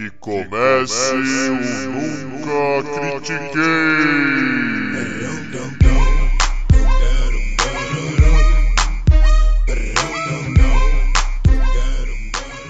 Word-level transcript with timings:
Que 0.00 0.08
comece 0.12 1.12
o 1.12 1.90
Nunca 1.90 3.20
Critiquei! 3.20 3.60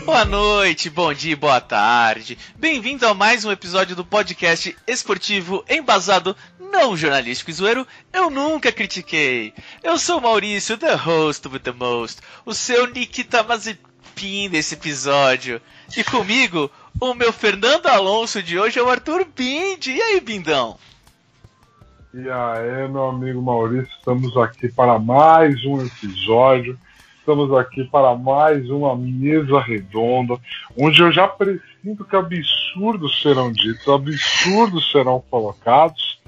Boa 0.05 0.25
noite, 0.25 0.91
bom 0.91 1.15
dia, 1.15 1.37
boa 1.37 1.61
tarde. 1.61 2.37
Bem-vindo 2.59 3.07
a 3.07 3.15
mais 3.15 3.45
um 3.45 3.53
episódio 3.53 3.95
do 3.95 4.05
podcast 4.05 4.77
esportivo 4.85 5.65
embasado 5.69 6.37
não 6.59 6.97
jornalístico 6.97 7.53
e 7.53 7.55
zoeiro. 7.55 7.87
Eu 8.13 8.29
nunca 8.29 8.73
critiquei. 8.73 9.55
Eu 9.85 9.97
sou 10.01 10.21
Maurício, 10.21 10.77
the 10.77 10.95
host 10.95 11.47
with 11.47 11.61
the 11.61 11.71
most, 11.71 12.19
o 12.45 12.53
seu 12.53 12.89
Nikita 12.89 13.45
Mazepin 13.45 14.51
desse 14.51 14.75
episódio. 14.75 15.63
E 15.97 16.03
comigo, 16.05 16.71
o 17.01 17.15
meu 17.15 17.33
Fernando 17.33 17.87
Alonso 17.87 18.43
de 18.43 18.59
hoje 18.59 18.79
é 18.79 18.83
o 18.83 18.89
Arthur 18.89 19.27
Bindi. 19.35 19.93
E 19.93 20.03
aí, 20.03 20.21
Bindão? 20.21 20.77
E 22.13 22.29
aí, 22.29 22.89
meu 22.89 23.07
amigo 23.07 23.41
Maurício, 23.41 23.91
estamos 23.97 24.37
aqui 24.37 24.69
para 24.69 24.99
mais 24.99 25.65
um 25.65 25.85
episódio. 25.85 26.79
Estamos 27.19 27.57
aqui 27.57 27.85
para 27.85 28.15
mais 28.15 28.69
uma 28.69 28.97
mesa 28.97 29.61
redonda, 29.61 30.37
onde 30.77 31.01
eu 31.01 31.13
já 31.13 31.29
presinto 31.29 32.05
que 32.05 32.17
absurdos 32.17 33.23
serão 33.23 33.53
ditos, 33.53 33.87
absurdos 33.87 34.91
serão 34.91 35.23
colocados, 35.31 36.19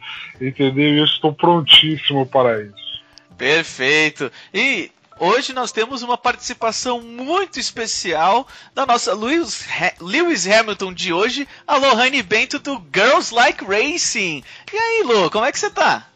entendeu? 0.40 0.94
E 0.94 0.98
eu 0.98 1.04
estou 1.04 1.32
prontíssimo 1.32 2.24
para 2.26 2.62
isso. 2.62 3.02
Perfeito. 3.36 4.30
E 4.54 4.92
hoje 5.18 5.52
nós 5.52 5.72
temos 5.72 6.02
uma 6.02 6.18
participação 6.18 7.00
muito 7.00 7.58
especial 7.58 8.46
da 8.74 8.86
nossa 8.86 9.14
Lewis, 9.14 9.64
ha 9.68 9.92
Lewis 10.00 10.46
Hamilton 10.46 10.92
de 10.92 11.12
hoje, 11.12 11.48
a 11.66 11.76
Lohane 11.76 12.22
Bento 12.22 12.58
do 12.58 12.82
Girls 12.94 13.34
Like 13.34 13.64
Racing. 13.64 14.42
E 14.72 14.76
aí, 14.76 15.02
Lu, 15.04 15.30
como 15.30 15.44
é 15.44 15.52
que 15.52 15.58
você 15.58 15.70
tá? 15.70 16.06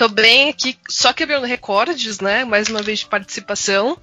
Tô 0.00 0.08
bem 0.08 0.48
aqui, 0.48 0.78
só 0.88 1.12
quebrando 1.12 1.46
recordes, 1.46 2.20
né? 2.20 2.42
Mais 2.42 2.70
uma 2.70 2.80
vez 2.80 3.00
de 3.00 3.06
participação. 3.06 3.98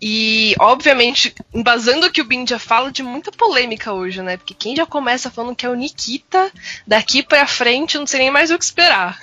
E, 0.00 0.54
obviamente, 0.58 1.34
embasando 1.52 2.06
o 2.06 2.10
que 2.10 2.22
o 2.22 2.24
Bin 2.24 2.46
já 2.46 2.58
fala 2.58 2.90
de 2.90 3.02
muita 3.02 3.30
polêmica 3.30 3.92
hoje, 3.92 4.22
né? 4.22 4.38
Porque 4.38 4.54
quem 4.54 4.74
já 4.74 4.86
começa 4.86 5.30
falando 5.30 5.54
que 5.54 5.66
é 5.66 5.68
o 5.68 5.74
Nikita, 5.74 6.50
daqui 6.86 7.22
pra 7.22 7.46
frente 7.46 7.98
não 7.98 8.06
sei 8.06 8.20
nem 8.20 8.30
mais 8.30 8.50
o 8.50 8.58
que 8.58 8.64
esperar. 8.64 9.20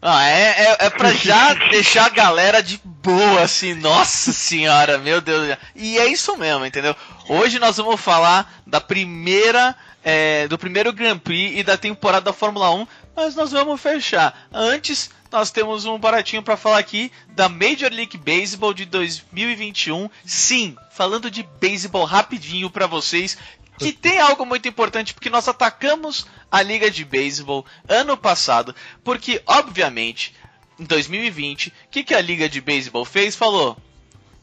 Ah, 0.00 0.28
é, 0.28 0.42
é, 0.42 0.76
é 0.86 0.90
pra 0.90 1.12
já 1.14 1.54
deixar 1.70 2.06
a 2.06 2.10
galera 2.10 2.62
de 2.62 2.80
boa, 2.84 3.42
assim, 3.42 3.74
nossa 3.74 4.32
senhora, 4.32 4.98
meu 4.98 5.20
Deus. 5.20 5.56
E 5.74 5.98
é 5.98 6.06
isso 6.06 6.36
mesmo, 6.36 6.64
entendeu? 6.66 6.94
Hoje 7.28 7.58
nós 7.58 7.76
vamos 7.76 8.00
falar 8.00 8.60
da 8.66 8.80
primeira. 8.80 9.74
É, 10.08 10.46
do 10.46 10.56
primeiro 10.56 10.92
Grand 10.92 11.18
Prix 11.18 11.58
e 11.58 11.64
da 11.64 11.76
temporada 11.76 12.26
da 12.26 12.32
Fórmula 12.32 12.70
1, 12.72 12.86
mas 13.16 13.34
nós 13.34 13.50
vamos 13.50 13.80
fechar. 13.80 14.46
Antes, 14.52 15.10
nós 15.32 15.50
temos 15.50 15.84
um 15.84 15.98
baratinho 15.98 16.44
para 16.44 16.56
falar 16.56 16.78
aqui 16.78 17.10
da 17.30 17.48
Major 17.48 17.90
League 17.92 18.16
Baseball 18.16 18.72
de 18.72 18.84
2021. 18.84 20.08
Sim, 20.24 20.76
falando 20.92 21.30
de 21.30 21.42
beisebol 21.60 22.04
rapidinho 22.04 22.70
para 22.70 22.86
vocês, 22.86 23.36
que 23.78 23.92
tem 23.92 24.18
algo 24.20 24.44
muito 24.46 24.68
importante 24.68 25.12
porque 25.14 25.30
nós 25.30 25.48
atacamos 25.48 26.26
a 26.50 26.62
liga 26.62 26.90
de 26.90 27.04
beisebol 27.04 27.64
ano 27.88 28.16
passado, 28.16 28.74
porque 29.04 29.42
obviamente 29.46 30.34
em 30.78 30.84
2020, 30.84 31.68
o 31.68 31.72
que, 31.90 32.04
que 32.04 32.14
a 32.14 32.20
liga 32.20 32.48
de 32.48 32.60
beisebol 32.60 33.04
fez? 33.04 33.34
Falou: 33.34 33.76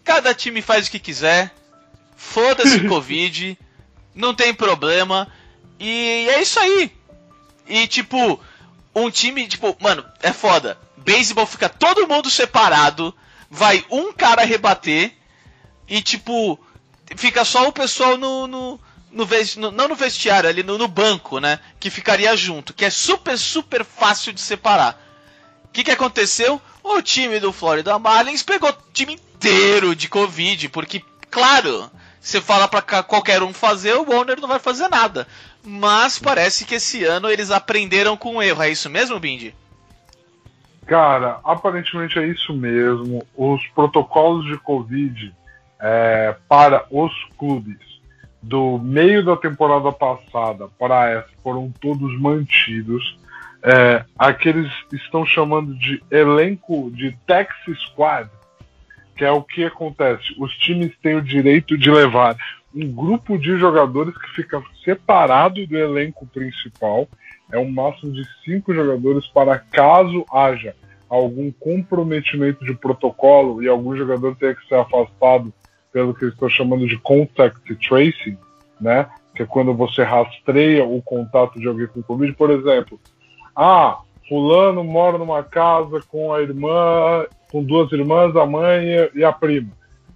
cada 0.03 0.33
time 0.33 0.61
faz 0.61 0.87
o 0.87 0.91
que 0.91 0.99
quiser, 0.99 1.53
foda-se 2.15 2.81
Covid, 2.89 3.57
não 4.15 4.33
tem 4.33 4.53
problema, 4.53 5.31
e 5.79 6.27
é 6.29 6.41
isso 6.41 6.59
aí. 6.59 6.91
E 7.67 7.87
tipo, 7.87 8.39
um 8.95 9.09
time, 9.09 9.47
tipo, 9.47 9.75
mano, 9.79 10.05
é 10.21 10.31
foda. 10.33 10.77
Beisebol 10.97 11.45
fica 11.45 11.69
todo 11.69 12.07
mundo 12.07 12.29
separado, 12.29 13.15
vai 13.49 13.85
um 13.89 14.11
cara 14.13 14.43
rebater 14.43 15.13
e 15.87 16.01
tipo, 16.01 16.59
fica 17.15 17.43
só 17.43 17.67
o 17.67 17.73
pessoal 17.73 18.17
no, 18.17 18.47
no, 18.47 18.79
no, 19.13 19.25
no 19.57 19.71
não 19.71 19.87
no 19.87 19.95
vestiário, 19.95 20.49
ali 20.49 20.63
no, 20.63 20.77
no, 20.77 20.87
banco, 20.87 21.39
né, 21.39 21.59
que 21.79 21.89
ficaria 21.89 22.35
junto, 22.35 22.73
que 22.73 22.83
é 22.83 22.89
super 22.89 23.37
super 23.37 23.85
fácil 23.85 24.33
de 24.33 24.41
separar. 24.41 24.99
O 25.65 25.67
que 25.69 25.83
que 25.83 25.91
aconteceu? 25.91 26.61
O 26.83 27.01
time 27.01 27.39
do 27.39 27.53
Florida 27.53 27.97
Marlins 27.97 28.43
pegou 28.43 28.69
o 28.69 28.77
time 28.91 29.13
inteiro 29.13 29.95
de 29.95 30.09
Covid, 30.09 30.69
porque 30.69 31.03
claro, 31.29 31.89
você 32.19 32.41
fala 32.41 32.67
para 32.67 33.03
qualquer 33.03 33.41
um 33.43 33.53
fazer, 33.53 33.93
o 33.95 34.09
Warner 34.09 34.39
não 34.39 34.47
vai 34.47 34.59
fazer 34.59 34.87
nada. 34.87 35.27
Mas 35.65 36.19
parece 36.19 36.65
que 36.65 36.75
esse 36.75 37.03
ano 37.05 37.29
eles 37.29 37.51
aprenderam 37.51 38.17
com 38.17 38.35
o 38.35 38.41
erro. 38.41 38.63
É 38.63 38.69
isso 38.69 38.89
mesmo, 38.89 39.19
Bindi? 39.19 39.55
Cara, 40.85 41.39
aparentemente 41.43 42.19
é 42.19 42.27
isso 42.27 42.53
mesmo. 42.53 43.25
Os 43.35 43.65
protocolos 43.67 44.45
de 44.45 44.57
Covid 44.57 45.33
é, 45.79 46.35
para 46.47 46.85
os 46.91 47.11
clubes 47.37 47.92
do 48.43 48.77
meio 48.77 49.23
da 49.23 49.37
temporada 49.37 49.89
passada 49.91 50.67
para 50.77 51.09
essa 51.09 51.29
foram 51.41 51.71
todos 51.79 52.19
mantidos. 52.19 53.17
É, 53.63 54.03
aqueles 54.19 54.69
estão 54.91 55.25
chamando 55.25 55.73
de 55.73 56.03
elenco 56.11 56.91
de 56.91 57.17
taxi 57.25 57.73
squad, 57.75 58.29
que 59.15 59.23
é 59.23 59.31
o 59.31 59.41
que 59.41 59.63
acontece. 59.63 60.35
Os 60.37 60.53
times 60.57 60.91
têm 61.01 61.15
o 61.15 61.21
direito 61.21 61.77
de 61.77 61.89
levar 61.89 62.35
um 62.75 62.91
grupo 62.91 63.37
de 63.37 63.57
jogadores 63.57 64.13
que 64.17 64.29
fica 64.31 64.61
separado 64.83 65.65
do 65.65 65.77
elenco 65.77 66.25
principal. 66.27 67.07
É 67.49 67.57
um 67.57 67.71
máximo 67.71 68.11
de 68.11 68.27
cinco 68.43 68.73
jogadores 68.73 69.25
para 69.27 69.57
caso 69.57 70.25
haja 70.29 70.75
algum 71.07 71.51
comprometimento 71.51 72.65
de 72.65 72.73
protocolo 72.73 73.63
e 73.63 73.69
algum 73.69 73.95
jogador 73.95 74.35
tenha 74.35 74.55
que 74.55 74.67
ser 74.67 74.75
afastado 74.75 75.53
pelo 75.93 76.13
que 76.13 76.25
eles 76.25 76.33
estão 76.33 76.49
chamando 76.49 76.87
de 76.87 76.97
contact 76.97 77.75
tracing, 77.87 78.37
né? 78.81 79.07
Que 79.35 79.43
é 79.43 79.45
quando 79.45 79.73
você 79.73 80.03
rastreia 80.03 80.83
o 80.83 81.01
contato 81.01 81.59
de 81.59 81.67
alguém 81.67 81.87
com 81.87 82.03
Covid. 82.03 82.33
Por 82.33 82.49
exemplo, 82.49 82.99
ah, 83.55 83.99
fulano 84.27 84.83
mora 84.83 85.17
numa 85.17 85.43
casa 85.43 86.01
com 86.09 86.33
a 86.33 86.41
irmã, 86.41 87.25
com 87.51 87.63
duas 87.63 87.91
irmãs, 87.91 88.35
a 88.35 88.45
mãe 88.45 89.09
e 89.13 89.23
a 89.23 89.31
prima 89.31 89.71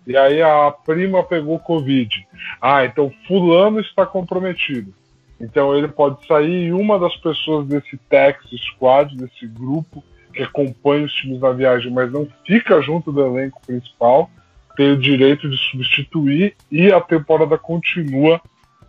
e 0.08 0.16
aí 0.16 0.42
a 0.42 0.72
prima 0.72 1.22
pegou 1.22 1.60
Covid. 1.60 2.26
Ah, 2.62 2.86
então 2.86 3.12
fulano 3.28 3.82
está 3.82 4.06
comprometido. 4.06 4.94
Então 5.40 5.76
ele 5.76 5.90
pode 5.90 6.26
sair 6.26 6.68
e 6.68 6.74
uma 6.74 6.98
das 6.98 7.16
pessoas 7.18 7.68
desse 7.68 7.98
taxi 8.10 8.58
squad, 8.58 9.16
desse 9.18 9.46
grupo 9.46 10.02
que 10.34 10.42
acompanha 10.42 11.06
os 11.06 11.14
times 11.14 11.42
na 11.42 11.52
viagem, 11.52 11.92
mas 11.92 12.12
não 12.12 12.28
fica 12.46 12.82
junto 12.82 13.12
do 13.12 13.26
elenco 13.26 13.60
principal, 13.66 14.30
tem 14.78 14.92
o 14.92 14.98
direito 14.98 15.50
de 15.50 15.58
substituir 15.58 16.56
e 16.72 16.92
a 16.92 17.02
temporada 17.02 17.58
continua 17.58 18.40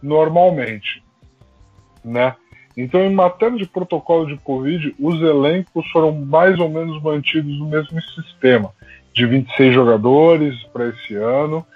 normalmente, 0.02 1.02
né? 2.04 2.36
Então, 2.76 3.00
em 3.00 3.12
matéria 3.12 3.58
de 3.58 3.66
protocolo 3.66 4.26
de 4.26 4.36
Covid, 4.36 4.94
os 5.00 5.20
elencos 5.20 5.84
foram 5.90 6.12
mais 6.12 6.60
ou 6.60 6.68
menos 6.68 7.02
mantidos 7.02 7.58
no 7.58 7.66
mesmo 7.66 8.00
sistema 8.02 8.72
de 9.12 9.26
26 9.26 9.74
jogadores 9.74 10.62
para 10.72 10.86
esse 10.90 11.16
ano. 11.16 11.66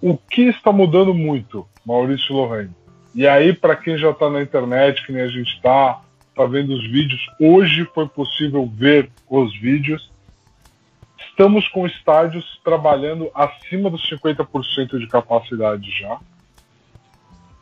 O 0.00 0.16
que 0.16 0.42
está 0.42 0.70
mudando 0.70 1.12
muito, 1.12 1.66
Maurício 1.84 2.32
Lorraine? 2.32 2.70
E 3.14 3.26
aí, 3.26 3.52
para 3.52 3.74
quem 3.74 3.98
já 3.98 4.10
está 4.10 4.30
na 4.30 4.42
internet, 4.42 5.04
que 5.04 5.12
nem 5.12 5.22
a 5.22 5.28
gente 5.28 5.54
está, 5.54 6.00
está 6.28 6.44
vendo 6.44 6.72
os 6.72 6.88
vídeos, 6.88 7.20
hoje 7.40 7.84
foi 7.92 8.06
possível 8.06 8.70
ver 8.72 9.10
os 9.28 9.58
vídeos. 9.58 10.08
Estamos 11.34 11.66
com 11.66 11.84
estádios 11.84 12.60
trabalhando 12.62 13.28
acima 13.34 13.90
dos 13.90 14.08
50% 14.08 15.00
de 15.00 15.08
capacidade 15.08 15.90
já. 15.90 16.20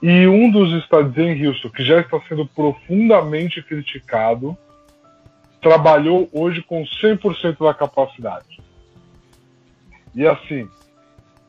E 0.03 0.27
um 0.27 0.51
dos 0.51 0.75
estádios 0.75 1.17
em 1.17 1.47
Houston, 1.47 1.71
que 1.71 1.83
já 1.83 2.01
está 2.01 2.21
sendo 2.29 2.47
profundamente 2.47 3.63
criticado, 3.63 4.55
trabalhou 5.63 6.29
hoje 6.35 6.61
com 6.61 6.85
100% 6.85 7.65
da 7.65 7.73
capacidade. 7.73 8.61
E 10.15 10.27
assim, 10.27 10.69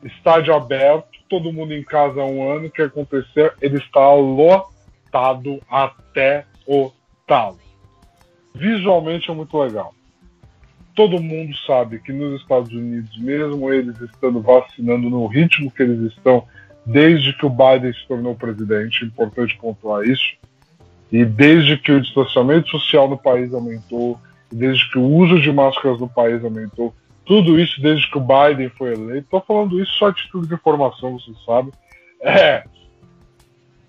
estádio 0.01 0.55
aberto, 0.55 1.19
todo 1.27 1.51
mundo 1.51 1.73
em 1.73 1.83
casa 1.83 2.21
há 2.21 2.25
um 2.25 2.49
ano, 2.49 2.67
o 2.67 2.71
que 2.71 2.83
aconteceu? 2.83 3.51
Ele 3.61 3.79
está 3.79 4.13
lotado 4.13 5.59
até 5.69 6.45
o 6.65 6.89
talo. 7.27 7.59
Visualmente 8.55 9.29
é 9.29 9.33
muito 9.33 9.57
legal. 9.57 9.93
Todo 10.95 11.21
mundo 11.21 11.55
sabe 11.65 11.99
que 11.99 12.13
nos 12.13 12.41
Estados 12.41 12.71
Unidos, 12.71 13.17
mesmo 13.17 13.71
eles 13.71 13.99
estando 14.01 14.41
vacinando 14.41 15.09
no 15.09 15.25
ritmo 15.25 15.71
que 15.71 15.83
eles 15.83 16.11
estão, 16.11 16.45
desde 16.85 17.33
que 17.33 17.45
o 17.45 17.49
Biden 17.49 17.93
se 17.93 18.07
tornou 18.07 18.35
presidente, 18.35 19.05
importante 19.05 19.57
pontuar 19.57 20.03
isso, 20.03 20.35
e 21.11 21.23
desde 21.25 21.77
que 21.77 21.91
o 21.91 22.01
distanciamento 22.01 22.69
social 22.69 23.09
no 23.09 23.17
país 23.17 23.53
aumentou, 23.53 24.19
desde 24.51 24.89
que 24.91 24.97
o 24.97 25.05
uso 25.05 25.39
de 25.41 25.51
máscaras 25.51 25.99
no 25.99 26.09
país 26.09 26.43
aumentou, 26.43 26.93
tudo 27.25 27.59
isso 27.59 27.81
desde 27.81 28.09
que 28.09 28.17
o 28.17 28.21
Biden 28.21 28.69
foi 28.69 28.93
eleito. 28.93 29.25
Estou 29.25 29.41
falando 29.47 29.79
isso 29.81 29.91
só 29.93 30.07
a 30.07 30.13
título 30.13 30.45
de 30.45 30.53
informação, 30.53 31.17
você 31.17 31.31
sabe. 31.45 31.71
É. 32.21 32.63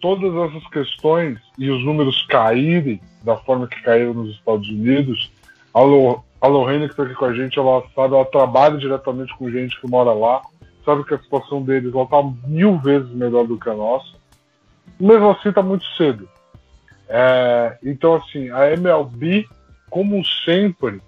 todas 0.00 0.34
essas 0.34 0.68
questões 0.68 1.38
e 1.58 1.70
os 1.70 1.82
números 1.84 2.26
caírem 2.26 3.00
da 3.22 3.36
forma 3.36 3.66
que 3.66 3.80
caíram 3.80 4.12
nos 4.12 4.34
Estados 4.36 4.68
Unidos, 4.68 5.30
a, 6.44 6.46
Lo, 6.46 6.58
a 6.58 6.60
Lorraine 6.60 6.86
que 6.86 6.92
está 6.92 7.04
aqui 7.04 7.14
com 7.14 7.24
a 7.24 7.34
gente, 7.34 7.58
ela 7.58 7.82
sabe, 7.94 8.14
ela 8.14 8.24
trabalha 8.24 8.76
diretamente 8.76 9.34
com 9.36 9.50
gente 9.50 9.80
que 9.80 9.88
mora 9.88 10.12
lá, 10.12 10.42
sabe 10.84 11.04
que 11.04 11.14
a 11.14 11.18
situação 11.18 11.62
deles 11.62 11.94
está 11.94 12.22
mil 12.46 12.78
vezes 12.78 13.10
melhor 13.10 13.46
do 13.46 13.58
que 13.58 13.68
a 13.68 13.74
nossa. 13.74 14.14
Mesmo 15.00 15.30
assim, 15.30 15.48
está 15.48 15.62
muito 15.62 15.84
cedo. 15.96 16.28
É, 17.08 17.78
então, 17.82 18.16
assim, 18.16 18.50
a 18.50 18.70
MLB, 18.72 19.46
como 19.90 20.24
sempre, 20.44 21.00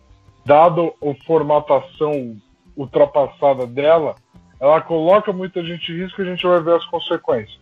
dado 0.44 0.92
a 1.02 1.24
formatação 1.26 2.36
ultrapassada 2.76 3.66
dela, 3.66 4.14
ela 4.60 4.80
coloca 4.80 5.32
muita 5.32 5.62
gente 5.64 5.92
em 5.92 5.96
risco 5.96 6.22
e 6.22 6.26
a 6.26 6.30
gente 6.30 6.46
vai 6.46 6.60
ver 6.62 6.76
as 6.76 6.86
consequências. 6.86 7.58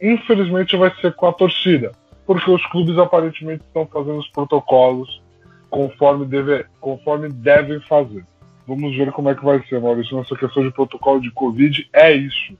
Infelizmente 0.00 0.76
vai 0.76 0.94
ser 1.00 1.14
com 1.14 1.26
a 1.26 1.32
torcida, 1.32 1.92
porque 2.26 2.50
os 2.50 2.64
clubes 2.66 2.96
aparentemente 2.98 3.62
estão 3.64 3.86
fazendo 3.86 4.18
os 4.18 4.28
protocolos 4.28 5.19
conforme, 5.70 6.26
deve, 6.26 6.66
conforme 6.80 7.28
devem 7.28 7.80
fazer. 7.82 8.26
Vamos 8.66 8.94
ver 8.96 9.10
como 9.12 9.30
é 9.30 9.34
que 9.34 9.44
vai 9.44 9.64
ser, 9.66 9.80
Maurício, 9.80 10.16
nessa 10.16 10.36
questão 10.36 10.62
de 10.62 10.72
protocolo 10.72 11.20
de 11.20 11.30
Covid. 11.30 11.88
É 11.92 12.12
isso. 12.12 12.54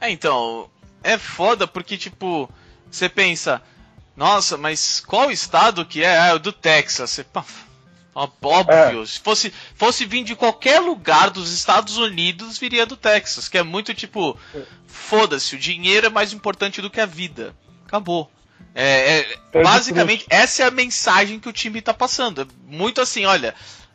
É, 0.00 0.10
então, 0.10 0.70
é 1.02 1.18
foda 1.18 1.66
porque, 1.66 1.96
tipo, 1.96 2.50
você 2.90 3.08
pensa, 3.08 3.62
nossa, 4.16 4.56
mas 4.56 5.00
qual 5.00 5.30
estado 5.30 5.84
que 5.84 6.02
é? 6.02 6.18
Ah, 6.18 6.26
é 6.28 6.34
o 6.34 6.38
do 6.38 6.52
Texas. 6.52 7.10
Você, 7.10 7.26
óbvio, 8.14 9.02
é. 9.02 9.06
se 9.06 9.20
fosse, 9.20 9.52
fosse 9.74 10.06
vir 10.06 10.24
de 10.24 10.34
qualquer 10.34 10.80
lugar 10.80 11.30
dos 11.30 11.52
Estados 11.52 11.98
Unidos, 11.98 12.58
viria 12.58 12.86
do 12.86 12.96
Texas, 12.96 13.48
que 13.48 13.58
é 13.58 13.62
muito 13.62 13.92
tipo, 13.94 14.38
foda-se, 14.86 15.54
o 15.54 15.58
dinheiro 15.58 16.06
é 16.06 16.10
mais 16.10 16.32
importante 16.32 16.80
do 16.80 16.90
que 16.90 17.00
a 17.00 17.06
vida. 17.06 17.54
Acabou. 17.86 18.30
É, 18.74 19.38
é, 19.52 19.62
basicamente, 19.62 20.26
essa 20.28 20.62
é 20.62 20.66
a 20.66 20.70
mensagem 20.70 21.40
que 21.40 21.48
o 21.48 21.52
time 21.52 21.80
tá 21.80 21.94
passando. 21.94 22.42
É 22.42 22.46
muito 22.66 23.00
assim, 23.00 23.24
olha, 23.24 23.54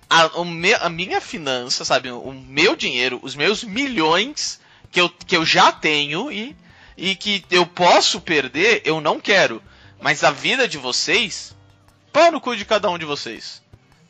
a, 0.09 0.43
me, 0.43 0.73
a 0.73 0.89
minha 0.89 1.21
finança, 1.21 1.85
sabe, 1.85 2.09
o 2.11 2.31
meu 2.31 2.75
dinheiro, 2.75 3.19
os 3.21 3.35
meus 3.35 3.63
milhões 3.63 4.59
que 4.91 4.99
eu, 4.99 5.09
que 5.09 5.37
eu 5.37 5.45
já 5.45 5.71
tenho 5.71 6.31
e 6.31 6.55
e 7.01 7.15
que 7.15 7.43
eu 7.49 7.65
posso 7.65 8.21
perder, 8.21 8.83
eu 8.85 9.01
não 9.01 9.19
quero. 9.19 9.61
Mas 9.99 10.23
a 10.23 10.29
vida 10.29 10.67
de 10.67 10.77
vocês, 10.77 11.55
pau 12.13 12.31
no 12.31 12.39
cu 12.39 12.55
de 12.55 12.63
cada 12.63 12.89
um 12.89 12.97
de 12.97 13.05
vocês. 13.05 13.61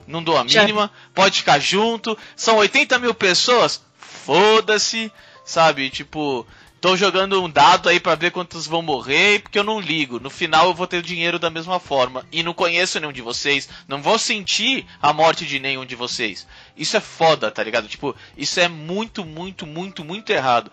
Não 0.05 0.21
dou 0.21 0.37
a 0.37 0.43
mínima, 0.43 0.91
pode 1.13 1.37
ficar 1.39 1.59
junto. 1.59 2.17
São 2.35 2.57
80 2.57 2.99
mil 2.99 3.13
pessoas, 3.13 3.81
foda-se, 3.97 5.11
sabe? 5.45 5.89
Tipo, 5.89 6.45
tô 6.81 6.97
jogando 6.97 7.41
um 7.41 7.49
dado 7.49 7.87
aí 7.87 7.99
para 7.99 8.15
ver 8.15 8.31
quantos 8.31 8.65
vão 8.65 8.81
morrer, 8.81 9.43
porque 9.43 9.59
eu 9.59 9.63
não 9.63 9.79
ligo. 9.79 10.19
No 10.19 10.31
final 10.31 10.65
eu 10.65 10.73
vou 10.73 10.87
ter 10.87 10.97
o 10.97 11.03
dinheiro 11.03 11.37
da 11.37 11.51
mesma 11.51 11.79
forma. 11.79 12.25
E 12.31 12.41
não 12.41 12.55
conheço 12.55 12.99
nenhum 12.99 13.13
de 13.13 13.21
vocês, 13.21 13.69
não 13.87 14.01
vou 14.01 14.17
sentir 14.17 14.87
a 14.99 15.13
morte 15.13 15.45
de 15.45 15.59
nenhum 15.59 15.85
de 15.85 15.95
vocês. 15.95 16.47
Isso 16.75 16.97
é 16.97 16.99
foda, 16.99 17.51
tá 17.51 17.63
ligado? 17.63 17.87
Tipo, 17.87 18.15
isso 18.35 18.59
é 18.59 18.67
muito, 18.67 19.23
muito, 19.23 19.67
muito, 19.67 20.03
muito 20.03 20.31
errado. 20.31 20.71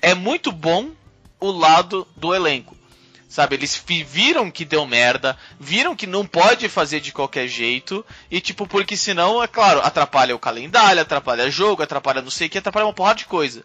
É 0.00 0.14
muito 0.14 0.50
bom 0.50 0.92
o 1.38 1.50
lado 1.50 2.08
do 2.16 2.34
elenco. 2.34 2.74
Sabe, 3.28 3.56
eles 3.56 3.76
viram 4.06 4.50
que 4.50 4.64
deu 4.64 4.86
merda, 4.86 5.36
viram 5.60 5.94
que 5.94 6.06
não 6.06 6.24
pode 6.24 6.66
fazer 6.66 6.98
de 7.00 7.12
qualquer 7.12 7.46
jeito, 7.46 8.02
e 8.30 8.40
tipo, 8.40 8.66
porque 8.66 8.96
senão, 8.96 9.42
é 9.42 9.46
claro, 9.46 9.80
atrapalha 9.80 10.34
o 10.34 10.38
calendário, 10.38 11.02
atrapalha 11.02 11.50
jogo, 11.50 11.82
atrapalha 11.82 12.22
não 12.22 12.30
sei 12.30 12.46
o 12.46 12.50
que, 12.50 12.56
atrapalha 12.56 12.86
uma 12.86 12.94
porrada 12.94 13.18
de 13.18 13.26
coisa. 13.26 13.62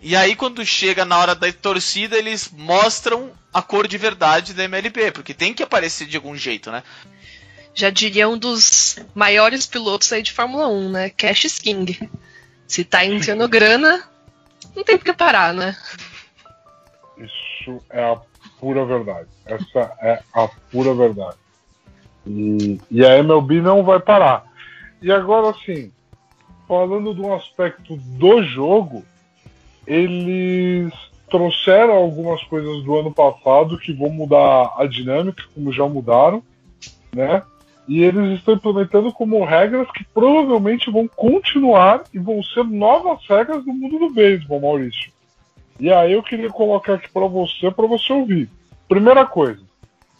E 0.00 0.14
aí, 0.14 0.36
quando 0.36 0.64
chega 0.64 1.04
na 1.04 1.18
hora 1.18 1.34
da 1.34 1.52
torcida, 1.52 2.16
eles 2.16 2.50
mostram 2.52 3.32
a 3.52 3.60
cor 3.60 3.88
de 3.88 3.98
verdade 3.98 4.54
da 4.54 4.64
MLB, 4.64 5.10
porque 5.10 5.34
tem 5.34 5.52
que 5.52 5.62
aparecer 5.62 6.06
de 6.06 6.16
algum 6.16 6.36
jeito, 6.36 6.70
né? 6.70 6.82
Já 7.74 7.90
diria 7.90 8.28
um 8.28 8.38
dos 8.38 8.98
maiores 9.14 9.66
pilotos 9.66 10.12
aí 10.12 10.22
de 10.22 10.32
Fórmula 10.32 10.68
1, 10.68 10.90
né? 10.90 11.10
Cash 11.10 11.58
King. 11.58 12.10
Se 12.66 12.84
tá 12.84 13.04
entrando 13.04 13.46
grana, 13.48 14.04
não 14.74 14.84
tem 14.84 14.96
por 14.96 15.04
que 15.04 15.12
parar, 15.12 15.52
né? 15.52 15.76
Isso 17.16 17.82
é 17.90 18.04
a 18.04 18.20
pura 18.60 18.84
verdade. 18.84 19.28
Essa 19.44 19.92
é 20.00 20.22
a 20.32 20.48
pura 20.70 20.94
verdade. 20.94 21.36
E, 22.26 22.80
e 22.90 23.04
a 23.04 23.18
MLB 23.18 23.60
não 23.60 23.82
vai 23.82 23.98
parar. 23.98 24.44
E 25.00 25.10
agora, 25.10 25.50
assim, 25.50 25.92
falando 26.66 27.14
de 27.14 27.20
um 27.20 27.34
aspecto 27.34 27.96
do 27.96 28.42
jogo, 28.42 29.04
eles 29.88 30.92
trouxeram 31.30 31.94
algumas 31.94 32.42
coisas 32.44 32.84
do 32.84 32.96
ano 32.96 33.10
passado 33.10 33.78
que 33.78 33.92
vão 33.92 34.10
mudar 34.10 34.74
a 34.76 34.86
dinâmica, 34.86 35.42
como 35.54 35.72
já 35.72 35.88
mudaram, 35.88 36.42
né? 37.12 37.42
E 37.88 38.02
eles 38.02 38.38
estão 38.38 38.54
implementando 38.54 39.10
como 39.12 39.42
regras 39.44 39.90
que 39.92 40.04
provavelmente 40.04 40.90
vão 40.90 41.08
continuar 41.08 42.04
e 42.12 42.18
vão 42.18 42.42
ser 42.42 42.64
novas 42.64 43.26
regras 43.26 43.64
no 43.64 43.72
mundo 43.72 43.98
do 43.98 44.10
beisebol, 44.10 44.60
Maurício. 44.60 45.10
E 45.80 45.90
aí 45.90 46.12
eu 46.12 46.22
queria 46.22 46.50
colocar 46.50 46.94
aqui 46.94 47.08
para 47.10 47.26
você, 47.26 47.70
para 47.70 47.86
você 47.86 48.12
ouvir. 48.12 48.50
Primeira 48.86 49.24
coisa, 49.24 49.62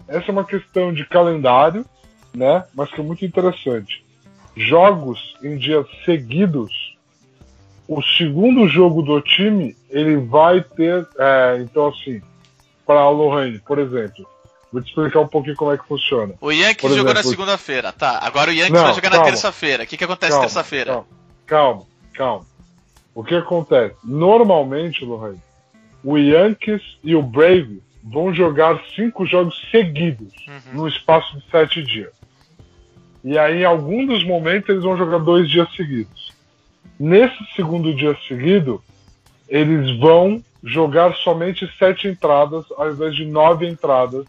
essa 0.06 0.30
é 0.30 0.32
uma 0.32 0.44
questão 0.44 0.94
de 0.94 1.04
calendário, 1.04 1.84
né? 2.34 2.64
Mas 2.74 2.90
que 2.90 3.02
é 3.02 3.04
muito 3.04 3.24
interessante. 3.24 4.02
Jogos 4.56 5.36
em 5.42 5.58
dias 5.58 5.86
seguidos, 6.06 6.87
o 7.88 8.02
segundo 8.02 8.68
jogo 8.68 9.02
do 9.02 9.20
time 9.20 9.74
ele 9.88 10.16
vai 10.16 10.62
ter, 10.62 11.08
é, 11.18 11.58
então 11.60 11.88
assim, 11.88 12.20
para 12.86 13.00
a 13.00 13.10
Lohane, 13.10 13.58
por 13.60 13.78
exemplo, 13.78 14.26
Vou 14.72 14.82
te 14.82 14.88
explicar 14.88 15.20
um 15.20 15.26
pouquinho 15.26 15.56
como 15.56 15.72
é 15.72 15.78
que 15.78 15.86
funciona. 15.86 16.34
O 16.40 16.50
Yankees 16.50 16.84
exemplo, 16.84 16.96
jogou 16.96 17.14
na 17.14 17.22
segunda-feira, 17.22 17.92
tá. 17.92 18.18
Agora 18.22 18.50
o 18.50 18.52
Yankees 18.52 18.72
não, 18.72 18.82
vai 18.82 18.94
jogar 18.94 19.10
calma, 19.10 19.24
na 19.24 19.30
terça-feira. 19.30 19.84
O 19.84 19.86
que, 19.86 19.96
que 19.96 20.04
acontece 20.04 20.38
terça-feira? 20.38 20.92
Calma, 20.92 21.06
calma, 21.46 21.86
calma. 22.12 22.46
O 23.14 23.24
que 23.24 23.34
acontece? 23.34 23.94
Normalmente, 24.04 25.04
Lohane, 25.04 25.40
o 26.04 26.18
Yankees 26.18 26.82
e 27.02 27.16
o 27.16 27.22
Brave 27.22 27.82
vão 28.04 28.32
jogar 28.32 28.80
cinco 28.94 29.26
jogos 29.26 29.58
seguidos 29.70 30.32
uhum. 30.46 30.82
no 30.82 30.88
espaço 30.88 31.38
de 31.38 31.50
sete 31.50 31.82
dias. 31.82 32.12
E 33.24 33.38
aí, 33.38 33.62
em 33.62 33.64
algum 33.64 34.06
dos 34.06 34.24
momentos, 34.24 34.68
eles 34.68 34.82
vão 34.82 34.96
jogar 34.96 35.18
dois 35.18 35.50
dias 35.50 35.68
seguidos. 35.74 36.27
Nesse 36.98 37.36
segundo 37.54 37.94
dia 37.94 38.16
seguido, 38.26 38.82
eles 39.48 39.96
vão 39.98 40.42
jogar 40.62 41.14
somente 41.14 41.70
sete 41.78 42.08
entradas 42.08 42.64
ao 42.76 42.90
invés 42.90 43.14
de 43.14 43.24
nove 43.24 43.68
entradas, 43.68 44.26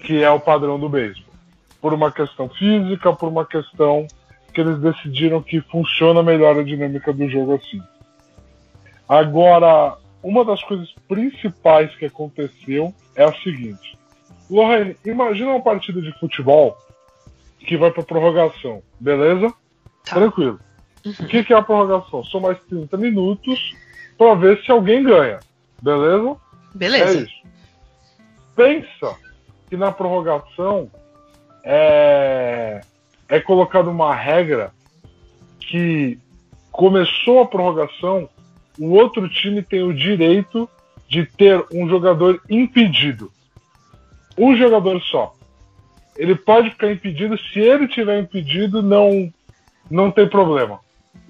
que 0.00 0.22
é 0.22 0.30
o 0.30 0.40
padrão 0.40 0.78
do 0.78 0.88
beisebol. 0.88 1.32
Por 1.80 1.94
uma 1.94 2.10
questão 2.10 2.48
física, 2.48 3.12
por 3.12 3.28
uma 3.28 3.46
questão 3.46 4.06
que 4.52 4.60
eles 4.60 4.78
decidiram 4.80 5.40
que 5.40 5.60
funciona 5.60 6.22
melhor 6.22 6.58
a 6.58 6.62
dinâmica 6.62 7.12
do 7.12 7.28
jogo 7.28 7.54
assim. 7.54 7.80
Agora, 9.08 9.96
uma 10.22 10.44
das 10.44 10.62
coisas 10.62 10.92
principais 11.08 11.94
que 11.96 12.06
aconteceu 12.06 12.94
é 13.14 13.24
a 13.24 13.32
seguinte. 13.32 13.98
Lorraine, 14.50 14.96
imagina 15.04 15.50
uma 15.50 15.62
partida 15.62 16.00
de 16.02 16.12
futebol 16.18 16.76
que 17.58 17.76
vai 17.76 17.90
para 17.90 18.02
prorrogação, 18.02 18.82
beleza? 19.00 19.52
Tá. 20.04 20.16
Tranquilo. 20.16 20.58
O 21.04 21.26
que, 21.26 21.44
que 21.44 21.52
é 21.52 21.56
a 21.56 21.62
prorrogação? 21.62 22.24
São 22.24 22.40
mais 22.40 22.58
30 22.68 22.96
minutos 22.96 23.74
para 24.16 24.34
ver 24.34 24.62
se 24.62 24.70
alguém 24.70 25.02
ganha, 25.02 25.40
beleza? 25.80 26.36
Beleza. 26.74 27.18
É 27.18 27.22
isso. 27.22 27.42
Pensa 28.54 29.16
que 29.68 29.76
na 29.76 29.90
prorrogação 29.90 30.90
é, 31.64 32.80
é 33.28 33.40
colocada 33.40 33.90
uma 33.90 34.14
regra 34.14 34.72
que 35.60 36.18
começou 36.70 37.40
a 37.40 37.46
prorrogação 37.46 38.28
o 38.78 38.90
outro 38.90 39.28
time 39.28 39.62
tem 39.62 39.82
o 39.82 39.92
direito 39.92 40.68
de 41.08 41.26
ter 41.26 41.64
um 41.72 41.88
jogador 41.88 42.40
impedido. 42.48 43.30
Um 44.36 44.56
jogador 44.56 45.00
só. 45.02 45.34
Ele 46.16 46.34
pode 46.34 46.70
ficar 46.70 46.90
impedido, 46.90 47.36
se 47.38 47.60
ele 47.60 47.86
tiver 47.86 48.18
impedido, 48.18 48.82
não, 48.82 49.32
não 49.90 50.10
tem 50.10 50.28
problema. 50.28 50.80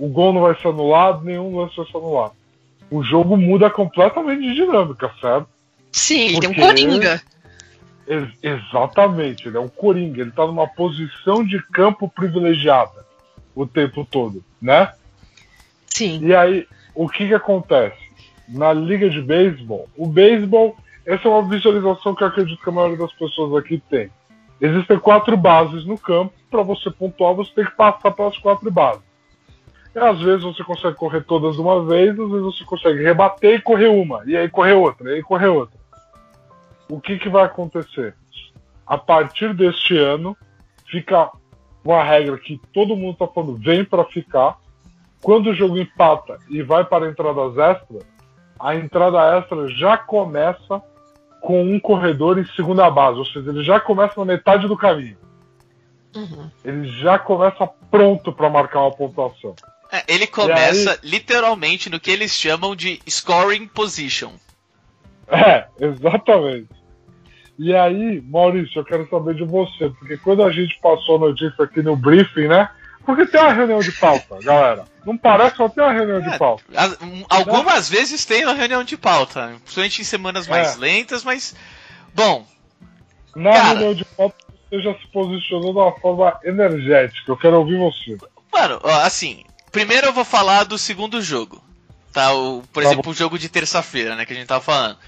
O 0.02 0.09
gol 0.09 0.32
não 0.32 0.40
vai 0.40 0.61
ser 0.61 0.66
anulado, 0.66 1.25
nenhum 1.25 1.56
lance 1.56 1.76
vai 1.76 1.87
ser 1.87 1.97
anulado. 1.97 2.32
O 2.90 3.04
jogo 3.04 3.37
muda 3.37 3.71
completamente 3.71 4.42
de 4.42 4.52
dinâmica, 4.56 5.09
certo? 5.21 5.47
Sim, 5.92 6.32
Porque 6.32 6.47
ele 6.47 6.47
é 6.47 6.64
um 6.64 6.66
coringa. 6.66 7.23
Ele, 8.09 8.32
exatamente, 8.42 9.47
ele 9.47 9.56
é 9.56 9.61
um 9.61 9.68
coringa. 9.68 10.21
Ele 10.21 10.30
está 10.30 10.44
numa 10.44 10.66
posição 10.66 11.44
de 11.44 11.62
campo 11.68 12.09
privilegiada 12.09 13.06
o 13.54 13.64
tempo 13.64 14.04
todo, 14.04 14.42
né? 14.61 14.92
Sim. 15.87 16.18
E 16.21 16.35
aí, 16.35 16.66
o 16.97 17.09
que, 17.09 17.28
que 17.28 17.35
acontece? 17.35 18.02
Na 18.49 18.73
liga 18.73 19.09
de 19.09 19.23
beisebol, 19.23 19.88
o 19.97 20.09
beisebol, 20.09 20.76
essa 21.06 21.28
é 21.28 21.30
uma 21.30 21.49
visualização 21.49 22.12
que 22.12 22.25
eu 22.25 22.26
acredito 22.26 22.61
que 22.61 22.68
a 22.68 22.73
maioria 22.73 22.99
das 22.99 23.12
pessoas 23.12 23.54
aqui 23.54 23.80
tem. 23.88 24.11
Existem 24.61 24.99
quatro 24.99 25.37
bases 25.37 25.85
no 25.87 25.97
campo, 25.97 26.35
para 26.50 26.62
você 26.64 26.90
pontuar, 26.90 27.35
você 27.35 27.52
tem 27.54 27.64
que 27.64 27.76
passar 27.76 28.11
pelas 28.11 28.37
quatro 28.38 28.68
bases. 28.68 29.12
Às 29.94 30.20
vezes 30.20 30.42
você 30.42 30.64
consegue 30.64 30.96
correr 30.96 31.22
todas 31.22 31.56
de 31.56 31.61
uma 31.61 31.84
vez, 31.84 32.18
às 32.18 32.30
vezes 32.30 32.44
você 32.44 32.64
consegue 32.64 33.02
rebater 33.02 33.56
e 33.56 33.61
correr 33.61 33.88
uma, 33.88 34.22
e 34.25 34.37
aí 34.37 34.49
correr 34.49 34.72
outra, 34.72 35.11
e 35.11 35.14
aí 35.16 35.22
correr 35.22 35.49
outra. 35.49 35.78
o 36.88 37.00
que, 37.00 37.18
que 37.18 37.28
vai 37.28 37.44
acontecer? 37.44 38.14
A 38.87 38.96
partir 38.96 39.54
deste 39.54 39.96
ano, 39.96 40.37
fica 40.90 41.30
uma 41.84 42.02
regra 42.02 42.38
que 42.38 42.61
todo 42.72 42.96
mundo 42.96 43.12
está 43.12 43.26
falando, 43.26 43.56
vem 43.56 43.84
para 43.84 44.04
ficar. 44.04 44.56
Quando 45.22 45.50
o 45.50 45.54
jogo 45.54 45.78
empata 45.78 46.38
e 46.49 46.62
vai 46.62 46.84
para 46.84 47.08
entradas 47.08 47.56
extras, 47.56 48.02
a 48.58 48.75
entrada 48.75 49.38
extra 49.38 49.68
já 49.68 49.96
começa 49.96 50.82
com 51.40 51.62
um 51.62 51.78
corredor 51.78 52.38
em 52.38 52.46
segunda 52.54 52.88
base, 52.90 53.18
ou 53.18 53.26
seja, 53.26 53.50
ele 53.50 53.62
já 53.62 53.78
começa 53.78 54.14
na 54.18 54.25
metade 54.25 54.66
do 54.66 54.76
caminho. 54.76 55.16
Uhum. 56.14 56.50
Ele 56.64 56.88
já 57.00 57.18
começa 57.18 57.68
pronto 57.90 58.32
para 58.32 58.49
marcar 58.49 58.80
uma 58.80 58.92
pontuação. 58.92 59.54
É, 59.92 60.02
ele 60.08 60.26
começa 60.26 60.92
aí... 60.92 60.99
literalmente 61.02 61.90
no 61.90 62.00
que 62.00 62.11
eles 62.11 62.32
chamam 62.32 62.75
de 62.75 62.99
scoring 63.06 63.66
position. 63.66 64.32
É, 65.28 65.66
exatamente. 65.78 66.70
E 67.58 67.75
aí, 67.75 68.22
Maurício, 68.22 68.80
eu 68.80 68.84
quero 68.84 69.08
saber 69.11 69.34
de 69.34 69.44
você, 69.44 69.90
porque 69.90 70.16
quando 70.16 70.42
a 70.42 70.50
gente 70.50 70.78
passou 70.80 71.16
a 71.16 71.28
notícia 71.28 71.62
aqui 71.62 71.82
no 71.82 71.94
briefing, 71.94 72.49
né? 72.49 72.70
Porque 73.04 73.26
tem 73.26 73.40
uma 73.40 73.52
reunião 73.52 73.80
de 73.80 73.92
pauta, 73.92 74.38
galera. 74.42 74.84
Não 75.04 75.18
parece, 75.18 75.56
só 75.56 75.68
tem 75.68 75.84
uma 75.84 75.92
reunião 75.92 76.18
é, 76.18 76.30
de 76.30 76.38
pauta. 76.38 76.64
As, 76.75 76.99
algumas 77.28 77.90
né? 77.90 77.99
vezes 77.99 78.25
tem 78.25 78.44
uma 78.44 78.54
reunião 78.54 78.82
de 78.82 78.96
pauta, 78.96 79.52
principalmente 79.62 80.00
em 80.00 80.04
semanas 80.04 80.49
mais 80.49 80.76
é. 80.76 80.80
lentas, 80.80 81.22
mas. 81.22 81.54
Bom. 82.14 82.46
Na 83.37 83.52
cara, 83.52 83.68
reunião 83.68 83.94
de 83.94 84.04
pauta, 84.04 84.37
você 84.70 84.80
já 84.80 84.94
se 84.94 85.06
posicionou 85.08 85.72
de 85.72 85.78
uma 85.78 85.92
forma 86.00 86.40
energética. 86.44 87.30
Eu 87.30 87.37
quero 87.37 87.58
ouvir 87.58 87.78
você. 87.78 88.16
Mano, 88.52 88.80
assim, 88.84 89.44
primeiro 89.73 90.09
eu 90.09 90.12
vou 90.12 90.25
falar 90.25 90.64
do 90.64 90.79
segundo 90.79 91.21
jogo. 91.21 91.62
Tá? 92.12 92.33
O, 92.35 92.62
por 92.73 92.83
tá 92.83 92.91
exemplo, 92.91 93.05
bom. 93.05 93.11
o 93.11 93.14
jogo 93.14 93.38
de 93.38 93.49
terça-feira, 93.49 94.14
né? 94.14 94.26
Que 94.26 94.35
a 94.35 94.37
gente 94.37 94.47
tava 94.47 94.62
falando. 94.62 94.99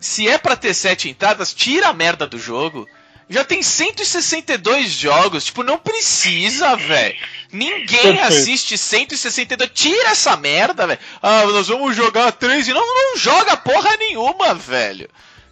Se 0.00 0.28
é 0.28 0.36
para 0.36 0.56
ter 0.56 0.74
sete 0.74 1.08
entradas, 1.08 1.54
tira 1.54 1.88
a 1.88 1.92
merda 1.94 2.26
do 2.26 2.38
jogo. 2.38 2.86
Já 3.30 3.42
tem 3.42 3.62
162 3.62 4.90
jogos, 4.90 5.46
tipo, 5.46 5.62
não 5.62 5.78
precisa, 5.78 6.76
velho. 6.76 7.16
Ninguém 7.50 8.20
assiste 8.20 8.76
162. 8.76 9.70
Tira 9.72 10.10
essa 10.10 10.36
merda, 10.36 10.86
velho. 10.86 11.00
Ah, 11.22 11.46
nós 11.46 11.68
vamos 11.68 11.96
jogar 11.96 12.32
3 12.32 12.68
e 12.68 12.74
não, 12.74 12.82
não 12.82 13.16
joga 13.16 13.56
porra 13.56 13.96
nenhuma, 13.96 14.54
velho. 14.54 15.08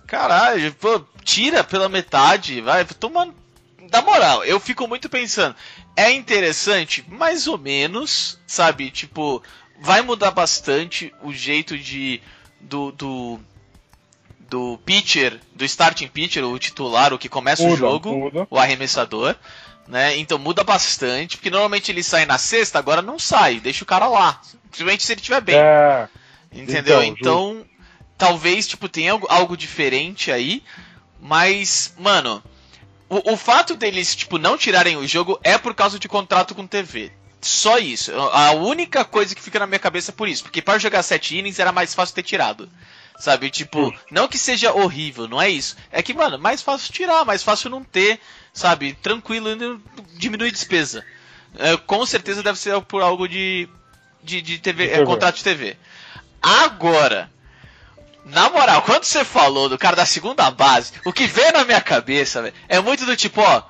Caralho, 0.07 0.75
pô, 0.75 1.03
tira 1.25 1.65
pela 1.65 1.89
metade, 1.89 2.61
vai, 2.61 2.85
tomando. 2.85 3.35
Da 3.93 4.01
moral, 4.01 4.43
eu 4.43 4.59
fico 4.59 4.89
muito 4.89 5.07
pensando. 5.11 5.55
É 5.95 6.11
interessante, 6.11 7.05
mais 7.07 7.47
ou 7.47 7.59
menos, 7.59 8.41
sabe? 8.47 8.91
Tipo, 8.91 9.43
vai 9.79 10.01
mudar 10.01 10.31
bastante 10.31 11.13
o 11.23 11.31
jeito 11.31 11.77
de. 11.77 12.23
do, 12.59 12.91
do 12.93 13.41
do 14.49 14.79
pitcher, 14.85 15.41
do 15.55 15.65
starting 15.65 16.09
pitcher, 16.09 16.45
o 16.45 16.59
titular, 16.59 17.13
o 17.13 17.19
que 17.19 17.29
começa 17.29 17.63
muda, 17.63 17.75
o 17.75 17.77
jogo, 17.77 18.13
muda. 18.15 18.47
o 18.51 18.59
arremessador, 18.59 19.35
né? 19.87 20.17
Então 20.17 20.39
muda 20.39 20.65
bastante, 20.65 21.37
porque 21.37 21.51
normalmente 21.51 21.91
ele 21.91 22.03
sai 22.03 22.25
na 22.25 22.39
sexta, 22.39 22.79
agora 22.79 23.03
não 23.03 23.19
sai, 23.19 23.61
deixa 23.61 23.83
o 23.83 23.87
cara 23.87 24.07
lá. 24.09 24.41
Principalmente 24.71 25.05
se 25.05 25.13
ele 25.13 25.21
estiver 25.21 25.41
bem. 25.43 25.57
É. 25.57 26.09
Entendeu? 26.51 27.03
Então, 27.03 27.63
então 27.63 27.67
talvez, 28.17 28.67
tipo, 28.67 28.89
tenha 28.89 29.13
algo, 29.13 29.27
algo 29.29 29.57
diferente 29.57 30.31
aí, 30.31 30.63
mas, 31.21 31.95
mano, 31.99 32.43
o, 33.13 33.35
o 33.35 33.37
fato 33.37 33.77
deles, 33.77 34.17
tipo, 34.17 34.39
não 34.39 34.57
tirarem 34.57 34.97
o 34.97 35.07
jogo 35.07 35.39
é 35.45 35.59
por 35.59 35.75
causa 35.75 35.99
de 35.99 36.09
contrato 36.09 36.55
com 36.55 36.67
TV. 36.67 37.13
Só 37.43 37.77
isso. 37.77 38.11
A 38.15 38.53
única 38.53 39.05
coisa 39.05 39.35
que 39.35 39.43
fica 39.43 39.59
na 39.59 39.67
minha 39.67 39.79
cabeça 39.79 40.11
é 40.11 40.15
por 40.15 40.29
isso. 40.29 40.45
Porque 40.45 40.63
para 40.63 40.79
jogar 40.79 41.03
sete 41.03 41.37
innings 41.37 41.59
era 41.59 41.71
mais 41.71 41.93
fácil 41.93 42.15
ter 42.15 42.23
tirado. 42.23 42.71
Sabe? 43.19 43.51
Tipo, 43.51 43.89
hum. 43.89 43.93
não 44.11 44.27
que 44.27 44.39
seja 44.39 44.73
horrível, 44.73 45.29
não 45.29 45.43
é 45.43 45.51
isso. 45.51 45.77
É 45.91 46.03
que, 46.03 46.15
mano, 46.15 46.39
mais 46.39 46.63
fácil 46.63 46.91
tirar, 46.91 47.23
mais 47.27 47.43
fácil 47.43 47.69
não 47.69 47.85
ter, 47.85 48.19
sabe? 48.51 48.95
Tranquilo, 48.95 49.51
diminui 50.15 50.51
despesa. 50.51 51.05
É, 51.59 51.77
com 51.77 52.07
certeza 52.07 52.43
deve 52.43 52.59
ser 52.59 52.81
por 52.81 53.03
algo 53.03 53.29
de, 53.29 53.69
de, 54.25 54.41
de 54.41 54.59
TV, 54.59 54.91
é, 54.91 55.05
contrato 55.05 55.37
de 55.37 55.45
TV. 55.45 55.77
Agora, 56.41 57.31
na 58.25 58.49
moral, 58.51 58.83
quando 58.83 59.05
você 59.05 59.25
falou 59.25 59.69
do 59.69 59.79
cara 59.79 59.97
da 59.97 60.07
segunda 60.07 60.51
base, 60.51 60.93
o 61.05 61.13
que 61.13 61.27
veio 61.27 61.53
na 61.53 61.65
minha 61.65 61.81
cabeça, 61.81 62.43
véio, 62.43 62.55
é 62.69 62.81
muito 62.81 63.05
do 63.05 63.17
tipo, 63.17 63.41
ó. 63.41 63.63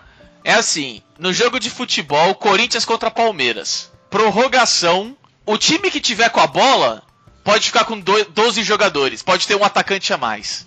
É 0.45 0.55
assim, 0.55 1.03
no 1.19 1.33
jogo 1.33 1.59
de 1.59 1.71
futebol, 1.71 2.35
Corinthians 2.35 2.85
contra 2.85 3.11
Palmeiras. 3.11 3.91
Prorrogação, 4.11 5.17
o 5.47 5.57
time 5.57 5.91
que 5.91 6.01
tiver 6.01 6.29
com 6.31 6.41
a 6.41 6.47
bola 6.47 7.03
pode 7.43 7.67
ficar 7.67 7.85
com 7.85 7.99
12 7.99 8.63
jogadores, 8.63 9.23
pode 9.23 9.47
ter 9.47 9.55
um 9.55 9.65
atacante 9.65 10.13
a 10.13 10.19
mais. 10.19 10.67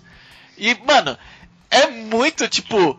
E, 0.58 0.74
mano, 0.86 1.16
é 1.70 1.86
muito 1.86 2.48
tipo. 2.48 2.98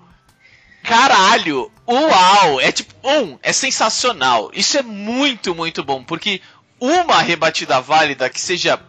Caralho, 0.83 1.69
uau! 1.87 2.61
É 2.61 2.71
tipo, 2.71 2.93
um, 3.03 3.37
é 3.43 3.51
sensacional. 3.51 4.51
Isso 4.53 4.77
é 4.77 4.81
muito, 4.81 5.53
muito 5.53 5.83
bom, 5.83 6.03
porque 6.03 6.41
uma 6.79 7.21
rebatida 7.21 7.81
válida 7.81 8.29
que 8.29 8.39
seja 8.39 8.79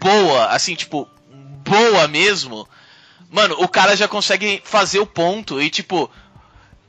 boa, 0.00 0.46
assim, 0.46 0.74
tipo, 0.74 1.08
boa 1.68 2.08
mesmo, 2.08 2.68
mano, 3.30 3.56
o 3.58 3.68
cara 3.68 3.96
já 3.96 4.08
consegue 4.08 4.62
fazer 4.64 4.98
o 4.98 5.06
ponto 5.06 5.60
e, 5.60 5.70
tipo, 5.70 6.10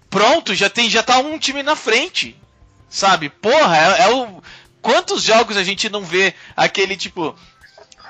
pronto, 0.10 0.56
já 0.56 0.70
tem, 0.70 0.90
já 0.90 1.04
tá 1.04 1.20
um 1.20 1.38
time 1.38 1.62
na 1.62 1.76
frente. 1.76 2.36
Sabe? 2.90 3.30
Porra, 3.30 3.78
é, 3.78 4.02
é 4.04 4.10
o. 4.10 4.42
Quantos 4.82 5.22
jogos 5.24 5.58
a 5.58 5.64
gente 5.64 5.90
não 5.90 6.04
vê 6.04 6.34
aquele 6.56 6.98
tipo. 6.98 7.36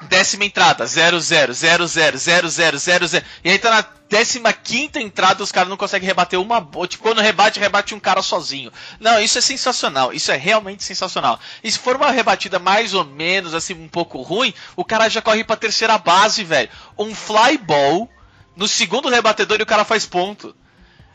Décima 0.03 0.45
entrada, 0.45 0.85
0, 0.85 1.19
0, 1.19 1.53
0, 1.53 1.87
0, 1.87 2.17
0, 2.17 2.49
0, 2.49 2.77
0, 2.77 3.07
0. 3.07 3.25
E 3.43 3.51
aí 3.51 3.59
tá 3.59 3.69
na 3.69 3.85
décima 4.09 4.51
quinta 4.51 4.99
entrada, 4.99 5.43
os 5.43 5.51
caras 5.51 5.69
não 5.69 5.77
conseguem 5.77 6.07
rebater 6.07 6.39
uma. 6.39 6.67
Tipo, 6.87 7.03
quando 7.03 7.21
rebate, 7.21 7.59
rebate 7.59 7.93
um 7.93 7.99
cara 7.99 8.21
sozinho. 8.21 8.71
Não, 8.99 9.19
isso 9.19 9.37
é 9.37 9.41
sensacional. 9.41 10.11
Isso 10.11 10.31
é 10.31 10.37
realmente 10.37 10.83
sensacional. 10.83 11.39
E 11.63 11.71
se 11.71 11.77
for 11.77 11.95
uma 11.95 12.11
rebatida 12.11 12.59
mais 12.59 12.93
ou 12.93 13.05
menos, 13.05 13.53
assim, 13.53 13.73
um 13.73 13.87
pouco 13.87 14.21
ruim, 14.21 14.53
o 14.75 14.83
cara 14.83 15.09
já 15.09 15.21
corre 15.21 15.43
pra 15.43 15.55
terceira 15.55 15.97
base, 15.97 16.43
velho. 16.43 16.69
Um 16.97 17.13
fly 17.13 17.57
ball 17.57 18.09
no 18.55 18.67
segundo 18.67 19.09
rebatedor 19.09 19.59
e 19.59 19.63
o 19.63 19.67
cara 19.67 19.85
faz 19.85 20.05
ponto. 20.05 20.55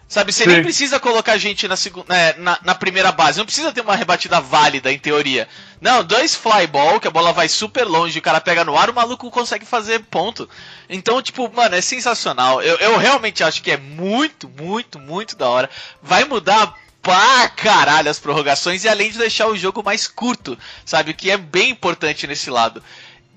Sabe, 0.06 0.32
você 0.32 0.44
Sim. 0.44 0.50
nem 0.50 0.62
precisa 0.62 1.00
colocar 1.00 1.38
gente 1.38 1.66
na, 1.66 1.76
segunda, 1.76 2.06
né, 2.14 2.34
na, 2.36 2.58
na, 2.62 2.74
primeira 2.74 3.10
base, 3.10 3.38
não 3.38 3.46
precisa 3.46 3.72
ter 3.72 3.80
uma 3.80 3.96
rebatida 3.96 4.40
válida 4.40 4.92
em 4.92 4.98
teoria. 4.98 5.48
Não, 5.80 6.04
dois 6.04 6.34
fly 6.34 6.66
ball, 6.66 7.00
que 7.00 7.08
a 7.08 7.10
bola 7.10 7.32
vai 7.32 7.48
super 7.48 7.84
longe, 7.84 8.18
o 8.18 8.22
cara 8.22 8.40
pega 8.40 8.64
no 8.64 8.76
ar, 8.76 8.90
o 8.90 8.94
maluco 8.94 9.30
consegue 9.30 9.64
fazer 9.64 10.00
ponto. 10.04 10.48
Então, 10.88 11.22
tipo, 11.22 11.50
mano, 11.52 11.74
é 11.74 11.80
sensacional. 11.80 12.62
Eu, 12.62 12.76
eu 12.76 12.98
realmente 12.98 13.42
acho 13.42 13.62
que 13.62 13.70
é 13.70 13.76
muito, 13.78 14.48
muito, 14.48 14.98
muito 14.98 15.36
da 15.36 15.48
hora. 15.48 15.70
Vai 16.02 16.24
mudar 16.24 16.74
pra 17.02 17.48
caralho 17.48 18.10
as 18.10 18.18
prorrogações 18.18 18.84
e 18.84 18.88
além 18.88 19.10
de 19.10 19.18
deixar 19.18 19.46
o 19.46 19.56
jogo 19.56 19.82
mais 19.82 20.06
curto, 20.06 20.58
sabe? 20.84 21.10
O 21.10 21.14
que 21.14 21.30
é 21.30 21.36
bem 21.36 21.70
importante 21.70 22.26
nesse 22.26 22.50
lado. 22.50 22.82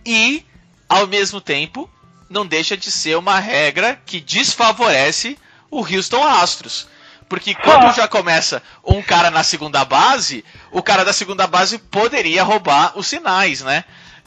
E, 0.06 0.46
ao 0.88 1.08
mesmo 1.08 1.42
tempo, 1.42 1.90
não 2.30 2.46
deixa 2.46 2.78
de 2.78 2.92
ser 2.92 3.18
uma 3.18 3.40
regra 3.40 4.00
que 4.06 4.20
desfavorece 4.20 5.38
o 5.70 5.80
Houston 5.80 6.24
Astros. 6.24 6.88
Porque 7.30 7.54
quando 7.54 7.94
já 7.94 8.08
começa 8.08 8.64
um 8.86 9.02
cara 9.02 9.30
na 9.30 9.44
segunda 9.44 9.84
base, 9.84 10.46
o 10.72 10.82
cara 10.82 11.04
da 11.04 11.12
segunda 11.12 11.46
base 11.46 11.78
poderia 11.78 12.44
roubar 12.44 12.98
os 12.98 13.08
sinais, 13.08 13.62
né? 13.62 13.84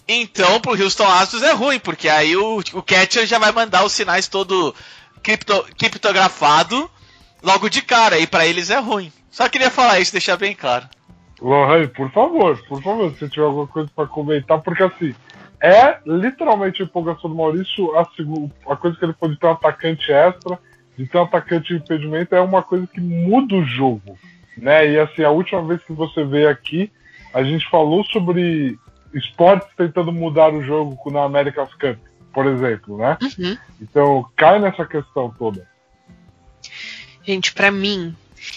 Então, 0.06 0.60
pro 0.60 0.80
Houston 0.80 1.06
Astros 1.06 1.42
é 1.42 1.52
ruim, 1.52 1.78
porque 1.78 2.08
aí 2.08 2.36
o, 2.36 2.58
o 2.58 2.82
catcher 2.82 3.26
já 3.26 3.38
vai 3.38 3.52
mandar 3.52 3.84
os 3.84 3.92
sinais 3.92 4.28
todo 4.28 4.74
cripto, 5.22 5.64
criptografado 5.78 6.90
logo 7.42 7.70
de 7.70 7.80
cara, 7.80 8.18
e 8.18 8.26
para 8.26 8.46
eles 8.46 8.70
é 8.70 8.78
ruim. 8.78 9.10
Só 9.30 9.48
queria 9.48 9.70
falar 9.70 10.00
isso, 10.00 10.12
deixar 10.12 10.36
bem 10.36 10.54
claro. 10.54 10.86
Lohan, 11.40 11.88
por 11.88 12.10
favor, 12.10 12.62
por 12.68 12.82
favor, 12.82 13.14
se 13.14 13.28
tiver 13.28 13.46
alguma 13.46 13.66
coisa 13.66 13.90
para 13.94 14.06
comentar, 14.06 14.60
porque 14.60 14.82
assim, 14.82 15.14
é 15.62 15.98
literalmente 16.04 16.82
a 16.82 16.84
empolgação 16.84 17.30
do 17.30 17.36
Maurício, 17.36 17.96
a, 17.96 18.02
a 18.72 18.76
coisa 18.76 18.96
que 18.98 19.04
ele 19.04 19.14
pode 19.14 19.38
ter 19.38 19.46
um 19.46 19.52
atacante 19.52 20.12
extra, 20.12 20.58
de 21.00 21.06
ter 21.06 21.16
um 21.16 21.22
atacante 21.22 21.68
de 21.68 21.76
impedimento 21.76 22.34
é 22.34 22.40
uma 22.42 22.62
coisa 22.62 22.86
que 22.86 23.00
muda 23.00 23.54
o 23.54 23.64
jogo. 23.64 24.18
Né? 24.54 24.90
E 24.90 24.98
assim, 24.98 25.22
a 25.22 25.30
última 25.30 25.62
vez 25.62 25.82
que 25.82 25.94
você 25.94 26.22
veio 26.24 26.50
aqui, 26.50 26.92
a 27.32 27.42
gente 27.42 27.66
falou 27.70 28.04
sobre 28.04 28.78
esportes 29.14 29.68
tentando 29.76 30.12
mudar 30.12 30.52
o 30.52 30.62
jogo 30.62 31.10
na 31.10 31.24
America's 31.24 31.72
Cup, 31.74 31.98
por 32.34 32.46
exemplo, 32.46 32.98
né? 32.98 33.16
Uhum. 33.22 33.56
Então 33.80 34.30
cai 34.36 34.58
nessa 34.60 34.84
questão 34.84 35.30
toda. 35.30 35.66
Gente, 37.22 37.52
para 37.54 37.70
mim, 37.70 38.14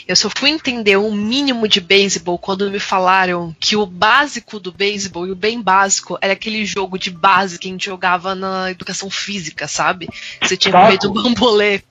eu 0.07 0.15
só 0.15 0.29
fui 0.29 0.50
entender 0.50 0.97
o 0.97 1.07
um 1.07 1.13
mínimo 1.13 1.67
de 1.67 1.79
beisebol 1.79 2.38
quando 2.38 2.69
me 2.69 2.79
falaram 2.79 3.55
que 3.59 3.75
o 3.75 3.85
básico 3.85 4.59
do 4.59 4.71
beisebol 4.71 5.27
e 5.27 5.31
o 5.31 5.35
bem 5.35 5.62
básico 5.62 6.17
era 6.21 6.33
aquele 6.33 6.65
jogo 6.65 6.97
de 6.97 7.09
base 7.09 7.57
que 7.57 7.67
a 7.67 7.71
gente 7.71 7.85
jogava 7.85 8.35
na 8.35 8.71
educação 8.71 9.09
física, 9.09 9.67
sabe? 9.67 10.09
Você 10.41 10.57
tinha 10.57 10.71
Taco. 10.71 10.85
corrido 10.85 11.09
um 11.09 11.13
bambolê. 11.13 11.81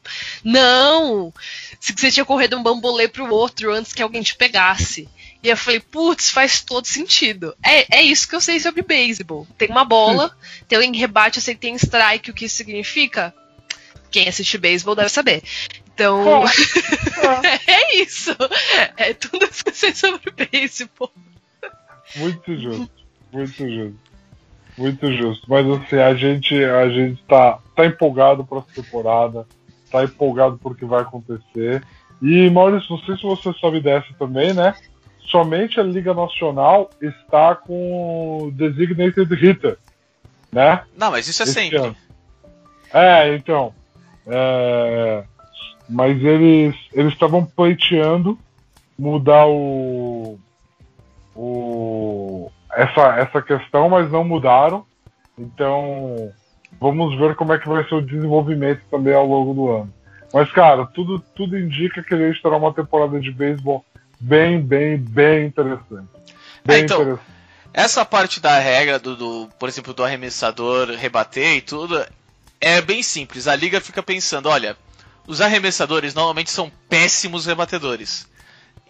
Não! 0.45 1.33
Você 1.81 2.11
tinha 2.11 2.25
corrido 2.25 2.57
um 2.57 2.63
bambolê 2.63 3.09
pro 3.09 3.33
outro 3.33 3.73
antes 3.73 3.93
que 3.93 4.03
alguém 4.03 4.23
te 4.23 4.37
pegasse. 4.37 5.09
E 5.43 5.49
eu 5.49 5.57
falei, 5.57 5.81
putz, 5.81 6.31
faz 6.31 6.61
todo 6.61 6.87
sentido. 6.87 7.57
É, 7.65 7.99
é 7.99 8.03
isso 8.03 8.29
que 8.29 8.37
eu 8.37 8.41
sei 8.41 8.61
sobre 8.61 8.83
beisebol. 8.83 9.47
Tem 9.59 9.69
uma 9.69 9.85
bola, 9.85 10.37
tem 10.69 10.77
alguém 10.77 10.93
que 10.93 10.99
rebate, 10.99 11.39
eu 11.39 11.43
sei 11.43 11.55
que 11.55 11.61
tem 11.61 11.75
strike, 11.75 12.31
o 12.31 12.35
que 12.35 12.45
isso 12.45 12.57
significa? 12.57 13.35
Quem 14.09 14.29
assiste 14.29 14.59
beisebol 14.59 14.95
deve 14.95 15.09
saber. 15.09 15.43
Então, 15.95 16.45
é 17.67 17.97
isso. 17.97 18.37
É 18.97 19.13
tudo 19.15 19.49
que 19.49 19.69
eu 19.69 19.75
sei 19.75 19.95
sobre 19.95 20.31
beisebol. 20.31 21.11
Muito 22.17 22.57
justo, 22.57 22.91
muito 23.33 23.69
justo. 23.69 24.13
Muito 24.77 25.13
justo. 25.13 25.47
Mas 25.49 25.69
assim, 25.69 25.97
a 25.97 26.15
gente, 26.15 26.65
a 26.65 26.89
gente 26.89 27.23
tá, 27.25 27.59
tá 27.77 27.87
empolgado 27.87 28.45
para 28.45 28.59
essa 28.59 28.83
temporada, 28.83 29.47
tá 29.91 30.05
empolgado 30.05 30.59
por 30.59 30.73
o 30.73 30.75
que 30.75 30.85
vai 30.85 31.03
acontecer. 31.03 31.83
E 32.21 32.49
Maurício, 32.51 32.89
não 32.91 32.99
sei 33.05 33.17
se 33.17 33.23
você 33.23 33.53
sabe 33.61 33.81
dessa 33.81 34.09
também, 34.19 34.55
né? 34.55 34.75
Somente 35.27 35.81
a 35.81 35.83
Liga 35.83 36.15
Nacional 36.15 36.91
está 37.01 37.55
com 37.55 38.45
o 38.45 38.51
Designated 38.53 39.33
Hitter, 39.35 39.79
né? 40.51 40.85
Não, 40.97 41.11
mas 41.11 41.27
isso 41.27 41.43
é 41.43 41.45
Esse 41.45 41.55
sempre. 41.55 41.79
ano. 41.79 41.97
É, 42.93 43.35
então. 43.35 43.75
é, 44.27 45.25
Mas 45.89 46.23
eles 46.23 46.75
eles 46.93 47.13
estavam 47.13 47.45
pleiteando 47.45 48.39
mudar 48.99 49.47
o, 49.47 50.39
o 51.35 52.51
essa, 52.73 53.17
essa 53.19 53.43
questão, 53.43 53.89
mas 53.89 54.11
não 54.11 54.25
mudaram. 54.25 54.85
Então 55.39 56.33
vamos 56.81 57.19
ver 57.19 57.35
como 57.37 57.53
é 57.53 57.59
que 57.59 57.69
vai 57.69 57.87
ser 57.89 57.95
o 57.95 58.03
desenvolvimento 58.03 58.83
também 58.91 59.15
ao 59.15 59.27
longo 59.27 59.55
do 59.55 59.71
ano. 59.71 59.95
Mas, 60.33 60.51
cara, 60.51 60.87
tudo, 60.87 61.23
tudo 61.37 61.59
indica 61.59 62.03
que 62.03 62.17
gente 62.17 62.41
terá 62.43 62.57
uma 62.57 62.73
temporada 62.73 63.21
de 63.21 63.31
beisebol 63.31 63.85
bem, 64.19 64.61
bem, 64.61 64.97
bem 64.97 65.47
interessante. 65.47 66.09
Bem 66.65 66.77
É, 66.77 66.81
então, 66.81 67.03
interessante. 67.03 67.33
Essa 67.75 68.05
parte 68.05 68.41
da 68.41 68.59
regra 68.59 68.99
do, 68.99 69.17
do, 69.17 69.49
por 69.59 69.69
exemplo, 69.69 69.95
do 69.95 70.05
arremessador 70.05 70.91
rebater 70.91 71.57
e 71.57 71.61
tudo, 71.61 72.05
é 72.61 72.81
bem 72.81 73.03
simples. 73.03 73.47
A 73.47 73.57
liga 73.57 73.81
fica 73.81 74.03
pensando, 74.03 74.49
olha, 74.49 74.77
os 75.27 75.41
arremessadores 75.41 76.15
normalmente 76.15 76.51
são 76.51 76.71
péssimos 76.89 77.47
rebatedores. 77.47 78.27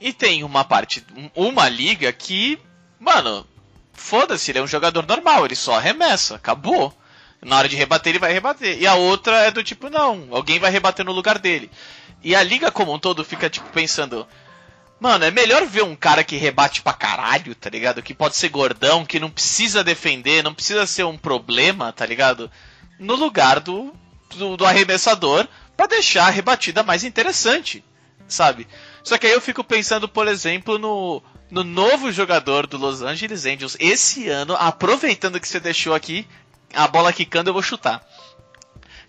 E 0.00 0.12
tem 0.12 0.42
uma 0.44 0.64
parte, 0.64 1.04
um- 1.16 1.48
uma 1.48 1.68
liga 1.68 2.12
que, 2.12 2.58
mano, 2.98 3.46
foda-se, 3.92 4.50
ele 4.50 4.58
é 4.58 4.62
um 4.62 4.66
jogador 4.66 5.06
normal, 5.06 5.44
ele 5.44 5.54
só 5.54 5.76
arremessa, 5.76 6.34
acabou. 6.36 6.92
Na 7.40 7.58
hora 7.58 7.68
de 7.68 7.76
rebater, 7.76 8.10
ele 8.10 8.18
vai 8.18 8.32
rebater. 8.32 8.78
E 8.80 8.86
a 8.86 8.94
outra 8.94 9.36
é 9.44 9.50
do 9.50 9.62
tipo, 9.64 9.90
não, 9.90 10.28
alguém 10.30 10.58
vai 10.58 10.70
rebater 10.70 11.04
no 11.04 11.12
lugar 11.12 11.38
dele. 11.38 11.70
E 12.22 12.36
a 12.36 12.42
liga 12.42 12.70
como 12.70 12.92
um 12.94 12.98
todo 12.98 13.24
fica, 13.24 13.50
tipo, 13.50 13.68
pensando, 13.70 14.26
Mano, 15.00 15.24
é 15.24 15.32
melhor 15.32 15.66
ver 15.66 15.82
um 15.82 15.96
cara 15.96 16.22
que 16.22 16.36
rebate 16.36 16.80
pra 16.80 16.92
caralho, 16.92 17.56
tá 17.56 17.68
ligado? 17.68 18.00
Que 18.00 18.14
pode 18.14 18.36
ser 18.36 18.48
gordão, 18.50 19.04
que 19.04 19.18
não 19.18 19.28
precisa 19.28 19.82
defender, 19.82 20.44
não 20.44 20.54
precisa 20.54 20.86
ser 20.86 21.02
um 21.02 21.18
problema, 21.18 21.92
tá 21.92 22.06
ligado? 22.06 22.48
No 23.00 23.16
lugar 23.16 23.58
do, 23.58 23.92
do, 24.36 24.56
do 24.56 24.64
arremessador, 24.64 25.48
pra 25.76 25.86
deixar 25.86 26.26
a 26.26 26.30
rebatida 26.30 26.82
mais 26.82 27.04
interessante, 27.04 27.84
sabe? 28.28 28.66
Só 29.02 29.18
que 29.18 29.26
aí 29.26 29.32
eu 29.32 29.40
fico 29.40 29.64
pensando, 29.64 30.08
por 30.08 30.28
exemplo, 30.28 30.78
no, 30.78 31.22
no 31.50 31.64
novo 31.64 32.12
jogador 32.12 32.66
do 32.66 32.78
Los 32.78 33.02
Angeles 33.02 33.44
Angels 33.44 33.76
esse 33.78 34.28
ano, 34.28 34.54
aproveitando 34.58 35.40
que 35.40 35.48
você 35.48 35.60
deixou 35.60 35.94
aqui 35.94 36.26
a 36.74 36.86
bola 36.88 37.12
quicando, 37.12 37.50
eu 37.50 37.54
vou 37.54 37.62
chutar. 37.62 38.02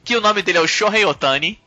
Que 0.04 0.18
o 0.18 0.22
nome 0.22 0.42
dele 0.42 0.58
é 0.58 0.62
o 0.62 0.68
Shohei 0.68 1.06
Otani, 1.06 1.60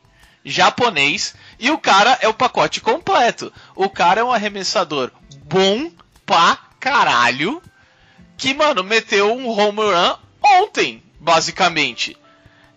japonês, 0.45 1.35
e 1.59 1.71
o 1.71 1.77
cara 1.77 2.17
é 2.21 2.27
o 2.27 2.33
pacote 2.33 2.79
completo. 2.81 3.51
O 3.75 3.89
cara 3.89 4.21
é 4.21 4.23
um 4.23 4.31
arremessador 4.31 5.11
bom 5.43 5.91
pra 6.25 6.57
caralho, 6.79 7.61
que, 8.37 8.53
mano, 8.53 8.83
meteu 8.83 9.33
um 9.33 9.49
home 9.49 9.79
run 9.79 10.15
ontem, 10.43 11.01
basicamente. 11.19 12.15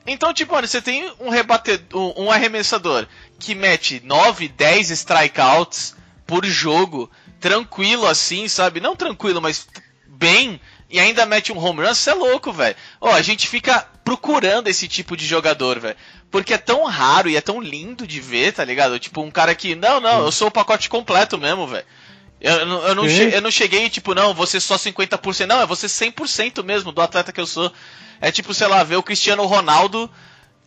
Então, 0.06 0.32
tipo, 0.32 0.54
mano, 0.54 0.66
você 0.66 0.80
tem 0.80 1.12
um, 1.20 1.28
rebatedor, 1.28 2.18
um 2.18 2.30
arremessador 2.30 3.06
que 3.38 3.54
mete 3.54 4.00
9, 4.04 4.48
10 4.48 4.90
strikeouts 4.90 5.94
por 6.26 6.44
jogo, 6.44 7.10
tranquilo 7.38 8.06
assim, 8.06 8.48
sabe? 8.48 8.80
Não 8.80 8.96
tranquilo, 8.96 9.40
mas 9.40 9.66
bem, 10.06 10.60
e 10.88 10.98
ainda 10.98 11.26
mete 11.26 11.52
um 11.52 11.58
home 11.58 11.82
run, 11.82 11.94
você 11.94 12.10
é 12.10 12.14
louco, 12.14 12.52
velho. 12.52 12.76
Ó, 13.00 13.12
a 13.12 13.22
gente 13.22 13.48
fica 13.48 13.86
procurando 14.04 14.68
esse 14.68 14.88
tipo 14.88 15.16
de 15.16 15.26
jogador, 15.26 15.78
velho. 15.78 15.96
Porque 16.30 16.54
é 16.54 16.58
tão 16.58 16.84
raro 16.84 17.28
e 17.28 17.36
é 17.36 17.40
tão 17.40 17.60
lindo 17.60 18.06
de 18.06 18.20
ver, 18.20 18.52
tá 18.52 18.64
ligado? 18.64 18.98
Tipo, 18.98 19.22
um 19.22 19.30
cara 19.30 19.54
que, 19.54 19.74
não, 19.74 20.00
não, 20.00 20.24
eu 20.24 20.32
sou 20.32 20.48
o 20.48 20.50
pacote 20.50 20.88
completo 20.88 21.38
mesmo, 21.38 21.66
velho. 21.66 21.84
Eu, 22.40 22.64
não- 22.66 22.82
eu, 22.88 22.94
não 22.94 23.08
Sim. 23.08 23.16
che- 23.30 23.36
eu 23.36 23.40
não 23.42 23.50
cheguei, 23.50 23.90
tipo, 23.90 24.14
não, 24.14 24.32
você 24.32 24.58
só 24.60 24.76
50%. 24.76 25.46
Não, 25.46 25.60
é 25.60 25.66
você 25.66 25.86
100% 25.88 26.62
mesmo 26.64 26.90
do 26.92 27.02
atleta 27.02 27.32
que 27.32 27.40
eu 27.40 27.46
sou. 27.46 27.70
É 28.20 28.30
tipo, 28.32 28.54
sei 28.54 28.66
lá, 28.66 28.82
ver 28.82 28.96
o 28.96 29.02
Cristiano 29.02 29.44
Ronaldo 29.46 30.10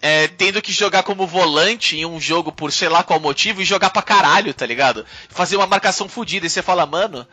é, 0.01 0.27
tendo 0.27 0.61
que 0.61 0.71
jogar 0.71 1.03
como 1.03 1.25
volante 1.25 1.95
em 1.97 2.05
um 2.05 2.19
jogo 2.19 2.51
por 2.51 2.71
sei 2.71 2.89
lá 2.89 3.03
qual 3.03 3.19
motivo 3.19 3.61
e 3.61 3.65
jogar 3.65 3.89
pra 3.89 4.01
caralho, 4.01 4.53
tá 4.53 4.65
ligado? 4.65 5.05
Fazer 5.29 5.55
uma 5.55 5.65
marcação 5.67 6.07
fodida 6.09 6.45
e 6.45 6.49
você 6.49 6.61
fala, 6.61 6.85
mano, 6.85 7.25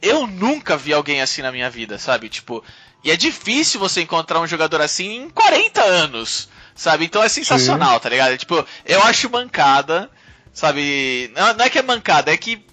eu 0.00 0.26
nunca 0.26 0.76
vi 0.76 0.92
alguém 0.92 1.20
assim 1.20 1.42
na 1.42 1.50
minha 1.52 1.68
vida, 1.68 1.98
sabe? 1.98 2.28
Tipo, 2.28 2.62
e 3.04 3.10
é 3.10 3.16
difícil 3.16 3.80
você 3.80 4.02
encontrar 4.02 4.40
um 4.40 4.46
jogador 4.46 4.80
assim 4.80 5.22
em 5.24 5.30
40 5.30 5.82
anos, 5.82 6.48
sabe? 6.74 7.04
Então 7.06 7.22
é 7.22 7.28
sensacional, 7.28 7.98
tá 7.98 8.08
ligado? 8.08 8.38
Tipo, 8.38 8.64
eu 8.86 9.02
acho 9.02 9.28
mancada, 9.28 10.08
sabe? 10.52 11.30
Não, 11.34 11.54
não 11.54 11.64
é 11.64 11.70
que 11.70 11.78
é 11.78 11.82
mancada, 11.82 12.32
é 12.32 12.36
que 12.36 12.64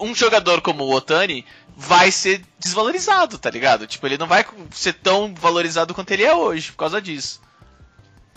um 0.00 0.14
jogador 0.14 0.60
como 0.60 0.84
o 0.84 0.94
Otani 0.94 1.44
vai 1.76 2.10
ser 2.10 2.42
desvalorizado, 2.58 3.38
tá 3.38 3.50
ligado? 3.50 3.86
Tipo, 3.86 4.06
ele 4.06 4.18
não 4.18 4.26
vai 4.26 4.44
ser 4.70 4.94
tão 4.94 5.34
valorizado 5.34 5.94
quanto 5.94 6.10
ele 6.10 6.24
é 6.24 6.34
hoje 6.34 6.72
por 6.72 6.78
causa 6.78 7.00
disso. 7.00 7.40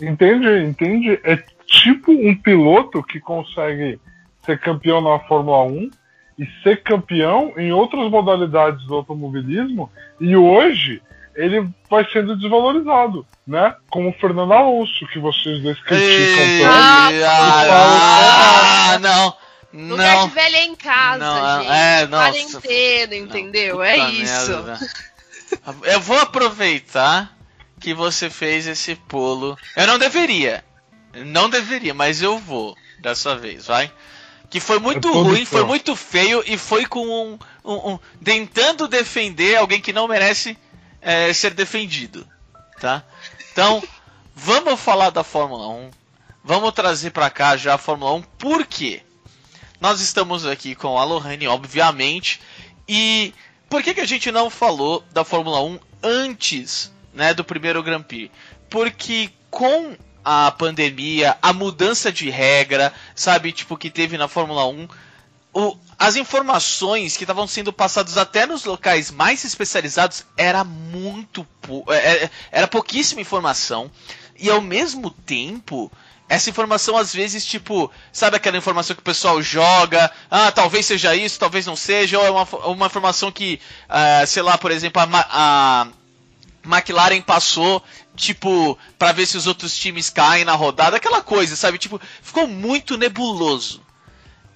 Entende? 0.00 0.46
Entende? 0.64 1.20
É 1.24 1.42
tipo 1.66 2.12
um 2.12 2.34
piloto 2.34 3.02
que 3.02 3.20
consegue 3.20 3.98
ser 4.44 4.58
campeão 4.60 5.00
na 5.00 5.18
Fórmula 5.20 5.64
1 5.64 5.90
e 6.38 6.46
ser 6.62 6.82
campeão 6.82 7.52
em 7.56 7.72
outras 7.72 8.10
modalidades 8.10 8.84
do 8.86 8.94
automobilismo 8.94 9.90
e 10.20 10.36
hoje 10.36 11.00
ele 11.34 11.68
vai 11.90 12.04
sendo 12.12 12.36
desvalorizado, 12.36 13.26
né? 13.46 13.74
Como 13.90 14.10
o 14.10 14.14
Fernando 14.14 14.52
Alonso, 14.52 15.06
que 15.12 15.18
vocês 15.18 15.62
dois 15.62 15.80
criticam 15.82 16.44
tanto. 16.60 16.70
ah, 16.70 18.92
ah, 18.94 18.98
não. 19.00 19.43
Lugar 19.76 20.16
Não. 20.16 20.28
de 20.28 20.34
velha 20.34 20.56
é 20.58 20.64
em 20.64 20.76
casa, 20.76 21.18
Não, 21.18 21.62
gente. 21.62 21.72
é, 21.72 22.06
nossa. 22.06 22.30
Quarentena, 22.32 23.16
entendeu? 23.16 23.82
é 23.82 23.96
Puta 23.96 24.10
isso. 24.12 24.50
merda. 24.50 24.78
Eu 25.84 26.00
vou 26.00 26.18
aproveitar 26.18 27.36
que 27.80 27.92
você 27.92 28.30
fez 28.30 28.66
esse 28.66 28.94
pulo. 28.94 29.58
Eu 29.76 29.86
não 29.86 29.98
deveria. 29.98 30.64
Não 31.26 31.48
deveria, 31.50 31.92
mas 31.94 32.22
eu 32.22 32.38
vou 32.38 32.76
dessa 33.00 33.36
vez, 33.36 33.66
vai. 33.66 33.90
Que 34.48 34.60
foi 34.60 34.78
muito 34.78 35.12
ruim, 35.12 35.44
foi 35.44 35.64
muito 35.64 35.96
feio 35.96 36.42
e 36.46 36.56
foi 36.56 36.86
com 36.86 37.04
um, 37.04 37.38
um- 37.64 37.92
um- 37.94 37.98
tentando 38.22 38.86
defender 38.86 39.56
alguém 39.56 39.80
que 39.80 39.92
não 39.92 40.06
merece 40.06 40.56
é, 41.02 41.32
ser 41.32 41.52
defendido, 41.52 42.26
tá? 42.80 43.02
Então, 43.52 43.82
vamos 44.34 44.80
falar 44.80 45.10
da 45.10 45.22
Fórmula 45.24 45.68
1. 45.68 45.90
Vamos 46.42 46.72
trazer 46.72 47.10
pra 47.10 47.28
cá 47.30 47.56
já 47.56 47.74
a 47.74 47.78
Fórmula 47.78 48.12
1. 48.14 48.22
Por 48.22 48.64
quê? 48.66 49.02
Nós 49.84 50.00
estamos 50.00 50.46
aqui 50.46 50.74
com 50.74 50.98
a 50.98 51.04
Lohane, 51.04 51.46
obviamente. 51.46 52.40
E 52.88 53.34
por 53.68 53.82
que, 53.82 53.92
que 53.92 54.00
a 54.00 54.06
gente 54.06 54.32
não 54.32 54.48
falou 54.48 55.04
da 55.12 55.24
Fórmula 55.26 55.62
1 55.62 55.78
antes 56.02 56.90
né, 57.12 57.34
do 57.34 57.44
primeiro 57.44 57.82
Grand 57.82 58.00
Prix? 58.00 58.30
Porque 58.70 59.28
com 59.50 59.94
a 60.24 60.50
pandemia, 60.52 61.36
a 61.42 61.52
mudança 61.52 62.10
de 62.10 62.30
regra, 62.30 62.94
sabe, 63.14 63.52
tipo, 63.52 63.76
que 63.76 63.90
teve 63.90 64.16
na 64.16 64.26
Fórmula 64.26 64.66
1, 64.66 64.88
o- 65.52 65.76
as 65.98 66.16
informações 66.16 67.14
que 67.14 67.24
estavam 67.24 67.46
sendo 67.46 67.70
passadas 67.70 68.16
até 68.16 68.46
nos 68.46 68.64
locais 68.64 69.10
mais 69.10 69.44
especializados 69.44 70.24
era 70.34 70.64
muito 70.64 71.46
pou- 71.60 71.84
é- 71.90 72.24
é- 72.24 72.30
era 72.50 72.66
pouquíssima 72.66 73.20
informação 73.20 73.90
e 74.38 74.48
ao 74.48 74.62
mesmo 74.62 75.10
tempo 75.10 75.92
essa 76.28 76.48
informação 76.48 76.96
às 76.96 77.14
vezes 77.14 77.44
tipo 77.44 77.90
sabe 78.12 78.36
aquela 78.36 78.56
informação 78.56 78.96
que 78.96 79.02
o 79.02 79.04
pessoal 79.04 79.42
joga 79.42 80.10
ah 80.30 80.50
talvez 80.50 80.86
seja 80.86 81.14
isso 81.14 81.38
talvez 81.38 81.66
não 81.66 81.76
seja 81.76 82.18
ou 82.18 82.24
é 82.26 82.30
uma, 82.30 82.44
uma 82.66 82.86
informação 82.86 83.30
que 83.30 83.60
ah, 83.88 84.24
sei 84.26 84.42
lá 84.42 84.56
por 84.56 84.70
exemplo 84.70 85.02
a, 85.02 85.26
a 85.30 85.86
McLaren 86.64 87.20
passou, 87.20 87.82
tipo, 88.16 88.78
pra 88.98 89.12
ver 89.12 89.26
se 89.26 89.36
os 89.36 89.46
outros 89.46 89.76
times 89.76 90.10
caem 90.10 90.44
na 90.44 90.54
rodada, 90.54 90.96
aquela 90.96 91.22
coisa, 91.22 91.54
sabe? 91.54 91.78
Tipo, 91.78 92.00
ficou 92.22 92.46
muito 92.46 92.96
nebuloso. 92.96 93.82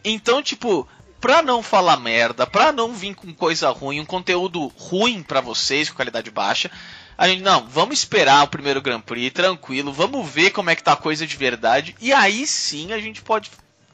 Então, 0.05 0.43
tipo, 0.43 0.89
pra 1.21 1.43
não 1.43 1.63
falar 1.63 1.99
merda, 1.99 2.47
pra 2.47 2.73
não 2.73 2.93
vir 2.93 3.15
com 3.15 3.33
coisa 3.35 3.71
ruim, 3.71 4.01
um 4.01 4.07
conteúdo 4.07 4.73
ruim 4.77 5.23
pra 5.23 5.41
vocês, 5.41 5.91
com 5.91 5.97
qualidade 5.97 6.31
baixa, 6.31 6.71
a 7.19 7.29
gente, 7.29 7.43
não, 7.43 7.67
vamos 7.69 7.99
esperar 7.99 8.45
o 8.45 8.49
primeiro 8.49 8.81
Grand 8.81 9.01
Prix, 9.01 9.33
tranquilo, 9.35 9.93
vamos 9.93 10.27
ver 10.31 10.51
como 10.53 10.71
é 10.71 10.77
que 10.77 10.83
tá 10.85 10.93
a 10.93 10.97
coisa 10.97 11.27
de 11.27 11.37
verdade, 11.37 11.95
e 12.01 12.13
aí 12.13 12.47
sim 12.47 12.93
a 12.93 12.99
gente 13.01 13.21
pode 13.23 13.51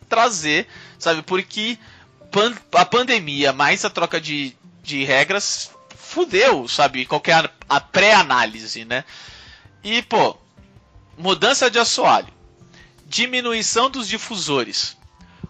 trazer, 0.08 0.68
sabe? 0.98 1.22
Porque 1.22 1.78
pan- 2.30 2.54
a 2.74 2.84
pandemia 2.84 3.52
mais 3.52 3.84
a 3.84 3.90
troca 3.90 4.20
de, 4.20 4.54
de 4.82 5.02
regras 5.04 5.70
fudeu, 5.96 6.68
sabe? 6.68 7.06
Qualquer 7.06 7.50
a 7.68 7.80
pré-análise, 7.80 8.84
né? 8.84 9.04
E, 9.82 10.02
pô, 10.02 10.36
mudança 11.16 11.70
de 11.70 11.78
assoalho. 11.78 12.28
diminuição 13.06 13.88
dos 13.90 14.06
difusores, 14.08 14.96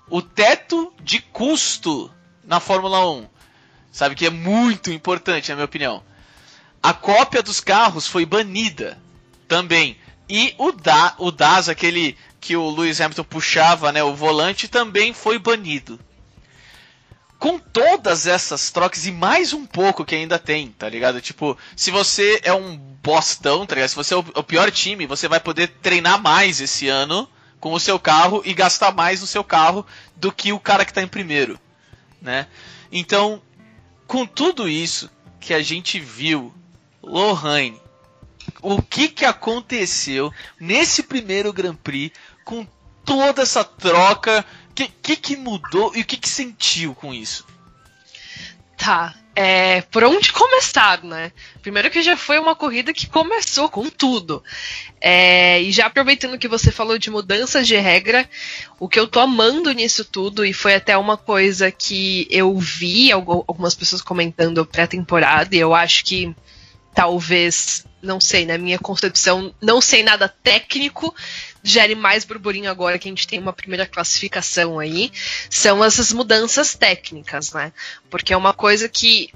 o 0.08 0.20
teto 0.22 0.92
de 1.02 1.18
custo 1.20 2.10
na 2.44 2.60
Fórmula 2.60 3.04
1, 3.10 3.26
sabe 3.90 4.14
que 4.14 4.26
é 4.26 4.30
muito 4.30 4.92
importante 4.92 5.48
na 5.48 5.56
minha 5.56 5.64
opinião. 5.64 6.02
A 6.84 6.92
cópia 6.92 7.42
dos 7.42 7.60
carros 7.60 8.06
foi 8.06 8.26
banida 8.26 9.00
também. 9.48 9.96
E 10.28 10.54
o, 10.58 10.70
da, 10.70 11.14
o 11.16 11.30
DAS, 11.30 11.70
aquele 11.70 12.14
que 12.38 12.54
o 12.58 12.68
Lewis 12.68 13.00
Hamilton 13.00 13.24
puxava, 13.24 13.90
né, 13.90 14.04
o 14.04 14.14
volante, 14.14 14.68
também 14.68 15.14
foi 15.14 15.38
banido. 15.38 15.98
Com 17.38 17.58
todas 17.58 18.26
essas 18.26 18.70
trocas 18.70 19.06
e 19.06 19.10
mais 19.10 19.54
um 19.54 19.64
pouco 19.64 20.04
que 20.04 20.14
ainda 20.14 20.38
tem, 20.38 20.72
tá 20.72 20.86
ligado? 20.86 21.22
Tipo, 21.22 21.56
se 21.74 21.90
você 21.90 22.38
é 22.42 22.52
um 22.52 22.76
bostão, 22.76 23.64
tá 23.64 23.76
ligado? 23.76 23.88
Se 23.88 23.96
você 23.96 24.12
é 24.12 24.18
o 24.18 24.42
pior 24.42 24.70
time, 24.70 25.06
você 25.06 25.26
vai 25.26 25.40
poder 25.40 25.68
treinar 25.80 26.20
mais 26.20 26.60
esse 26.60 26.86
ano 26.86 27.26
com 27.60 27.72
o 27.72 27.80
seu 27.80 27.98
carro 27.98 28.42
e 28.44 28.52
gastar 28.52 28.92
mais 28.92 29.22
no 29.22 29.26
seu 29.26 29.42
carro 29.42 29.86
do 30.16 30.30
que 30.30 30.52
o 30.52 30.60
cara 30.60 30.84
que 30.84 30.90
está 30.90 31.00
em 31.00 31.08
primeiro, 31.08 31.58
né? 32.20 32.46
Então, 32.92 33.40
com 34.06 34.26
tudo 34.26 34.68
isso 34.68 35.10
que 35.40 35.54
a 35.54 35.62
gente 35.62 35.98
viu, 35.98 36.52
Lohane, 37.06 37.80
o 38.62 38.80
que 38.80 39.08
que 39.08 39.24
aconteceu 39.24 40.32
nesse 40.60 41.02
primeiro 41.02 41.52
Grand 41.52 41.76
Prix 41.76 42.16
com 42.44 42.66
toda 43.04 43.42
essa 43.42 43.64
troca? 43.64 44.44
O 44.70 44.74
que, 44.74 44.88
que, 44.88 45.16
que 45.16 45.36
mudou 45.36 45.92
e 45.94 46.00
o 46.00 46.04
que, 46.04 46.16
que 46.16 46.28
sentiu 46.28 46.94
com 46.94 47.14
isso? 47.14 47.46
Tá, 48.76 49.14
é, 49.36 49.82
por 49.82 50.04
onde 50.04 50.32
começar, 50.32 51.02
né? 51.02 51.32
Primeiro 51.62 51.90
que 51.90 52.02
já 52.02 52.16
foi 52.16 52.38
uma 52.38 52.54
corrida 52.54 52.92
que 52.92 53.06
começou 53.06 53.68
com 53.68 53.88
tudo. 53.88 54.42
É, 55.00 55.60
e 55.60 55.72
já 55.72 55.86
aproveitando 55.86 56.38
que 56.38 56.48
você 56.48 56.70
falou 56.70 56.98
de 56.98 57.10
mudanças 57.10 57.66
de 57.66 57.76
regra, 57.76 58.28
o 58.78 58.88
que 58.88 58.98
eu 58.98 59.06
tô 59.06 59.20
amando 59.20 59.72
nisso 59.72 60.04
tudo, 60.04 60.44
e 60.44 60.52
foi 60.52 60.74
até 60.74 60.96
uma 60.96 61.16
coisa 61.16 61.70
que 61.70 62.26
eu 62.30 62.56
vi 62.58 63.10
algumas 63.10 63.74
pessoas 63.74 64.02
comentando 64.02 64.66
pré-temporada, 64.66 65.54
e 65.54 65.58
eu 65.58 65.74
acho 65.74 66.04
que 66.04 66.34
talvez, 66.94 67.85
não 68.00 68.20
sei, 68.20 68.46
na 68.46 68.57
minha 68.57 68.78
concepção, 68.78 69.52
não 69.61 69.80
sei 69.80 70.02
nada 70.02 70.28
técnico, 70.28 71.14
gere 71.62 71.94
mais 71.94 72.24
burburinho 72.24 72.70
agora 72.70 72.98
que 72.98 73.09
a 73.09 73.11
gente 73.11 73.26
tem 73.26 73.40
uma 73.40 73.52
primeira 73.52 73.87
classificação 73.87 74.78
aí, 74.78 75.11
são 75.50 75.85
essas 75.85 76.12
mudanças 76.12 76.74
técnicas, 76.74 77.52
né? 77.52 77.72
Porque 78.09 78.33
é 78.33 78.37
uma 78.37 78.52
coisa 78.52 78.88
que 78.88 79.33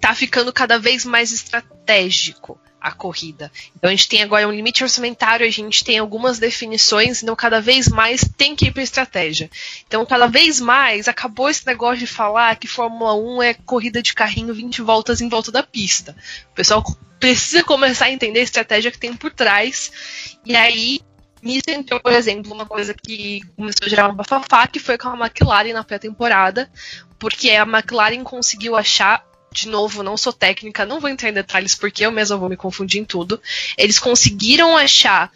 tá 0.00 0.14
ficando 0.14 0.52
cada 0.52 0.78
vez 0.78 1.04
mais 1.04 1.32
estratégico 1.32 2.58
a 2.82 2.92
corrida. 2.92 3.50
Então 3.76 3.88
a 3.88 3.92
gente 3.92 4.08
tem 4.08 4.22
agora 4.22 4.46
um 4.48 4.52
limite 4.52 4.82
orçamentário, 4.82 5.46
a 5.46 5.50
gente 5.50 5.84
tem 5.84 5.98
algumas 5.98 6.38
definições, 6.38 7.22
então 7.22 7.36
cada 7.36 7.60
vez 7.60 7.88
mais 7.88 8.28
tem 8.36 8.56
que 8.56 8.66
ir 8.66 8.72
para 8.72 8.82
estratégia. 8.82 9.48
Então 9.86 10.04
cada 10.04 10.26
vez 10.26 10.60
mais 10.60 11.06
acabou 11.06 11.48
esse 11.48 11.66
negócio 11.66 11.98
de 11.98 12.06
falar 12.06 12.56
que 12.56 12.66
Fórmula 12.66 13.14
1 13.14 13.42
é 13.42 13.54
corrida 13.54 14.02
de 14.02 14.12
carrinho 14.12 14.52
20 14.52 14.82
voltas 14.82 15.20
em 15.20 15.28
volta 15.28 15.52
da 15.52 15.62
pista. 15.62 16.16
O 16.50 16.54
pessoal 16.54 16.84
precisa 17.20 17.62
começar 17.62 18.06
a 18.06 18.10
entender 18.10 18.40
a 18.40 18.44
estratégia 18.44 18.90
que 18.90 18.98
tem 18.98 19.14
por 19.14 19.32
trás. 19.32 19.92
E 20.44 20.56
aí 20.56 21.00
Nisso 21.42 21.70
entrou, 21.70 21.98
por 21.98 22.12
exemplo, 22.12 22.52
uma 22.52 22.64
coisa 22.64 22.94
que 22.94 23.40
começou 23.56 23.84
a 23.84 23.88
gerar 23.88 24.08
um 24.08 24.14
bafafá, 24.14 24.68
que 24.68 24.78
foi 24.78 24.96
com 24.96 25.08
a 25.08 25.26
McLaren 25.26 25.72
na 25.72 25.82
pré-temporada, 25.82 26.70
porque 27.18 27.50
a 27.50 27.64
McLaren 27.64 28.22
conseguiu 28.22 28.76
achar, 28.76 29.24
de 29.52 29.68
novo, 29.68 30.02
não 30.02 30.16
sou 30.16 30.32
técnica, 30.32 30.86
não 30.86 31.00
vou 31.00 31.10
entrar 31.10 31.28
em 31.28 31.34
detalhes 31.34 31.74
porque 31.74 32.04
eu 32.04 32.10
mesma 32.10 32.36
vou 32.36 32.48
me 32.48 32.56
confundir 32.56 33.00
em 33.00 33.04
tudo. 33.04 33.40
Eles 33.76 33.98
conseguiram 33.98 34.76
achar 34.76 35.30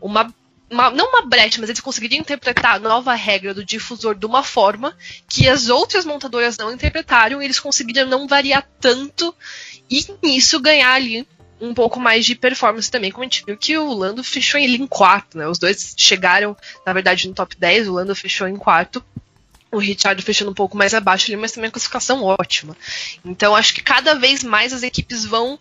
uma 0.00 0.32
uma, 0.72 0.90
não 0.90 1.10
uma 1.10 1.26
brecha, 1.26 1.60
mas 1.60 1.68
eles 1.68 1.80
conseguiram 1.80 2.16
interpretar 2.16 2.76
a 2.76 2.78
nova 2.78 3.12
regra 3.12 3.52
do 3.52 3.62
difusor 3.62 4.14
de 4.14 4.24
uma 4.24 4.42
forma 4.42 4.96
que 5.28 5.46
as 5.46 5.68
outras 5.68 6.06
montadoras 6.06 6.56
não 6.56 6.72
interpretaram 6.72 7.42
e 7.42 7.44
eles 7.44 7.60
conseguiram 7.60 8.08
não 8.08 8.26
variar 8.26 8.66
tanto 8.80 9.34
e 9.90 10.02
nisso 10.22 10.58
ganhar 10.58 10.94
ali 10.94 11.28
um 11.60 11.74
pouco 11.74 12.00
mais 12.00 12.24
de 12.24 12.34
performance 12.34 12.90
também, 12.90 13.12
como 13.12 13.22
a 13.22 13.26
gente 13.26 13.44
viu 13.44 13.56
que 13.56 13.78
o 13.78 13.92
Lando 13.92 14.24
fechou 14.24 14.58
ele 14.58 14.76
em 14.76 14.86
quarto, 14.86 15.38
né? 15.38 15.46
Os 15.46 15.58
dois 15.58 15.94
chegaram, 15.96 16.56
na 16.84 16.92
verdade, 16.92 17.28
no 17.28 17.34
top 17.34 17.54
10, 17.56 17.86
o 17.86 17.92
Lando 17.92 18.16
fechou 18.16 18.48
em 18.48 18.56
quarto. 18.56 19.04
O 19.72 19.78
Richard 19.78 20.20
fechando 20.22 20.50
um 20.50 20.54
pouco 20.54 20.76
mais 20.76 20.92
abaixo 20.92 21.26
ali, 21.26 21.36
mas 21.36 21.52
também 21.52 21.68
a 21.68 21.72
classificação 21.72 22.22
ótima. 22.22 22.76
Então 23.24 23.56
acho 23.56 23.74
que 23.74 23.82
cada 23.82 24.14
vez 24.14 24.44
mais 24.44 24.72
as 24.72 24.82
equipes 24.82 25.24
vão 25.24 25.58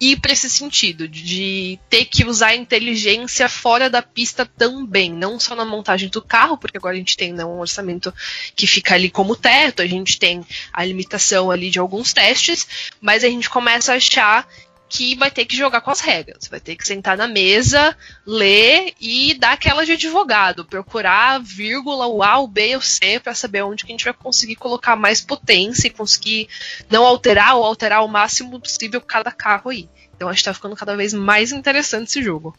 ir 0.00 0.20
para 0.20 0.32
esse 0.32 0.50
sentido, 0.50 1.08
de 1.08 1.78
ter 1.88 2.04
que 2.04 2.24
usar 2.24 2.48
a 2.48 2.56
inteligência 2.56 3.48
fora 3.48 3.88
da 3.88 4.02
pista 4.02 4.44
também, 4.44 5.12
não 5.12 5.38
só 5.38 5.54
na 5.54 5.64
montagem 5.64 6.08
do 6.08 6.20
carro, 6.20 6.58
porque 6.58 6.76
agora 6.76 6.94
a 6.94 6.98
gente 6.98 7.16
tem 7.16 7.32
né, 7.32 7.44
um 7.44 7.60
orçamento 7.60 8.12
que 8.56 8.66
fica 8.66 8.94
ali 8.94 9.08
como 9.08 9.36
teto, 9.36 9.82
a 9.82 9.86
gente 9.86 10.18
tem 10.18 10.44
a 10.72 10.84
limitação 10.84 11.50
ali 11.50 11.70
de 11.70 11.78
alguns 11.78 12.12
testes, 12.12 12.66
mas 13.00 13.24
a 13.24 13.28
gente 13.28 13.48
começa 13.48 13.92
a 13.92 13.96
achar 13.96 14.46
que 14.88 15.16
vai 15.16 15.30
ter 15.30 15.44
que 15.44 15.56
jogar 15.56 15.80
com 15.80 15.90
as 15.90 16.00
regras. 16.00 16.46
Vai 16.48 16.60
ter 16.60 16.76
que 16.76 16.86
sentar 16.86 17.16
na 17.16 17.26
mesa, 17.26 17.96
ler 18.26 18.94
e 19.00 19.34
dar 19.34 19.52
aquela 19.52 19.84
de 19.84 19.92
advogado, 19.92 20.64
procurar 20.64 21.40
vírgula, 21.40 22.06
o 22.06 22.22
A, 22.22 22.38
o 22.38 22.46
B 22.46 22.70
e 22.70 22.76
o 22.76 22.80
C 22.80 23.18
para 23.18 23.34
saber 23.34 23.62
onde 23.62 23.84
que 23.84 23.92
a 23.92 23.94
gente 23.94 24.04
vai 24.04 24.14
conseguir 24.14 24.56
colocar 24.56 24.96
mais 24.96 25.20
potência 25.20 25.88
e 25.88 25.90
conseguir 25.90 26.48
não 26.90 27.04
alterar 27.04 27.56
ou 27.56 27.64
alterar 27.64 28.04
o 28.04 28.08
máximo 28.08 28.60
possível 28.60 29.00
cada 29.00 29.32
carro 29.32 29.70
aí. 29.70 29.88
Então 30.14 30.28
acho 30.28 30.38
que 30.38 30.44
tá 30.44 30.54
ficando 30.54 30.76
cada 30.76 30.96
vez 30.96 31.12
mais 31.12 31.50
interessante 31.50 32.08
esse 32.08 32.22
jogo. 32.22 32.56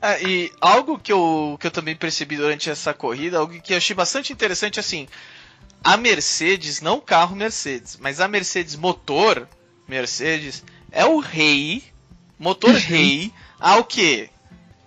É, 0.00 0.20
e 0.22 0.52
algo 0.60 0.98
que 0.98 1.12
eu, 1.12 1.56
que 1.60 1.66
eu 1.66 1.70
também 1.70 1.94
percebi 1.94 2.36
durante 2.36 2.68
essa 2.68 2.92
corrida, 2.92 3.38
algo 3.38 3.60
que 3.60 3.72
eu 3.72 3.76
achei 3.76 3.94
bastante 3.94 4.32
interessante, 4.32 4.80
assim, 4.80 5.06
a 5.82 5.96
Mercedes, 5.96 6.80
não 6.80 6.96
o 6.96 7.00
carro 7.00 7.36
Mercedes, 7.36 7.96
mas 8.00 8.20
a 8.20 8.26
Mercedes 8.26 8.74
motor, 8.74 9.48
Mercedes 9.92 10.64
é 10.90 11.04
o 11.04 11.18
rei, 11.18 11.84
motor 12.38 12.70
uhum. 12.70 12.78
rei, 12.78 13.30
há 13.60 13.76
o 13.76 13.84
quê? 13.84 14.30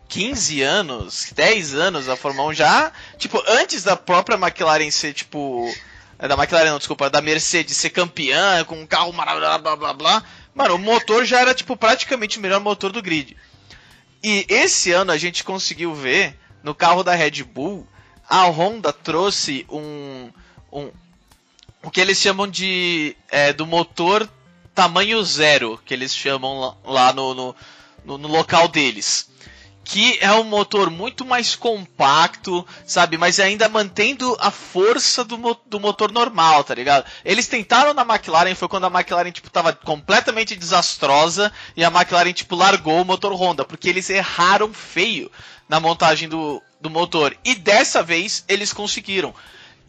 15 0.09 0.63
anos, 0.63 1.31
10 1.35 1.75
anos 1.75 2.09
a 2.09 2.15
Fórmula 2.15 2.49
1 2.49 2.53
já, 2.55 2.91
tipo, 3.19 3.39
antes 3.47 3.83
da 3.83 3.95
própria 3.95 4.35
McLaren 4.35 4.89
ser, 4.89 5.13
tipo, 5.13 5.71
é, 6.17 6.27
da 6.27 6.33
McLaren 6.33 6.71
não, 6.71 6.79
desculpa, 6.79 7.07
da 7.07 7.21
Mercedes 7.21 7.77
ser 7.77 7.91
campeã, 7.91 8.63
com 8.63 8.81
um 8.81 8.87
carro 8.87 9.13
maravilhoso, 9.13 9.59
blá 9.59 9.75
blá 9.75 9.93
blá, 9.93 10.23
mano, 10.55 10.75
o 10.75 10.79
motor 10.79 11.23
já 11.23 11.39
era, 11.39 11.53
tipo, 11.53 11.77
praticamente 11.77 12.39
o 12.39 12.41
melhor 12.41 12.59
motor 12.59 12.91
do 12.91 13.01
grid. 13.01 13.37
E 14.23 14.43
esse 14.49 14.91
ano 14.91 15.11
a 15.11 15.17
gente 15.17 15.43
conseguiu 15.43 15.93
ver, 15.93 16.35
no 16.63 16.73
carro 16.73 17.03
da 17.03 17.13
Red 17.13 17.43
Bull, 17.43 17.87
a 18.27 18.43
Honda 18.45 18.91
trouxe 18.91 19.67
um, 19.69 20.31
um 20.71 20.91
o 21.83 21.91
que 21.91 22.01
eles 22.01 22.19
chamam 22.19 22.47
de, 22.47 23.15
é, 23.29 23.53
do 23.53 23.67
motor 23.67 24.27
tamanho 24.75 25.23
zero, 25.23 25.79
que 25.83 25.93
eles 25.93 26.13
chamam 26.13 26.77
lá 26.83 27.13
no, 27.13 27.33
no, 27.33 27.55
no, 28.03 28.17
no 28.17 28.27
local 28.27 28.67
deles 28.67 29.33
que 29.85 30.17
é 30.19 30.31
um 30.33 30.43
motor 30.43 30.89
muito 30.89 31.23
mais 31.23 31.55
compacto, 31.55 32.67
sabe? 32.88 33.19
Mas 33.19 33.39
ainda 33.39 33.69
mantendo 33.69 34.35
a 34.41 34.49
força 34.49 35.23
do, 35.23 35.38
do 35.67 35.79
motor 35.79 36.11
normal, 36.11 36.63
tá 36.63 36.73
ligado? 36.73 37.05
Eles 37.23 37.47
tentaram 37.47 37.93
na 37.93 38.01
McLaren, 38.01 38.55
foi 38.55 38.67
quando 38.67 38.85
a 38.85 38.89
McLaren, 38.89 39.31
tipo, 39.31 39.49
tava 39.49 39.71
completamente 39.71 40.55
desastrosa 40.55 41.53
e 41.77 41.85
a 41.85 41.89
McLaren, 41.89 42.33
tipo, 42.33 42.55
largou 42.55 42.99
o 42.99 43.05
motor 43.05 43.31
Honda, 43.33 43.63
porque 43.63 43.88
eles 43.88 44.09
erraram 44.09 44.73
feio 44.73 45.31
na 45.69 45.79
montagem 45.79 46.27
do, 46.27 46.61
do 46.81 46.89
motor. 46.89 47.38
E 47.45 47.53
dessa 47.53 48.01
vez 48.01 48.43
eles 48.47 48.73
conseguiram. 48.73 49.35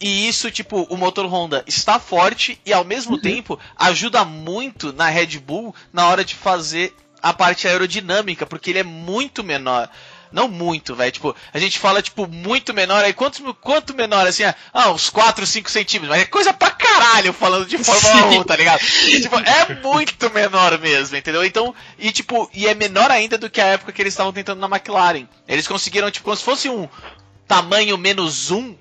E 0.01 0.29
isso, 0.29 0.51
tipo, 0.51 0.83
o 0.91 0.97
motor 0.97 1.27
Honda 1.27 1.65
está 1.67 1.99
forte 1.99 2.61
e 2.67 2.73
ao 2.73 2.85
mesmo 2.85 3.15
uhum. 3.15 3.21
tempo 3.21 3.59
ajuda 3.77 4.25
muito 4.25 4.93
na 4.93 5.09
Red 5.09 5.39
Bull 5.39 5.75
na 5.93 6.07
hora 6.09 6.25
de 6.25 6.35
fazer 6.35 6.95
a 7.23 7.33
parte 7.33 7.67
aerodinâmica, 7.67 8.47
porque 8.47 8.71
ele 8.71 8.81
é 8.81 8.85
muito 8.85 9.43
menor. 9.43 9.89
Não 10.31 10.49
muito, 10.49 10.95
velho. 10.95 11.11
Tipo, 11.11 11.37
a 11.53 11.59
gente 11.59 11.79
fala, 11.79 12.03
tipo, 12.03 12.27
muito 12.27 12.75
menor. 12.75 13.05
Aí 13.05 13.13
quanto, 13.13 13.55
quanto 13.55 13.95
menor, 13.95 14.27
assim? 14.27 14.43
Ah, 14.73 14.91
uns 14.91 15.09
4, 15.09 15.47
5 15.47 15.71
centímetros. 15.71 16.11
Mas 16.11 16.23
é 16.23 16.27
coisa 16.27 16.53
pra 16.53 16.71
caralho 16.71 17.33
falando 17.33 17.67
de 17.67 17.79
Fórmula 17.79 18.27
1, 18.41 18.45
tá 18.45 18.57
ligado? 18.57 18.81
E, 19.07 19.21
tipo, 19.21 19.37
é 19.39 19.75
muito 19.83 20.31
menor 20.33 20.79
mesmo, 20.79 21.17
entendeu? 21.17 21.45
Então, 21.45 21.75
e 21.99 22.13
tipo, 22.13 22.51
e 22.53 22.67
é 22.67 22.75
menor 22.75 23.11
ainda 23.11 23.39
do 23.39 23.49
que 23.49 23.61
a 23.61 23.67
época 23.67 23.93
que 23.93 24.03
eles 24.03 24.13
estavam 24.13 24.33
tentando 24.33 24.61
na 24.61 24.77
McLaren. 24.77 25.27
Eles 25.49 25.67
conseguiram, 25.67 26.11
tipo, 26.11 26.25
como 26.25 26.37
se 26.37 26.45
fosse 26.45 26.69
um 26.69 26.89
tamanho 27.47 27.97
menos 27.97 28.51
um 28.51 28.77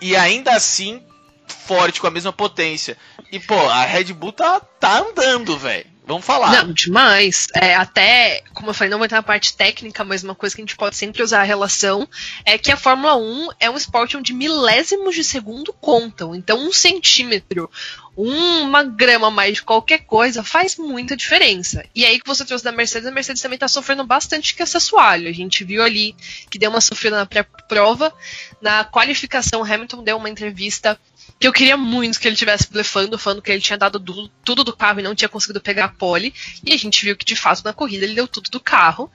e 0.00 0.14
ainda 0.14 0.52
assim 0.52 1.02
forte, 1.46 2.00
com 2.00 2.06
a 2.06 2.10
mesma 2.10 2.32
potência. 2.32 2.96
E, 3.30 3.38
pô, 3.38 3.54
a 3.54 3.84
Red 3.84 4.12
Bull 4.12 4.32
tá, 4.32 4.60
tá 4.60 4.98
andando, 4.98 5.58
velho. 5.58 5.86
Vamos 6.06 6.24
falar. 6.24 6.64
Não, 6.64 6.72
demais. 6.72 7.48
É, 7.52 7.74
até, 7.74 8.44
como 8.54 8.70
eu 8.70 8.74
falei, 8.74 8.90
não 8.90 8.98
vai 8.98 9.06
entrar 9.06 9.18
na 9.18 9.22
parte 9.24 9.56
técnica, 9.56 10.04
mas 10.04 10.22
uma 10.22 10.36
coisa 10.36 10.54
que 10.54 10.62
a 10.62 10.64
gente 10.64 10.76
pode 10.76 10.94
sempre 10.94 11.20
usar 11.20 11.40
a 11.40 11.44
relação 11.44 12.08
é 12.44 12.56
que 12.56 12.70
a 12.70 12.76
Fórmula 12.76 13.16
1 13.16 13.48
é 13.58 13.68
um 13.68 13.76
esporte 13.76 14.16
onde 14.16 14.32
milésimos 14.32 15.16
de 15.16 15.24
segundo 15.24 15.72
contam. 15.72 16.32
Então, 16.32 16.58
um 16.58 16.72
centímetro 16.72 17.68
uma 18.16 18.82
grama 18.82 19.30
mais 19.30 19.56
de 19.56 19.62
qualquer 19.62 19.98
coisa 19.98 20.42
faz 20.42 20.76
muita 20.76 21.14
diferença. 21.14 21.84
E 21.94 22.04
aí 22.04 22.18
que 22.18 22.26
você 22.26 22.44
trouxe 22.44 22.64
da 22.64 22.72
Mercedes, 22.72 23.06
a 23.06 23.10
Mercedes 23.10 23.42
também 23.42 23.56
está 23.56 23.68
sofrendo 23.68 24.04
bastante 24.04 24.56
com 24.56 24.62
esse 24.62 24.76
assoalho. 24.76 25.28
A 25.28 25.32
gente 25.32 25.62
viu 25.64 25.82
ali 25.82 26.16
que 26.50 26.58
deu 26.58 26.70
uma 26.70 26.80
sofrida 26.80 27.16
na 27.16 27.26
pré-prova. 27.26 28.12
Na 28.60 28.84
qualificação, 28.84 29.62
Hamilton 29.62 30.02
deu 30.02 30.16
uma 30.16 30.30
entrevista 30.30 30.98
que 31.38 31.46
eu 31.46 31.52
queria 31.52 31.76
muito 31.76 32.18
que 32.18 32.26
ele 32.26 32.36
tivesse 32.36 32.70
blefando, 32.70 33.18
falando 33.18 33.42
que 33.42 33.50
ele 33.50 33.60
tinha 33.60 33.76
dado 33.76 33.98
do, 33.98 34.28
tudo 34.42 34.64
do 34.64 34.74
carro 34.74 35.00
e 35.00 35.02
não 35.02 35.14
tinha 35.14 35.28
conseguido 35.28 35.60
pegar 35.60 35.84
a 35.84 35.88
pole. 35.88 36.32
E 36.64 36.72
a 36.72 36.76
gente 36.78 37.04
viu 37.04 37.16
que, 37.16 37.26
de 37.26 37.36
fato, 37.36 37.62
na 37.62 37.74
corrida 37.74 38.04
ele 38.04 38.14
deu 38.14 38.26
tudo 38.26 38.50
do 38.50 38.58
carro. 38.58 39.10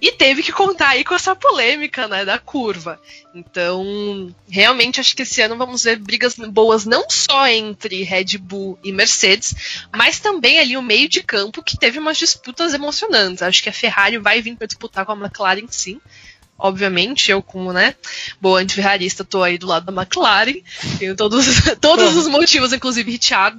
E 0.00 0.12
teve 0.12 0.42
que 0.42 0.50
contar 0.50 0.90
aí 0.90 1.04
com 1.04 1.14
essa 1.14 1.36
polêmica, 1.36 2.08
né, 2.08 2.24
da 2.24 2.38
curva. 2.38 3.00
Então, 3.34 4.34
realmente, 4.48 4.98
acho 4.98 5.14
que 5.14 5.22
esse 5.22 5.42
ano 5.42 5.58
vamos 5.58 5.84
ver 5.84 5.96
brigas 5.96 6.36
boas 6.36 6.86
não 6.86 7.08
só 7.10 7.46
entre 7.46 8.02
Red 8.02 8.38
Bull 8.38 8.78
e 8.82 8.90
Mercedes, 8.90 9.86
mas 9.94 10.20
também 10.20 10.58
ali 10.58 10.76
o 10.76 10.82
meio 10.82 11.08
de 11.08 11.22
campo, 11.22 11.62
que 11.62 11.76
teve 11.76 11.98
umas 11.98 12.16
disputas 12.16 12.72
emocionantes. 12.72 13.42
Acho 13.42 13.62
que 13.62 13.68
a 13.68 13.72
Ferrari 13.72 14.16
vai 14.16 14.40
vir 14.40 14.56
para 14.56 14.66
disputar 14.66 15.04
com 15.04 15.12
a 15.12 15.16
McLaren, 15.16 15.66
sim 15.68 16.00
obviamente, 16.58 17.30
eu 17.30 17.40
como, 17.40 17.72
né, 17.72 17.94
boa 18.40 18.60
anti-ferrarista, 18.60 19.24
tô 19.24 19.42
aí 19.42 19.56
do 19.56 19.66
lado 19.66 19.90
da 19.90 20.02
McLaren, 20.02 20.60
tenho 20.98 21.14
todos, 21.14 21.46
todos 21.80 22.16
os 22.16 22.26
motivos, 22.26 22.72
inclusive 22.72 23.10
Richard, 23.10 23.58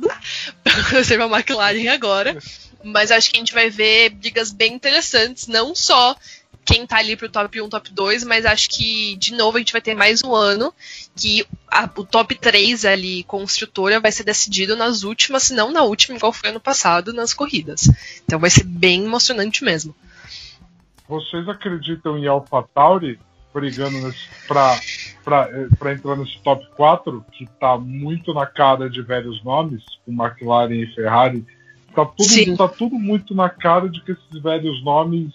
pra 0.63 1.03
ser 1.03 1.19
uma 1.21 1.38
McLaren 1.38 1.88
agora, 1.88 2.38
mas 2.83 3.12
acho 3.12 3.29
que 3.29 3.38
a 3.38 3.39
gente 3.39 3.53
vai 3.53 3.69
ver 3.69 4.09
brigas 4.09 4.51
bem 4.51 4.73
interessantes, 4.73 5.47
não 5.47 5.73
só 5.73 6.15
quem 6.65 6.85
tá 6.85 6.97
ali 6.97 7.15
pro 7.15 7.29
top 7.29 7.59
1, 7.62 7.67
top 7.67 7.91
2, 7.91 8.23
mas 8.25 8.45
acho 8.45 8.69
que, 8.69 9.15
de 9.15 9.33
novo, 9.33 9.57
a 9.57 9.59
gente 9.59 9.71
vai 9.71 9.81
ter 9.81 9.95
mais 9.95 10.23
um 10.23 10.35
ano 10.35 10.71
que 11.15 11.43
a, 11.67 11.89
o 11.97 12.03
top 12.03 12.35
3 12.35 12.85
ali, 12.85 13.23
construtora, 13.23 13.99
vai 13.99 14.12
ser 14.12 14.23
decidido 14.23 14.75
nas 14.75 15.01
últimas, 15.01 15.43
se 15.43 15.55
não 15.55 15.71
na 15.71 15.81
última, 15.81 16.15
igual 16.15 16.31
foi 16.31 16.49
ano 16.49 16.59
passado, 16.59 17.12
nas 17.12 17.33
corridas. 17.33 17.89
Então 18.23 18.39
vai 18.39 18.51
ser 18.51 18.65
bem 18.65 19.05
emocionante 19.05 19.63
mesmo. 19.63 19.95
Vocês 21.10 21.50
acreditam 21.50 22.19
em 22.19 22.28
AlphaTauri 22.28 23.19
brigando 23.52 24.13
para 24.48 24.80
para 25.26 25.93
entrar 25.93 26.15
nesse 26.15 26.39
top 26.39 26.65
4, 26.76 27.26
que 27.32 27.43
está 27.43 27.78
muito 27.78 28.34
na 28.34 28.45
cara 28.45 28.89
de 28.89 29.02
velhos 29.02 29.43
nomes, 29.43 29.84
com 30.06 30.12
McLaren 30.12 30.74
e 30.74 30.93
Ferrari? 30.93 31.45
Está 31.88 32.06
tudo, 32.06 32.58
tá 32.58 32.67
tudo 32.67 32.95
muito 32.95 33.36
na 33.36 33.50
cara 33.50 33.89
de 33.89 34.02
que 34.02 34.12
esses 34.12 34.41
velhos 34.41 34.84
nomes 34.84 35.32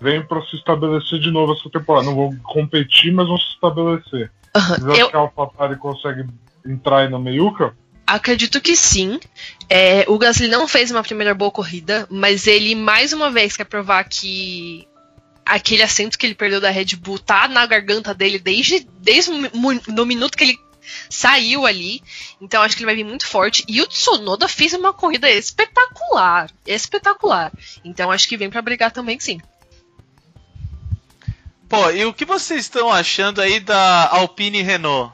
vêm 0.00 0.22
para 0.22 0.42
se 0.42 0.56
estabelecer 0.56 1.18
de 1.20 1.30
novo 1.30 1.52
essa 1.52 1.70
temporada. 1.70 2.06
Não 2.06 2.16
vão 2.16 2.36
competir, 2.42 3.12
mas 3.12 3.28
vão 3.28 3.38
se 3.38 3.52
estabelecer. 3.52 4.30
Uhum. 4.56 4.62
Vocês 4.62 4.98
Eu... 4.98 5.10
que 5.10 5.16
a 5.16 5.20
AlphaTauri 5.20 5.76
consegue 5.76 6.26
entrar 6.66 6.98
aí 6.98 7.08
na 7.08 7.18
meiuca? 7.18 7.74
Acredito 8.06 8.60
que 8.60 8.74
sim. 8.74 9.20
É, 9.68 10.04
o 10.08 10.18
Gasly 10.18 10.48
não 10.48 10.66
fez 10.66 10.90
uma 10.90 11.02
primeira 11.02 11.34
boa 11.34 11.50
corrida, 11.50 12.06
mas 12.10 12.46
ele 12.46 12.74
mais 12.74 13.12
uma 13.12 13.30
vez 13.30 13.56
quer 13.56 13.64
provar 13.64 14.04
que 14.04 14.88
aquele 15.48 15.82
assento 15.82 16.18
que 16.18 16.26
ele 16.26 16.34
perdeu 16.34 16.60
da 16.60 16.70
Red 16.70 16.96
Bull 16.96 17.18
tá 17.18 17.48
na 17.48 17.66
garganta 17.66 18.14
dele 18.14 18.38
desde, 18.38 18.86
desde 18.98 19.30
no 19.88 20.06
minuto 20.06 20.36
que 20.36 20.44
ele 20.44 20.58
saiu 21.08 21.66
ali. 21.66 22.02
Então 22.40 22.62
acho 22.62 22.76
que 22.76 22.82
ele 22.82 22.86
vai 22.86 22.96
vir 22.96 23.04
muito 23.04 23.26
forte. 23.26 23.64
E 23.66 23.80
o 23.80 23.86
Tsunoda 23.86 24.48
fez 24.48 24.72
uma 24.72 24.92
corrida 24.92 25.28
espetacular. 25.30 26.50
Espetacular. 26.66 27.52
Então 27.84 28.10
acho 28.10 28.28
que 28.28 28.36
vem 28.36 28.50
para 28.50 28.62
brigar 28.62 28.92
também 28.92 29.18
sim. 29.18 29.40
Pô, 31.68 31.90
e 31.90 32.04
o 32.04 32.14
que 32.14 32.24
vocês 32.24 32.60
estão 32.60 32.90
achando 32.90 33.42
aí 33.42 33.60
da 33.60 34.08
Alpine 34.08 34.62
Renault? 34.62 35.12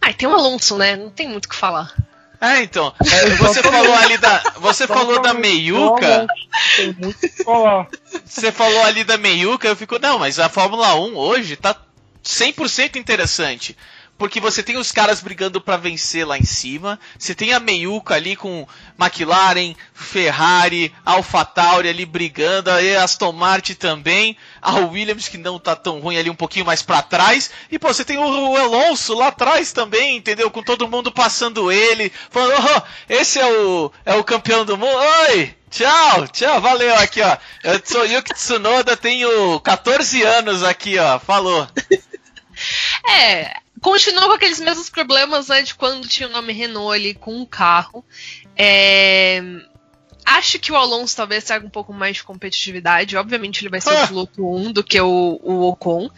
Ah, 0.00 0.12
tem 0.12 0.28
o 0.28 0.34
Alonso, 0.34 0.76
né? 0.76 0.96
Não 0.96 1.08
tem 1.08 1.28
muito 1.28 1.46
o 1.46 1.48
que 1.48 1.54
falar. 1.54 1.94
É, 2.44 2.62
então. 2.62 2.92
É, 3.00 3.30
você 3.36 3.62
falou 3.62 3.94
ali 3.94 4.18
da. 4.18 4.42
Você 4.58 4.86
falou 4.86 5.22
da 5.22 5.32
meiuca. 5.32 6.26
Tem 6.76 6.94
muito 6.98 7.18
que 7.18 7.44
falar. 7.44 7.88
Você 8.24 8.52
falou 8.52 8.82
ali 8.84 9.02
da 9.04 9.16
meiuca, 9.16 9.66
eu 9.66 9.76
fico, 9.76 9.98
não, 9.98 10.18
mas 10.18 10.38
a 10.38 10.48
Fórmula 10.48 10.94
1 10.94 11.16
hoje 11.16 11.56
tá 11.56 11.76
100% 12.22 12.96
interessante 12.96 13.76
porque 14.16 14.40
você 14.40 14.62
tem 14.62 14.76
os 14.76 14.92
caras 14.92 15.20
brigando 15.20 15.60
para 15.60 15.76
vencer 15.76 16.26
lá 16.26 16.38
em 16.38 16.44
cima, 16.44 16.98
você 17.18 17.34
tem 17.34 17.52
a 17.52 17.60
meiuca 17.60 18.14
ali 18.14 18.36
com 18.36 18.66
McLaren, 18.98 19.74
Ferrari, 19.92 20.94
AlphaTauri 21.04 21.88
ali 21.88 22.06
brigando, 22.06 22.70
aí 22.70 22.96
Aston 22.96 23.32
Martin 23.32 23.74
também, 23.74 24.36
a 24.62 24.76
Williams 24.76 25.28
que 25.28 25.36
não 25.36 25.58
tá 25.58 25.74
tão 25.74 26.00
ruim 26.00 26.16
ali 26.16 26.30
um 26.30 26.34
pouquinho 26.34 26.64
mais 26.64 26.82
para 26.82 27.02
trás, 27.02 27.50
e 27.70 27.78
pô, 27.78 27.88
você 27.88 28.04
tem 28.04 28.18
o 28.18 28.56
Alonso 28.56 29.14
lá 29.14 29.28
atrás 29.28 29.72
também, 29.72 30.16
entendeu? 30.16 30.50
Com 30.50 30.62
todo 30.62 30.88
mundo 30.88 31.10
passando 31.10 31.72
ele, 31.72 32.12
falando, 32.30 32.64
oh, 32.76 32.82
esse 33.08 33.40
é 33.40 33.46
o, 33.46 33.92
é 34.04 34.14
o 34.14 34.24
campeão 34.24 34.64
do 34.64 34.78
mundo, 34.78 34.96
oi! 35.28 35.54
Tchau, 35.70 36.28
tchau, 36.28 36.60
valeu 36.60 36.94
aqui, 36.94 37.20
ó. 37.20 37.36
Eu 37.64 37.80
sou 37.84 38.06
Yuki 38.06 38.32
Tsunoda, 38.32 38.96
tenho 38.96 39.58
14 39.58 40.22
anos 40.22 40.62
aqui, 40.62 40.96
ó. 41.00 41.18
Falou. 41.18 41.66
É, 43.06 43.56
continuou 43.84 44.28
com 44.28 44.32
aqueles 44.32 44.60
mesmos 44.60 44.88
problemas 44.88 45.48
né, 45.48 45.60
de 45.60 45.74
quando 45.74 46.08
tinha 46.08 46.26
o 46.26 46.32
nome 46.32 46.54
Renault 46.54 46.94
ali 46.94 47.12
com 47.12 47.42
o 47.42 47.46
carro. 47.46 48.02
É, 48.56 49.42
acho 50.24 50.58
que 50.58 50.72
o 50.72 50.76
Alonso 50.76 51.14
talvez 51.14 51.44
traga 51.44 51.66
um 51.66 51.70
pouco 51.70 51.92
mais 51.92 52.16
de 52.16 52.24
competitividade. 52.24 53.14
Obviamente 53.14 53.60
ele 53.60 53.68
vai 53.68 53.82
ser 53.82 53.90
ah. 53.90 54.04
o 54.04 54.08
piloto 54.08 54.56
1 54.56 54.72
do 54.72 54.82
que 54.82 54.98
o, 54.98 55.38
o 55.42 55.68
Ocon. 55.68 56.10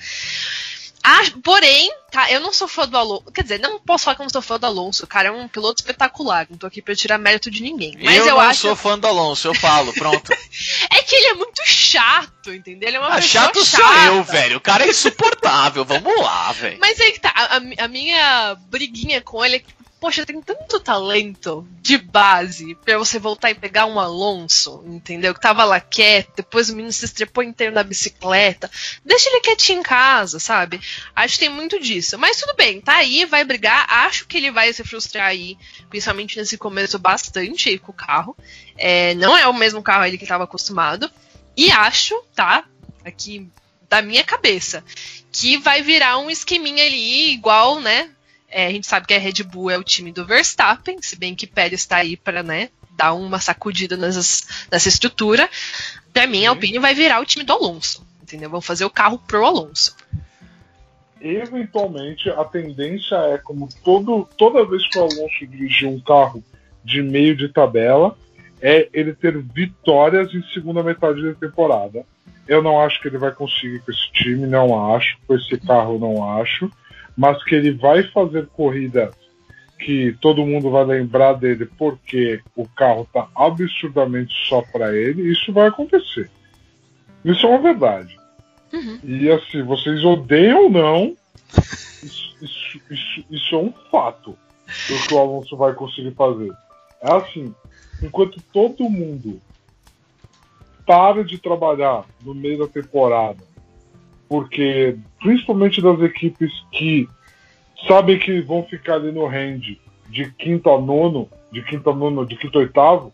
Ah, 1.02 1.22
porém, 1.42 1.92
tá, 2.16 2.30
eu 2.30 2.40
não 2.40 2.50
sou 2.50 2.66
fã 2.66 2.88
do 2.88 2.96
Alonso. 2.96 3.24
Quer 3.30 3.42
dizer, 3.42 3.60
não 3.60 3.78
posso 3.78 4.04
falar 4.04 4.14
que 4.14 4.22
eu 4.22 4.24
não 4.24 4.30
sou 4.30 4.40
fã 4.40 4.58
do 4.58 4.64
Alonso. 4.64 5.04
O 5.04 5.06
cara 5.06 5.28
é 5.28 5.30
um 5.30 5.46
piloto 5.46 5.82
espetacular. 5.82 6.46
Não 6.48 6.56
tô 6.56 6.66
aqui 6.66 6.80
pra 6.80 6.96
tirar 6.96 7.18
mérito 7.18 7.50
de 7.50 7.62
ninguém. 7.62 7.94
Mas 8.02 8.16
eu, 8.16 8.28
eu 8.28 8.34
não 8.34 8.40
acho... 8.40 8.62
sou 8.62 8.74
fã 8.74 8.98
do 8.98 9.06
Alonso, 9.06 9.48
eu 9.48 9.54
falo, 9.54 9.92
pronto. 9.92 10.32
é 10.90 11.02
que 11.02 11.14
ele 11.14 11.26
é 11.26 11.34
muito 11.34 11.60
chato, 11.66 12.54
entendeu? 12.54 12.88
Ele 12.88 12.96
é 12.96 13.00
uma 13.00 13.10
ah, 13.10 13.16
pessoa 13.16 13.44
chato 13.44 13.64
chata. 13.64 13.82
sou 13.84 14.14
eu, 14.14 14.24
velho. 14.24 14.56
O 14.56 14.60
cara 14.60 14.86
é 14.86 14.88
insuportável. 14.88 15.84
Vamos 15.84 16.18
lá, 16.18 16.52
velho. 16.52 16.78
Mas 16.80 16.98
aí 16.98 17.12
que 17.12 17.20
tá. 17.20 17.32
A, 17.34 17.84
a, 17.84 17.88
minha 17.88 18.56
briguinha 18.70 19.20
com 19.20 19.44
ele 19.44 19.56
é 19.56 19.58
que 19.58 19.74
poxa, 20.06 20.24
tem 20.24 20.40
tanto 20.40 20.78
talento 20.78 21.66
de 21.82 21.98
base 21.98 22.76
para 22.76 22.96
você 22.96 23.18
voltar 23.18 23.50
e 23.50 23.56
pegar 23.56 23.86
um 23.86 23.98
Alonso, 23.98 24.84
entendeu? 24.86 25.34
Que 25.34 25.40
tava 25.40 25.64
lá 25.64 25.80
quieto, 25.80 26.30
depois 26.36 26.70
o 26.70 26.76
menino 26.76 26.92
se 26.92 27.04
estrepou 27.04 27.42
inteiro 27.42 27.74
na 27.74 27.82
bicicleta. 27.82 28.70
Deixa 29.04 29.28
ele 29.28 29.40
quietinho 29.40 29.80
em 29.80 29.82
casa, 29.82 30.38
sabe? 30.38 30.80
Acho 31.12 31.34
que 31.34 31.40
tem 31.40 31.48
muito 31.48 31.80
disso. 31.80 32.16
Mas 32.18 32.38
tudo 32.38 32.54
bem, 32.54 32.80
tá 32.80 32.98
aí, 32.98 33.24
vai 33.24 33.42
brigar. 33.42 33.84
Acho 33.90 34.28
que 34.28 34.36
ele 34.36 34.52
vai 34.52 34.72
se 34.72 34.84
frustrar 34.84 35.26
aí, 35.26 35.58
principalmente 35.90 36.38
nesse 36.38 36.56
começo, 36.56 37.00
bastante 37.00 37.68
aí 37.68 37.76
com 37.76 37.90
o 37.90 37.96
carro. 37.96 38.36
É, 38.78 39.12
não 39.14 39.36
é 39.36 39.48
o 39.48 39.52
mesmo 39.52 39.82
carro 39.82 40.04
ele 40.04 40.18
que 40.18 40.24
estava 40.24 40.44
acostumado. 40.44 41.10
E 41.56 41.72
acho, 41.72 42.14
tá? 42.32 42.64
Aqui 43.04 43.50
da 43.88 44.00
minha 44.02 44.22
cabeça, 44.22 44.84
que 45.32 45.56
vai 45.58 45.82
virar 45.82 46.18
um 46.18 46.30
esqueminha 46.30 46.84
ali, 46.84 47.32
igual, 47.32 47.80
né? 47.80 48.10
É, 48.48 48.66
a 48.66 48.70
gente 48.70 48.86
sabe 48.86 49.06
que 49.06 49.14
a 49.14 49.18
Red 49.18 49.42
Bull 49.42 49.70
é 49.70 49.78
o 49.78 49.84
time 49.84 50.12
do 50.12 50.24
Verstappen, 50.24 50.98
se 51.02 51.16
bem 51.16 51.34
que 51.34 51.46
Pérez 51.46 51.80
está 51.80 51.96
aí 51.96 52.16
para 52.16 52.42
né, 52.42 52.70
dar 52.96 53.12
uma 53.12 53.40
sacudida 53.40 53.96
nessas, 53.96 54.66
nessa 54.70 54.88
estrutura. 54.88 55.48
Para 56.12 56.26
mim, 56.26 56.46
a 56.46 56.50
Alpine 56.50 56.78
vai 56.78 56.94
virar 56.94 57.20
o 57.20 57.26
time 57.26 57.44
do 57.44 57.52
Alonso. 57.52 58.06
Entendeu? 58.22 58.50
Vão 58.50 58.60
fazer 58.60 58.84
o 58.84 58.90
carro 58.90 59.18
pro 59.18 59.44
Alonso. 59.44 59.96
Eventualmente, 61.20 62.28
a 62.30 62.44
tendência 62.44 63.16
é, 63.16 63.38
como 63.38 63.68
todo, 63.84 64.28
toda 64.36 64.66
vez 64.66 64.88
que 64.88 64.98
o 64.98 65.02
Alonso 65.02 65.46
dirigir 65.46 65.88
um 65.88 66.00
carro 66.00 66.42
de 66.84 67.02
meio 67.02 67.36
de 67.36 67.48
tabela, 67.48 68.16
é 68.60 68.88
ele 68.92 69.12
ter 69.12 69.36
vitórias 69.38 70.32
em 70.32 70.42
segunda 70.54 70.82
metade 70.82 71.22
da 71.22 71.34
temporada. 71.34 72.06
Eu 72.46 72.62
não 72.62 72.80
acho 72.80 73.00
que 73.00 73.08
ele 73.08 73.18
vai 73.18 73.32
conseguir 73.32 73.80
com 73.80 73.90
esse 73.90 74.12
time, 74.12 74.46
não 74.46 74.94
acho. 74.94 75.18
Com 75.26 75.34
esse 75.34 75.58
carro, 75.58 75.98
não 75.98 76.38
acho 76.38 76.70
mas 77.16 77.42
que 77.44 77.54
ele 77.54 77.72
vai 77.72 78.02
fazer 78.04 78.46
corridas 78.48 79.14
que 79.78 80.16
todo 80.20 80.46
mundo 80.46 80.70
vai 80.70 80.84
lembrar 80.84 81.34
dele 81.34 81.68
porque 81.78 82.40
o 82.54 82.66
carro 82.66 83.02
está 83.02 83.28
absurdamente 83.34 84.34
só 84.48 84.62
para 84.62 84.94
ele, 84.94 85.30
isso 85.30 85.52
vai 85.52 85.68
acontecer. 85.68 86.30
Isso 87.24 87.46
é 87.46 87.48
uma 87.50 87.58
verdade. 87.58 88.18
Uhum. 88.72 88.98
E 89.04 89.30
assim, 89.30 89.62
vocês 89.62 90.04
odeiam 90.04 90.64
ou 90.64 90.70
não, 90.70 91.16
isso, 92.02 92.36
isso, 92.42 92.80
isso, 92.90 93.24
isso 93.30 93.54
é 93.54 93.58
um 93.58 93.72
fato 93.90 94.30
do 94.30 95.08
que 95.08 95.14
o 95.14 95.18
Alonso 95.18 95.56
vai 95.56 95.72
conseguir 95.74 96.12
fazer. 96.12 96.52
É 97.02 97.12
assim, 97.12 97.54
enquanto 98.02 98.40
todo 98.52 98.88
mundo 98.88 99.40
para 100.86 101.24
de 101.24 101.38
trabalhar 101.38 102.04
no 102.22 102.34
meio 102.34 102.58
da 102.58 102.68
temporada 102.68 103.42
porque 104.28 104.96
principalmente 105.20 105.80
das 105.80 106.00
equipes 106.00 106.50
que 106.72 107.08
sabem 107.86 108.18
que 108.18 108.40
vão 108.40 108.64
ficar 108.64 108.94
ali 108.94 109.12
no 109.12 109.26
range 109.26 109.80
de 110.08 110.30
quinto 110.32 110.70
a 110.70 110.80
nono, 110.80 111.28
de 111.52 111.62
quinto 111.62 111.90
a 111.90 111.94
nono, 111.94 112.26
de 112.26 112.36
quinto 112.36 112.58
a 112.58 112.62
oitavo, 112.62 113.12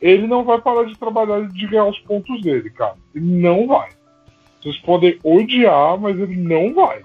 ele 0.00 0.26
não 0.26 0.44
vai 0.44 0.60
parar 0.60 0.84
de 0.84 0.98
trabalhar 0.98 1.48
de 1.48 1.66
ganhar 1.66 1.86
os 1.86 1.98
pontos 2.00 2.42
dele, 2.42 2.70
cara. 2.70 2.96
Ele 3.14 3.24
não 3.24 3.66
vai. 3.66 3.90
Vocês 4.60 4.76
podem 4.78 5.18
odiar, 5.22 5.98
mas 5.98 6.18
ele 6.18 6.36
não 6.36 6.74
vai. 6.74 7.02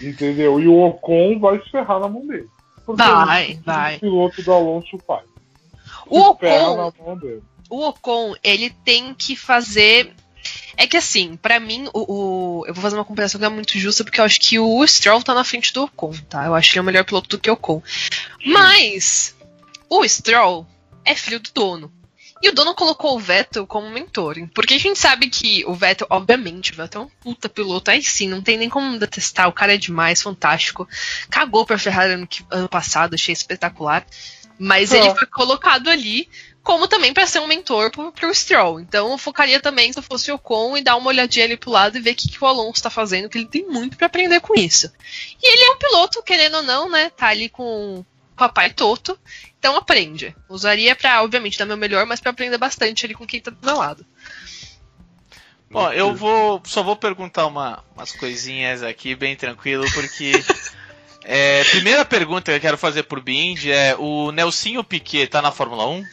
Entendeu? 0.00 0.60
E 0.60 0.68
o 0.68 0.80
Ocon 0.80 1.38
vai 1.38 1.60
se 1.60 1.70
ferrar 1.70 2.00
na 2.00 2.08
mão 2.08 2.26
dele. 2.26 2.48
Porque 2.84 3.02
Vai, 3.02 3.52
é 3.52 3.54
vai. 3.64 3.96
O 3.96 4.00
piloto 4.00 4.42
do 4.42 4.52
Alonso 4.52 4.98
faz. 5.06 5.24
O 6.06 6.18
Ocon, 6.20 6.76
na 6.76 7.04
mão 7.04 7.16
dele. 7.16 7.42
o 7.70 7.88
Ocon, 7.88 8.34
ele 8.42 8.70
tem 8.84 9.14
que 9.14 9.36
fazer. 9.36 10.12
É 10.76 10.86
que 10.86 10.96
assim, 10.96 11.36
pra 11.36 11.60
mim, 11.60 11.88
o, 11.92 12.60
o- 12.60 12.66
eu 12.66 12.72
vou 12.74 12.82
fazer 12.82 12.96
uma 12.96 13.04
comparação 13.04 13.38
que 13.38 13.44
é 13.44 13.48
muito 13.48 13.78
justa, 13.78 14.02
porque 14.04 14.20
eu 14.20 14.24
acho 14.24 14.40
que 14.40 14.58
o 14.58 14.86
Stroll 14.86 15.22
tá 15.22 15.34
na 15.34 15.44
frente 15.44 15.72
do 15.72 15.84
Ocon, 15.84 16.12
tá? 16.28 16.46
Eu 16.46 16.54
acho 16.54 16.70
que 16.70 16.74
ele 16.78 16.80
é 16.80 16.82
o 16.82 16.86
melhor 16.86 17.04
piloto 17.04 17.28
do 17.28 17.38
que 17.38 17.50
o 17.50 17.54
Ocon. 17.54 17.82
Mas 18.44 19.34
o 19.88 20.06
Stroll 20.08 20.66
é 21.04 21.14
filho 21.14 21.40
do 21.40 21.50
dono. 21.52 21.92
E 22.42 22.48
o 22.48 22.52
dono 22.54 22.74
colocou 22.74 23.14
o 23.14 23.20
Vettel 23.20 23.64
como 23.68 23.88
mentor. 23.88 24.34
Porque 24.52 24.74
a 24.74 24.78
gente 24.78 24.98
sabe 24.98 25.28
que 25.28 25.64
o 25.64 25.74
Vettel, 25.74 26.08
obviamente, 26.10 26.72
o 26.72 26.74
Vettel 26.74 27.02
é 27.02 27.04
um 27.04 27.08
puta 27.20 27.48
piloto. 27.48 27.88
Aí 27.90 28.02
sim, 28.02 28.28
não 28.28 28.42
tem 28.42 28.56
nem 28.58 28.68
como 28.68 28.98
detestar. 28.98 29.48
O 29.48 29.52
cara 29.52 29.74
é 29.74 29.78
demais, 29.78 30.20
fantástico. 30.20 30.88
Cagou 31.30 31.64
pra 31.64 31.78
Ferrari 31.78 32.14
ano, 32.14 32.28
ano 32.50 32.68
passado, 32.68 33.14
achei 33.14 33.32
espetacular. 33.32 34.04
Mas 34.58 34.92
É. 34.92 34.98
ele 34.98 35.14
foi 35.14 35.26
colocado 35.28 35.88
ali 35.88 36.28
como 36.62 36.86
também 36.86 37.12
pra 37.12 37.26
ser 37.26 37.40
um 37.40 37.46
mentor 37.46 37.90
pro, 37.90 38.12
pro 38.12 38.34
Stroll. 38.34 38.80
Então 38.80 39.10
eu 39.10 39.18
focaria 39.18 39.60
também, 39.60 39.92
se 39.92 39.98
eu 39.98 40.02
fosse 40.02 40.30
o 40.30 40.36
Ocon, 40.36 40.76
e 40.76 40.82
dar 40.82 40.96
uma 40.96 41.08
olhadinha 41.08 41.44
ali 41.44 41.56
pro 41.56 41.70
lado 41.70 41.98
e 41.98 42.00
ver 42.00 42.12
o 42.12 42.14
que, 42.14 42.28
que 42.28 42.42
o 42.42 42.46
Alonso 42.46 42.82
tá 42.82 42.90
fazendo, 42.90 43.28
que 43.28 43.38
ele 43.38 43.46
tem 43.46 43.66
muito 43.66 43.96
pra 43.96 44.06
aprender 44.06 44.40
com 44.40 44.54
isso. 44.54 44.92
E 45.42 45.52
ele 45.52 45.64
é 45.64 45.70
um 45.72 45.78
piloto, 45.78 46.22
querendo 46.22 46.58
ou 46.58 46.62
não, 46.62 46.88
né? 46.88 47.10
Tá 47.10 47.28
ali 47.28 47.48
com 47.48 47.98
o 47.98 48.06
papai 48.36 48.70
Toto. 48.70 49.18
Então 49.58 49.76
aprende. 49.76 50.34
Usaria 50.48 50.94
pra, 50.94 51.22
obviamente, 51.22 51.58
dar 51.58 51.66
meu 51.66 51.76
melhor, 51.76 52.06
mas 52.06 52.20
pra 52.20 52.30
aprender 52.30 52.58
bastante 52.58 53.04
ali 53.04 53.14
com 53.14 53.26
quem 53.26 53.40
tá 53.40 53.50
do 53.50 53.66
meu 53.66 53.76
lado. 53.76 54.06
Bom, 55.70 55.90
eu 55.90 56.14
vou. 56.14 56.60
Só 56.64 56.82
vou 56.82 56.96
perguntar 56.96 57.46
uma, 57.46 57.82
umas 57.96 58.12
coisinhas 58.12 58.82
aqui, 58.82 59.14
bem 59.14 59.34
tranquilo, 59.34 59.84
porque. 59.92 60.32
é, 61.24 61.64
primeira 61.64 62.04
pergunta 62.04 62.50
que 62.52 62.56
eu 62.56 62.60
quero 62.60 62.76
fazer 62.76 63.04
pro 63.04 63.22
Bind 63.22 63.66
é: 63.66 63.96
o 63.96 64.30
Nelsinho 64.30 64.84
Piquet 64.84 65.28
tá 65.28 65.40
na 65.40 65.50
Fórmula 65.50 65.88
1? 65.88 66.04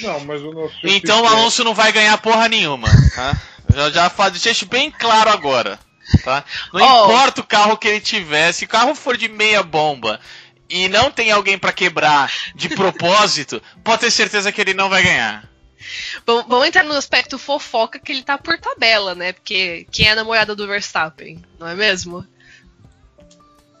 Não, 0.00 0.20
mas 0.20 0.40
o 0.42 0.52
nosso. 0.52 0.74
Então 0.84 1.22
o 1.22 1.26
Alonso 1.26 1.64
não 1.64 1.74
vai 1.74 1.92
ganhar 1.92 2.16
porra 2.18 2.48
nenhuma, 2.48 2.88
tá? 3.14 3.36
Já, 3.74 3.90
já 3.90 4.10
fa- 4.10 4.28
deixei 4.28 4.52
isso 4.52 4.66
bem 4.66 4.90
claro 4.90 5.30
agora, 5.30 5.78
tá? 6.24 6.44
Não 6.72 6.80
Oh. 6.80 7.04
importa 7.06 7.40
o 7.40 7.44
carro 7.46 7.76
que 7.76 7.86
ele 7.88 8.00
tiver, 8.00 8.52
se 8.52 8.64
o 8.64 8.68
carro 8.68 8.94
for 8.94 9.16
de 9.16 9.28
meia 9.28 9.62
bomba 9.62 10.18
e 10.70 10.88
não 10.88 11.10
tem 11.10 11.30
alguém 11.30 11.58
pra 11.58 11.72
quebrar 11.72 12.32
de 12.54 12.68
propósito, 12.74 13.62
pode 13.84 14.00
ter 14.00 14.10
certeza 14.10 14.50
que 14.52 14.60
ele 14.60 14.74
não 14.74 14.88
vai 14.88 15.02
ganhar. 15.02 15.48
Vamos, 16.26 16.44
vamos 16.48 16.66
entrar 16.66 16.82
no 16.84 16.92
aspecto 16.94 17.38
fofoca 17.38 17.98
que 17.98 18.10
ele 18.12 18.22
tá 18.22 18.36
por 18.36 18.58
tabela, 18.58 19.14
né? 19.14 19.32
Porque 19.32 19.86
quem 19.92 20.06
é 20.08 20.12
a 20.12 20.16
namorada 20.16 20.54
do 20.54 20.66
Verstappen, 20.66 21.42
não 21.58 21.68
é 21.68 21.74
mesmo? 21.74 22.26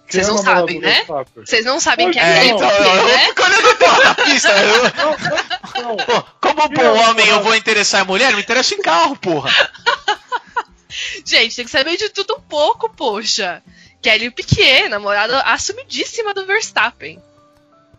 Quem 0.08 0.20
é 0.20 0.24
Vocês 0.24 0.28
não 0.28 0.38
sabem, 0.38 0.80
né? 0.80 1.04
Vocês 1.36 1.64
não 1.64 1.80
sabem 1.80 2.10
quem 2.10 2.22
É, 2.22 2.46
é 2.46 2.48
Não, 2.50 2.56
então 2.56 2.70
Felipe 2.70 2.88
eu, 2.88 2.94
eu 2.96 3.04
né? 3.08 3.26
fico 3.26 3.42
olhando 3.42 3.76
porra, 3.76 4.14
pista. 4.14 4.48
eu- 4.48 5.82
Não, 5.82 5.96
Pô, 5.96 6.22
como 6.40 6.64
um 6.64 6.68
bom 6.68 6.98
homem 7.10 7.28
eu 7.28 7.42
vou 7.42 7.54
interessar 7.54 8.02
em 8.02 8.06
mulher? 8.06 8.32
Me 8.34 8.40
interessa 8.42 8.74
em 8.74 8.80
carro, 8.80 9.16
porra. 9.16 9.50
Gente, 11.24 11.56
tem 11.56 11.64
que 11.64 11.70
saber 11.70 11.96
de 11.96 12.08
tudo 12.08 12.36
um 12.36 12.40
pouco, 12.40 12.88
poxa. 12.90 13.62
Kelly 14.02 14.30
Piquet, 14.30 14.88
namorada 14.88 15.40
assumidíssima 15.42 16.32
do 16.32 16.46
Verstappen. 16.46 17.20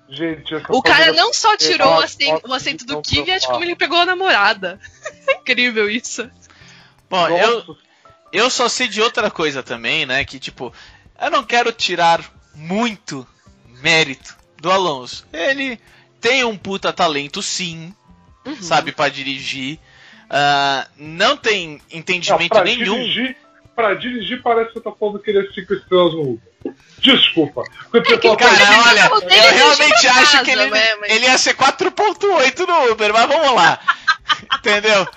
gente, 0.09 0.55
O 0.69 0.81
cara 0.81 1.13
não 1.13 1.31
só 1.33 1.55
tirou 1.57 1.97
o 1.97 2.53
assento, 2.53 2.85
do 2.85 2.93
não 2.93 3.01
Kvyat, 3.01 3.45
como 3.47 3.63
ele 3.63 3.75
pegou 3.75 3.99
a 3.99 4.05
namorada. 4.05 4.79
Incrível 5.29 5.89
isso. 5.89 6.29
Bom, 7.09 7.27
eu, 7.29 7.77
eu 8.31 8.49
só 8.49 8.67
sei 8.69 8.87
de 8.87 9.01
outra 9.01 9.29
coisa 9.29 9.61
também, 9.61 10.05
né? 10.05 10.23
Que 10.25 10.39
tipo, 10.39 10.73
eu 11.21 11.31
não 11.31 11.43
quero 11.43 11.71
tirar 11.71 12.21
muito 12.55 13.25
mérito 13.81 14.35
do 14.57 14.71
Alonso. 14.71 15.25
Ele 15.31 15.79
tem 16.21 16.43
um 16.43 16.57
puta 16.57 16.91
talento, 16.91 17.41
sim, 17.41 17.93
Uhum. 18.45 18.61
sabe, 18.61 18.91
pra 18.91 19.09
dirigir. 19.09 19.79
Ah, 20.29 20.87
não 20.97 21.35
tem 21.37 21.81
entendimento 21.91 22.49
pra 22.49 22.63
nenhum. 22.63 22.95
Dirigir, 22.95 23.35
pra 23.75 23.93
dirigir, 23.95 24.41
parece 24.41 24.67
que 24.69 24.73
você 24.75 24.81
tá 24.81 24.91
falando 24.91 25.19
que 25.19 25.29
ele 25.31 25.39
é 25.47 25.51
cinco 25.53 25.73
estrelas 25.73 26.13
no 26.13 26.21
Uber. 26.21 26.73
Desculpa. 26.99 27.63
É 27.93 28.01
que 28.01 28.35
Cara, 28.35 28.53
Ele 28.53 28.89
olha, 28.89 29.09
não 29.09 29.15
eu 29.15 29.21
tem 29.21 29.29
dirigir 29.29 29.53
realmente 29.55 30.07
acho 30.07 30.31
casa, 30.31 30.43
que 30.43 30.51
ele, 30.51 30.65
né, 30.69 30.95
mas- 30.99 31.09
ele 31.11 31.25
ia 31.25 31.37
ser 31.37 31.53
4.8 31.55 32.65
no 32.67 32.91
Uber, 32.91 33.13
mas 33.13 33.27
vamos 33.27 33.55
lá. 33.55 33.79
Entendeu? 34.59 35.07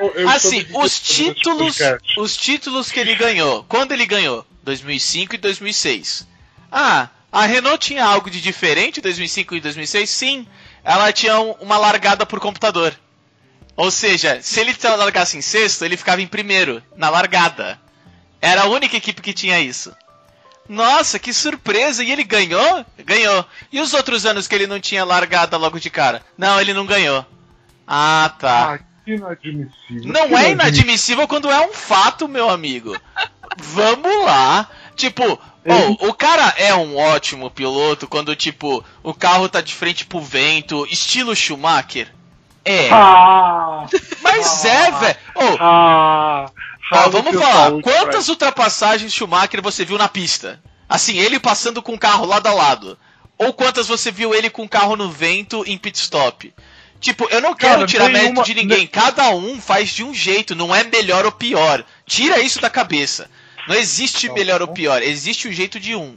Eu- 0.00 0.28
Assim, 0.28 0.66
os 0.74 0.98
títulos, 1.00 1.76
os 2.16 2.36
títulos 2.36 2.90
que 2.90 2.98
ele 3.00 3.14
ganhou. 3.14 3.64
Quando 3.68 3.92
ele 3.92 4.06
ganhou? 4.06 4.46
2005 4.62 5.34
e 5.34 5.38
2006. 5.38 6.26
Ah, 6.70 7.08
a 7.32 7.46
Renault 7.46 7.78
tinha 7.86 8.04
algo 8.04 8.30
de 8.30 8.40
diferente 8.40 8.98
em 8.98 9.02
2005 9.02 9.54
e 9.54 9.60
2006? 9.60 10.08
Sim. 10.10 10.46
Ela 10.84 11.12
tinha 11.12 11.38
um- 11.40 11.52
uma 11.60 11.76
largada 11.78 12.24
por 12.24 12.40
computador. 12.40 12.94
Ou 13.76 13.90
seja, 13.90 14.40
se 14.42 14.60
ele 14.60 14.76
largasse 14.96 15.36
em 15.38 15.40
sexto, 15.40 15.84
ele 15.84 15.96
ficava 15.96 16.20
em 16.20 16.26
primeiro, 16.26 16.82
na 16.96 17.08
largada. 17.08 17.80
Era 18.40 18.62
a 18.62 18.66
única 18.68 18.96
equipe 18.96 19.22
que 19.22 19.32
tinha 19.32 19.60
isso. 19.60 19.94
Nossa, 20.68 21.18
que 21.18 21.32
surpresa! 21.32 22.04
E 22.04 22.12
ele 22.12 22.22
ganhou? 22.22 22.84
Ganhou. 23.04 23.44
E 23.72 23.80
os 23.80 23.92
outros 23.92 24.24
anos 24.24 24.46
que 24.46 24.54
ele 24.54 24.66
não 24.66 24.78
tinha 24.78 25.04
largada 25.04 25.56
logo 25.56 25.80
de 25.80 25.90
cara? 25.90 26.22
Não, 26.38 26.60
ele 26.60 26.72
não 26.72 26.86
ganhou. 26.86 27.26
Ah, 27.86 28.32
tá. 28.38 28.74
Ah, 28.74 28.78
inadmissível. 29.14 30.12
Não 30.12 30.36
é 30.36 30.50
inadmissível 30.50 31.26
quando 31.28 31.50
é 31.50 31.60
um 31.66 31.72
fato, 31.72 32.28
meu 32.28 32.48
amigo. 32.48 32.96
Vamos 33.56 34.24
lá. 34.24 34.68
Tipo, 34.96 35.38
oh, 35.64 36.08
o 36.08 36.14
cara 36.14 36.54
é 36.56 36.74
um 36.74 36.96
ótimo 36.96 37.50
piloto 37.50 38.06
quando, 38.06 38.36
tipo, 38.36 38.84
o 39.02 39.14
carro 39.14 39.48
tá 39.48 39.60
de 39.60 39.74
frente 39.74 40.04
pro 40.04 40.20
vento, 40.20 40.86
estilo 40.90 41.34
Schumacher. 41.34 42.12
É. 42.64 42.90
Ah! 42.90 43.86
Mas 44.22 44.64
ah, 44.64 44.68
é, 44.68 44.90
velho. 44.90 45.18
Oh, 45.34 45.56
Ah! 45.60 46.46
vamos 47.10 47.34
falar. 47.34 47.80
Quantas 47.82 48.28
ultrapassagens 48.28 49.12
Schumacher 49.12 49.62
você 49.62 49.84
viu 49.84 49.96
na 49.96 50.08
pista? 50.08 50.60
Assim, 50.88 51.18
ele 51.18 51.38
passando 51.38 51.82
com 51.82 51.94
o 51.94 51.98
carro 51.98 52.26
lado 52.26 52.46
a 52.46 52.52
lado. 52.52 52.98
Ou 53.38 53.54
quantas 53.54 53.88
você 53.88 54.10
viu 54.10 54.34
ele 54.34 54.50
com 54.50 54.64
o 54.64 54.68
carro 54.68 54.96
no 54.96 55.08
vento 55.10 55.64
em 55.66 55.78
pit 55.78 55.96
stop? 55.98 56.52
Tipo, 57.00 57.26
eu 57.30 57.40
não 57.40 57.54
quero 57.54 57.76
Cara, 57.76 57.86
tirar 57.86 58.04
mérito 58.08 58.24
nenhuma- 58.24 58.42
de 58.44 58.54
ninguém. 58.54 58.86
Cada 58.86 59.30
um 59.30 59.58
faz 59.60 59.88
de 59.90 60.04
um 60.04 60.12
jeito, 60.12 60.54
não 60.54 60.74
é 60.74 60.84
melhor 60.84 61.24
ou 61.24 61.32
pior. 61.32 61.82
Tira 62.06 62.40
isso 62.40 62.60
da 62.60 62.68
cabeça. 62.68 63.30
Não 63.66 63.74
existe 63.74 64.28
Tá 64.28 64.34
melhor 64.34 64.60
ou 64.60 64.68
pior, 64.68 65.02
existe 65.02 65.48
o 65.48 65.52
jeito 65.52 65.80
de 65.80 65.94
um. 65.94 66.16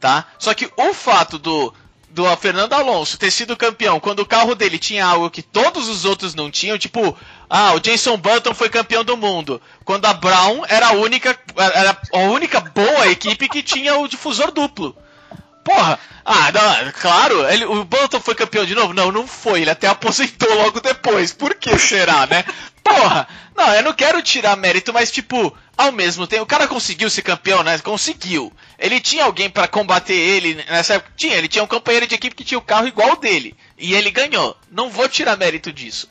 Tá? 0.00 0.26
Só 0.38 0.52
que 0.54 0.70
o 0.76 0.92
fato 0.92 1.38
do 1.38 1.72
do 2.08 2.24
Fernando 2.38 2.72
Alonso 2.72 3.18
ter 3.18 3.30
sido 3.30 3.54
campeão 3.58 4.00
quando 4.00 4.20
o 4.20 4.26
carro 4.26 4.54
dele 4.54 4.78
tinha 4.78 5.04
algo 5.04 5.28
que 5.28 5.42
todos 5.42 5.86
os 5.86 6.06
outros 6.06 6.34
não 6.34 6.50
tinham, 6.50 6.78
tipo, 6.78 7.14
ah, 7.50 7.74
o 7.74 7.80
Jenson 7.84 8.16
Button 8.16 8.54
foi 8.54 8.70
campeão 8.70 9.04
do 9.04 9.18
mundo, 9.18 9.60
quando 9.84 10.06
a 10.06 10.14
Brown 10.14 10.64
era 10.66 10.86
a 10.88 10.92
única 10.92 11.38
era 11.58 11.94
a 12.14 12.18
única 12.20 12.58
boa 12.60 13.06
equipe 13.08 13.50
que 13.50 13.62
tinha 13.62 13.98
o 13.98 14.08
difusor 14.08 14.50
duplo. 14.50 14.96
Porra, 15.66 15.98
ah, 16.24 16.52
não, 16.52 16.92
claro, 16.92 17.44
ele, 17.48 17.64
o 17.64 17.84
Button 17.84 18.20
foi 18.20 18.36
campeão 18.36 18.64
de 18.64 18.72
novo? 18.72 18.94
Não, 18.94 19.10
não 19.10 19.26
foi, 19.26 19.62
ele 19.62 19.70
até 19.70 19.88
aposentou 19.88 20.54
logo 20.54 20.80
depois. 20.80 21.32
Por 21.32 21.56
que 21.56 21.76
será, 21.76 22.24
né? 22.28 22.44
Porra, 22.84 23.26
não, 23.56 23.74
eu 23.74 23.82
não 23.82 23.92
quero 23.92 24.22
tirar 24.22 24.56
mérito, 24.56 24.92
mas 24.92 25.10
tipo, 25.10 25.52
ao 25.76 25.90
mesmo 25.90 26.24
tempo, 26.24 26.44
o 26.44 26.46
cara 26.46 26.68
conseguiu 26.68 27.10
ser 27.10 27.22
campeão, 27.22 27.64
né? 27.64 27.76
Conseguiu. 27.78 28.52
Ele 28.78 29.00
tinha 29.00 29.24
alguém 29.24 29.50
pra 29.50 29.66
combater 29.66 30.14
ele 30.14 30.54
nessa 30.54 30.94
época? 30.94 31.10
Tinha, 31.16 31.34
ele 31.34 31.48
tinha 31.48 31.64
um 31.64 31.66
companheiro 31.66 32.06
de 32.06 32.14
equipe 32.14 32.36
que 32.36 32.44
tinha 32.44 32.58
o 32.58 32.62
carro 32.62 32.86
igual 32.86 33.10
ao 33.10 33.16
dele. 33.16 33.56
E 33.76 33.92
ele 33.92 34.12
ganhou. 34.12 34.56
Não 34.70 34.88
vou 34.88 35.08
tirar 35.08 35.36
mérito 35.36 35.72
disso. 35.72 36.08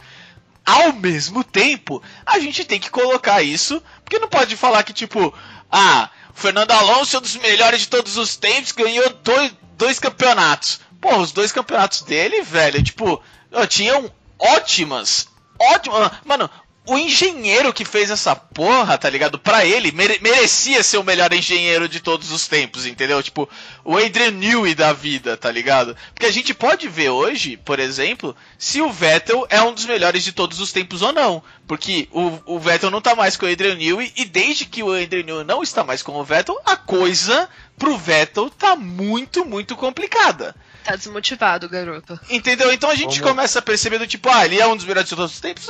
Ao 0.65 0.91
mesmo 0.91 1.45
tempo, 1.45 2.03
a 2.25 2.39
gente 2.39 2.65
tem 2.65 2.77
que 2.79 2.89
colocar 2.89 3.41
isso, 3.41 3.81
porque 4.03 4.19
não 4.19 4.27
pode 4.27 4.57
falar 4.57 4.83
que, 4.83 4.91
tipo, 4.91 5.33
ah, 5.71 6.09
Fernando 6.35 6.71
Alonso 6.71 7.15
é 7.15 7.19
um 7.19 7.21
dos 7.21 7.37
melhores 7.37 7.81
de 7.81 7.87
todos 7.87 8.17
os 8.17 8.35
tempos, 8.35 8.73
ganhou 8.73 9.09
dois, 9.23 9.53
dois 9.77 9.99
campeonatos. 9.99 10.81
Pô, 10.99 11.17
os 11.17 11.31
dois 11.31 11.51
campeonatos 11.51 12.01
dele, 12.01 12.41
velho, 12.43 12.83
tipo, 12.83 13.23
tinham 13.69 14.11
ótimas, 14.37 15.27
ótimas. 15.59 16.11
Mano, 16.25 16.49
o 16.87 16.97
engenheiro 16.97 17.73
que 17.73 17.83
fez 17.85 18.09
essa 18.11 18.35
porra, 18.35 18.97
tá 18.97 19.09
ligado? 19.09 19.39
Pra 19.39 19.65
ele, 19.65 19.91
mere- 19.91 20.19
merecia 20.21 20.83
ser 20.83 20.97
o 20.97 21.03
melhor 21.03 21.33
engenheiro 21.33 21.87
de 21.89 21.99
todos 21.99 22.31
os 22.31 22.47
tempos, 22.47 22.85
entendeu? 22.85 23.21
Tipo, 23.23 23.49
o 23.83 23.97
Adrian 23.97 24.31
Newey 24.31 24.75
da 24.75 24.93
vida, 24.93 25.35
tá 25.37 25.51
ligado? 25.51 25.95
Porque 26.13 26.25
a 26.25 26.31
gente 26.31 26.53
pode 26.53 26.87
ver 26.87 27.09
hoje, 27.09 27.57
por 27.57 27.79
exemplo, 27.79 28.35
se 28.57 28.81
o 28.81 28.91
Vettel 28.91 29.45
é 29.49 29.61
um 29.61 29.73
dos 29.73 29.85
melhores 29.85 30.23
de 30.23 30.31
todos 30.31 30.59
os 30.59 30.71
tempos 30.71 31.01
ou 31.01 31.11
não. 31.11 31.41
Porque 31.67 32.07
o, 32.11 32.39
o 32.55 32.59
Vettel 32.59 32.91
não 32.91 33.01
tá 33.01 33.15
mais 33.15 33.35
com 33.35 33.45
o 33.45 33.51
Adrian 33.51 33.75
Newey, 33.75 34.13
e 34.15 34.23
desde 34.25 34.65
que 34.65 34.83
o 34.83 34.91
Adrian 34.93 35.23
Newey 35.23 35.43
não 35.43 35.63
está 35.63 35.83
mais 35.83 36.03
com 36.03 36.13
o 36.13 36.23
Vettel, 36.23 36.59
a 36.65 36.75
coisa 36.77 37.49
pro 37.77 37.97
Vettel 37.97 38.49
tá 38.51 38.75
muito, 38.75 39.43
muito 39.45 39.75
complicada. 39.75 40.55
Tá 40.83 40.95
desmotivado, 40.95 41.67
garoto. 41.67 42.19
Entendeu? 42.29 42.71
Então 42.71 42.89
a 42.91 42.95
gente 42.95 43.19
Vamos- 43.19 43.27
começa 43.35 43.57
a 43.57 43.61
perceber 43.63 43.97
do 43.97 44.05
tipo, 44.05 44.29
ah, 44.29 44.45
ele 44.45 44.59
é 44.59 44.67
um 44.67 44.75
dos 44.75 44.85
melhores 44.85 45.09
de 45.09 45.15
todos 45.15 45.33
os 45.33 45.39
tempos. 45.41 45.65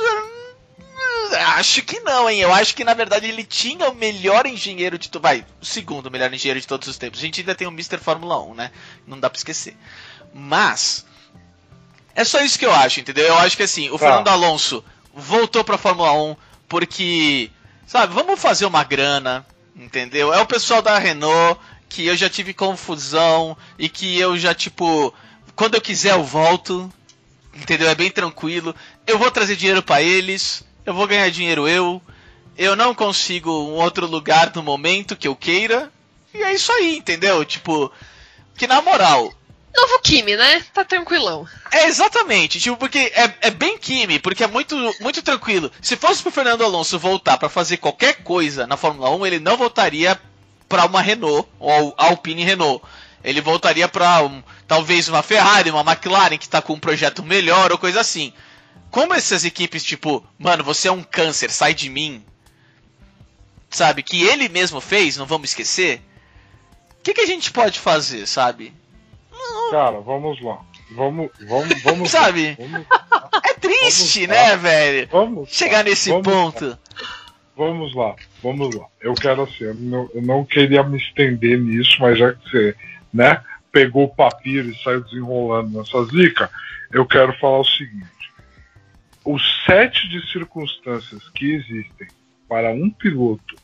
Acho 1.32 1.82
que 1.82 2.00
não, 2.00 2.28
hein? 2.28 2.40
Eu 2.40 2.52
acho 2.52 2.74
que 2.74 2.84
na 2.84 2.94
verdade 2.94 3.26
ele 3.26 3.44
tinha 3.44 3.88
o 3.88 3.94
melhor 3.94 4.46
engenheiro 4.46 4.98
de. 4.98 5.10
Vai, 5.20 5.44
o 5.60 5.64
segundo 5.66 6.10
melhor 6.10 6.32
engenheiro 6.32 6.60
de 6.60 6.66
todos 6.66 6.88
os 6.88 6.96
tempos. 6.98 7.18
A 7.18 7.22
gente 7.22 7.40
ainda 7.40 7.54
tem 7.54 7.66
o 7.66 7.70
Mr. 7.70 7.98
Fórmula 7.98 8.42
1, 8.42 8.54
né? 8.54 8.70
Não 9.06 9.18
dá 9.18 9.28
pra 9.30 9.36
esquecer. 9.38 9.76
Mas. 10.34 11.06
É 12.14 12.24
só 12.24 12.40
isso 12.40 12.58
que 12.58 12.64
eu 12.64 12.72
acho, 12.72 13.00
entendeu? 13.00 13.26
Eu 13.26 13.38
acho 13.38 13.56
que 13.56 13.62
assim, 13.62 13.88
o 13.90 13.98
Tá. 13.98 14.06
Fernando 14.06 14.28
Alonso 14.28 14.82
voltou 15.14 15.62
pra 15.62 15.78
Fórmula 15.78 16.12
1 16.12 16.36
porque. 16.68 17.50
Sabe, 17.86 18.12
vamos 18.14 18.40
fazer 18.40 18.66
uma 18.66 18.82
grana, 18.82 19.46
entendeu? 19.76 20.32
É 20.34 20.40
o 20.40 20.46
pessoal 20.46 20.82
da 20.82 20.98
Renault 20.98 21.60
que 21.88 22.06
eu 22.06 22.16
já 22.16 22.28
tive 22.28 22.52
confusão 22.52 23.56
e 23.78 23.88
que 23.88 24.18
eu 24.18 24.36
já, 24.36 24.54
tipo. 24.54 25.14
Quando 25.54 25.74
eu 25.74 25.80
quiser 25.80 26.12
eu 26.12 26.22
volto, 26.24 26.92
entendeu? 27.54 27.88
É 27.88 27.94
bem 27.94 28.10
tranquilo. 28.10 28.74
Eu 29.06 29.18
vou 29.18 29.30
trazer 29.30 29.56
dinheiro 29.56 29.82
pra 29.82 30.02
eles, 30.02 30.64
eu 30.86 30.94
vou 30.94 31.06
ganhar 31.06 31.28
dinheiro 31.30 31.68
eu. 31.68 32.00
Eu 32.56 32.74
não 32.74 32.94
consigo 32.94 33.50
um 33.50 33.74
outro 33.74 34.06
lugar 34.06 34.50
no 34.54 34.62
momento 34.62 35.16
que 35.16 35.28
eu 35.28 35.36
queira. 35.36 35.92
E 36.32 36.42
é 36.42 36.54
isso 36.54 36.72
aí, 36.72 36.96
entendeu? 36.96 37.44
Tipo, 37.44 37.92
que 38.56 38.66
na 38.66 38.80
moral, 38.80 39.34
Novo 39.76 40.00
Kimi, 40.00 40.36
né? 40.36 40.64
Tá 40.72 40.84
tranquilão. 40.84 41.46
é 41.70 41.86
exatamente, 41.86 42.58
tipo, 42.58 42.78
porque 42.78 43.12
é, 43.14 43.34
é 43.42 43.50
bem 43.50 43.76
Kimi, 43.76 44.18
porque 44.18 44.42
é 44.42 44.46
muito, 44.46 44.74
muito 45.00 45.22
tranquilo. 45.22 45.70
Se 45.82 45.96
fosse 45.96 46.22
pro 46.22 46.32
Fernando 46.32 46.64
Alonso 46.64 46.98
voltar 46.98 47.36
pra 47.36 47.50
fazer 47.50 47.76
qualquer 47.76 48.22
coisa 48.22 48.66
na 48.66 48.76
Fórmula 48.78 49.10
1, 49.10 49.26
ele 49.26 49.38
não 49.38 49.56
voltaria 49.56 50.18
pra 50.66 50.86
uma 50.86 51.02
Renault, 51.02 51.46
ou 51.60 51.94
Alpine 51.98 52.42
Renault. 52.42 52.82
Ele 53.22 53.40
voltaria 53.40 53.86
pra 53.86 54.22
um, 54.22 54.42
talvez 54.66 55.08
uma 55.08 55.22
Ferrari, 55.22 55.70
uma 55.70 55.82
McLaren 55.82 56.38
que 56.38 56.48
tá 56.48 56.62
com 56.62 56.72
um 56.72 56.80
projeto 56.80 57.22
melhor 57.22 57.70
ou 57.70 57.76
coisa 57.76 58.00
assim. 58.00 58.32
Como 58.96 59.12
essas 59.12 59.44
equipes, 59.44 59.84
tipo, 59.84 60.24
mano, 60.38 60.64
você 60.64 60.88
é 60.88 60.90
um 60.90 61.02
câncer, 61.02 61.50
sai 61.50 61.74
de 61.74 61.90
mim. 61.90 62.24
Sabe, 63.68 64.02
que 64.02 64.22
ele 64.22 64.48
mesmo 64.48 64.80
fez, 64.80 65.18
não 65.18 65.26
vamos 65.26 65.50
esquecer. 65.50 66.00
O 66.98 67.02
que, 67.02 67.12
que 67.12 67.20
a 67.20 67.26
gente 67.26 67.52
pode 67.52 67.78
fazer, 67.78 68.26
sabe? 68.26 68.72
Cara, 69.70 70.00
vamos 70.00 70.40
lá. 70.40 70.62
Vamos, 70.92 71.30
vamos, 71.46 71.82
vamos. 71.82 72.08
Sabe? 72.10 72.56
Vamos, 72.58 72.86
É 73.44 73.52
triste, 73.52 74.26
Vamos 74.26 74.42
né, 74.42 74.56
velho? 74.56 75.08
vamos 75.12 75.50
Chegar 75.50 75.78
lá, 75.78 75.82
nesse 75.82 76.08
vamos 76.08 76.26
ponto. 76.26 76.66
Lá, 76.66 76.78
vamos 77.54 77.94
lá, 77.94 78.16
vamos 78.42 78.74
lá. 78.74 78.86
Eu 78.98 79.12
quero 79.12 79.42
assim, 79.42 79.64
eu 79.64 79.74
não, 79.74 80.10
eu 80.14 80.22
não 80.22 80.42
queria 80.42 80.82
me 80.82 80.96
estender 80.96 81.60
nisso, 81.60 81.98
mas 82.00 82.18
já 82.18 82.32
que 82.32 82.48
você, 82.48 82.74
né, 83.12 83.44
pegou 83.70 84.04
o 84.04 84.14
papiro 84.14 84.70
e 84.70 84.82
saiu 84.82 85.02
desenrolando 85.02 85.76
nessa 85.76 86.02
zica, 86.06 86.50
eu 86.90 87.04
quero 87.04 87.38
falar 87.38 87.58
o 87.58 87.64
seguinte. 87.64 88.15
Os 89.26 89.42
sete 89.66 90.08
de 90.08 90.24
circunstâncias 90.30 91.28
que 91.30 91.54
existem 91.54 92.06
para 92.48 92.70
um 92.70 92.88
piloto 92.88 93.56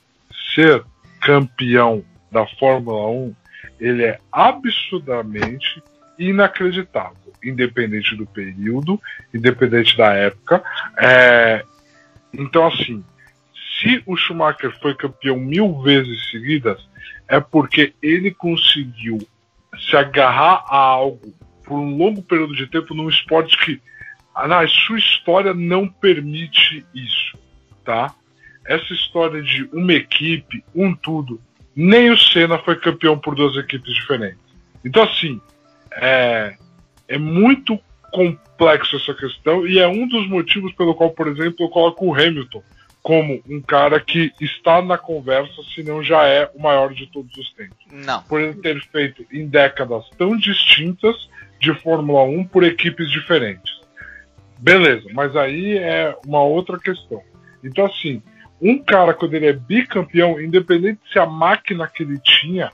ser 0.53 0.85
campeão 1.21 2.05
da 2.33 2.45
Fórmula 2.59 3.09
1, 3.09 3.35
ele 3.79 4.03
é 4.03 4.19
absurdamente 4.33 5.81
inacreditável, 6.19 7.33
independente 7.45 8.17
do 8.17 8.27
período, 8.27 9.01
independente 9.33 9.97
da 9.97 10.13
época. 10.13 10.65
É, 10.99 11.65
então, 12.35 12.67
assim, 12.67 13.05
se 13.81 14.03
o 14.05 14.17
Schumacher 14.17 14.77
foi 14.81 14.97
campeão 14.97 15.39
mil 15.39 15.81
vezes 15.81 16.29
seguidas, 16.33 16.85
é 17.29 17.39
porque 17.39 17.95
ele 18.03 18.33
conseguiu 18.33 19.19
se 19.79 19.97
agarrar 19.97 20.65
a 20.69 20.77
algo 20.77 21.33
por 21.63 21.79
um 21.79 21.97
longo 21.97 22.21
período 22.21 22.57
de 22.57 22.67
tempo 22.67 22.95
num 22.95 23.09
esporte 23.09 23.57
que 23.59 23.81
ah, 24.35 24.49
não, 24.49 24.59
a 24.59 24.69
sua 24.69 24.99
história 24.99 25.53
não 25.53 25.87
permite 25.87 26.85
isso, 26.95 27.39
tá? 27.85 28.15
Essa 28.67 28.93
história 28.93 29.43
de 29.43 29.69
uma 29.73 29.93
equipe, 29.93 30.65
um 30.75 30.95
tudo, 30.95 31.41
nem 31.75 32.11
o 32.11 32.19
Senna 32.19 32.59
foi 32.59 32.77
campeão 32.77 33.19
por 33.19 33.35
duas 33.35 33.57
equipes 33.57 33.93
diferentes. 33.95 34.39
Então, 34.85 35.03
assim, 35.03 35.41
é, 35.93 36.57
é 37.09 37.19
muito 37.19 37.79
complexo 38.11 38.97
essa 38.97 39.15
questão 39.15 39.67
e 39.67 39.79
é 39.79 39.89
um 39.89 40.07
dos 40.07 40.29
motivos 40.29 40.73
pelo 40.75 40.95
qual, 40.95 41.11
por 41.11 41.29
exemplo, 41.29 41.65
eu 41.65 41.69
coloco 41.69 42.07
o 42.07 42.15
Hamilton 42.15 42.63
como 43.03 43.43
um 43.49 43.61
cara 43.61 43.99
que 43.99 44.33
está 44.41 44.81
na 44.81 44.97
conversa, 44.97 45.61
se 45.75 45.83
não 45.83 46.03
já 46.05 46.25
é 46.25 46.49
o 46.55 46.63
maior 46.63 46.95
de 46.95 47.07
todos 47.09 47.37
os 47.37 47.53
tempos. 47.53 47.77
Não. 47.91 48.23
Por 48.23 48.41
ele 48.41 48.55
ter 48.55 48.81
feito 48.93 49.27
em 49.33 49.49
décadas 49.49 50.09
tão 50.17 50.37
distintas 50.37 51.29
de 51.59 51.75
Fórmula 51.81 52.23
1 52.23 52.45
por 52.45 52.63
equipes 52.63 53.11
diferentes. 53.11 53.82
Beleza, 54.63 55.09
mas 55.13 55.35
aí 55.35 55.77
é 55.77 56.17
uma 56.25 56.41
outra 56.41 56.79
questão. 56.79 57.21
Então, 57.65 57.85
assim, 57.85 58.23
um 58.61 58.79
cara, 58.79 59.13
quando 59.13 59.35
ele 59.35 59.47
é 59.47 59.53
bicampeão, 59.53 60.41
independente 60.41 61.01
se 61.13 61.19
a 61.19 61.27
máquina 61.27 61.89
que 61.89 62.05
ele 62.05 62.17
tinha 62.21 62.71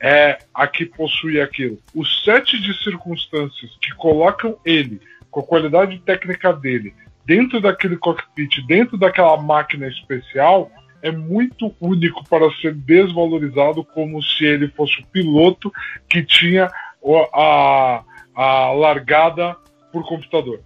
é 0.00 0.38
a 0.52 0.66
que 0.66 0.84
possui 0.84 1.40
aquilo, 1.40 1.78
os 1.94 2.24
sete 2.24 2.60
de 2.60 2.76
circunstâncias 2.82 3.70
que 3.80 3.94
colocam 3.94 4.58
ele, 4.64 5.00
com 5.30 5.38
a 5.38 5.44
qualidade 5.44 6.00
técnica 6.00 6.52
dele, 6.52 6.92
dentro 7.24 7.60
daquele 7.60 7.96
cockpit, 7.96 8.60
dentro 8.66 8.96
daquela 8.98 9.36
máquina 9.40 9.86
especial, 9.86 10.72
é 11.00 11.12
muito 11.12 11.72
único 11.80 12.28
para 12.28 12.50
ser 12.60 12.74
desvalorizado 12.74 13.84
como 13.84 14.20
se 14.20 14.44
ele 14.44 14.66
fosse 14.68 15.00
o 15.00 15.06
piloto 15.06 15.72
que 16.08 16.20
tinha 16.24 16.68
o- 17.00 17.28
a, 17.32 18.02
a 18.34 18.72
largada 18.72 19.56
por 19.92 20.04
computador. 20.04 20.60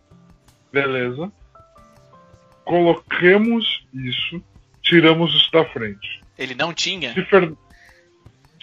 Beleza? 0.72 1.30
Coloquemos 2.64 3.84
isso, 3.92 4.42
tiramos 4.82 5.34
isso 5.34 5.50
da 5.52 5.64
frente. 5.66 6.20
Ele 6.38 6.54
não 6.54 6.72
tinha? 6.72 7.12
Se, 7.12 7.22
Fer- 7.24 7.52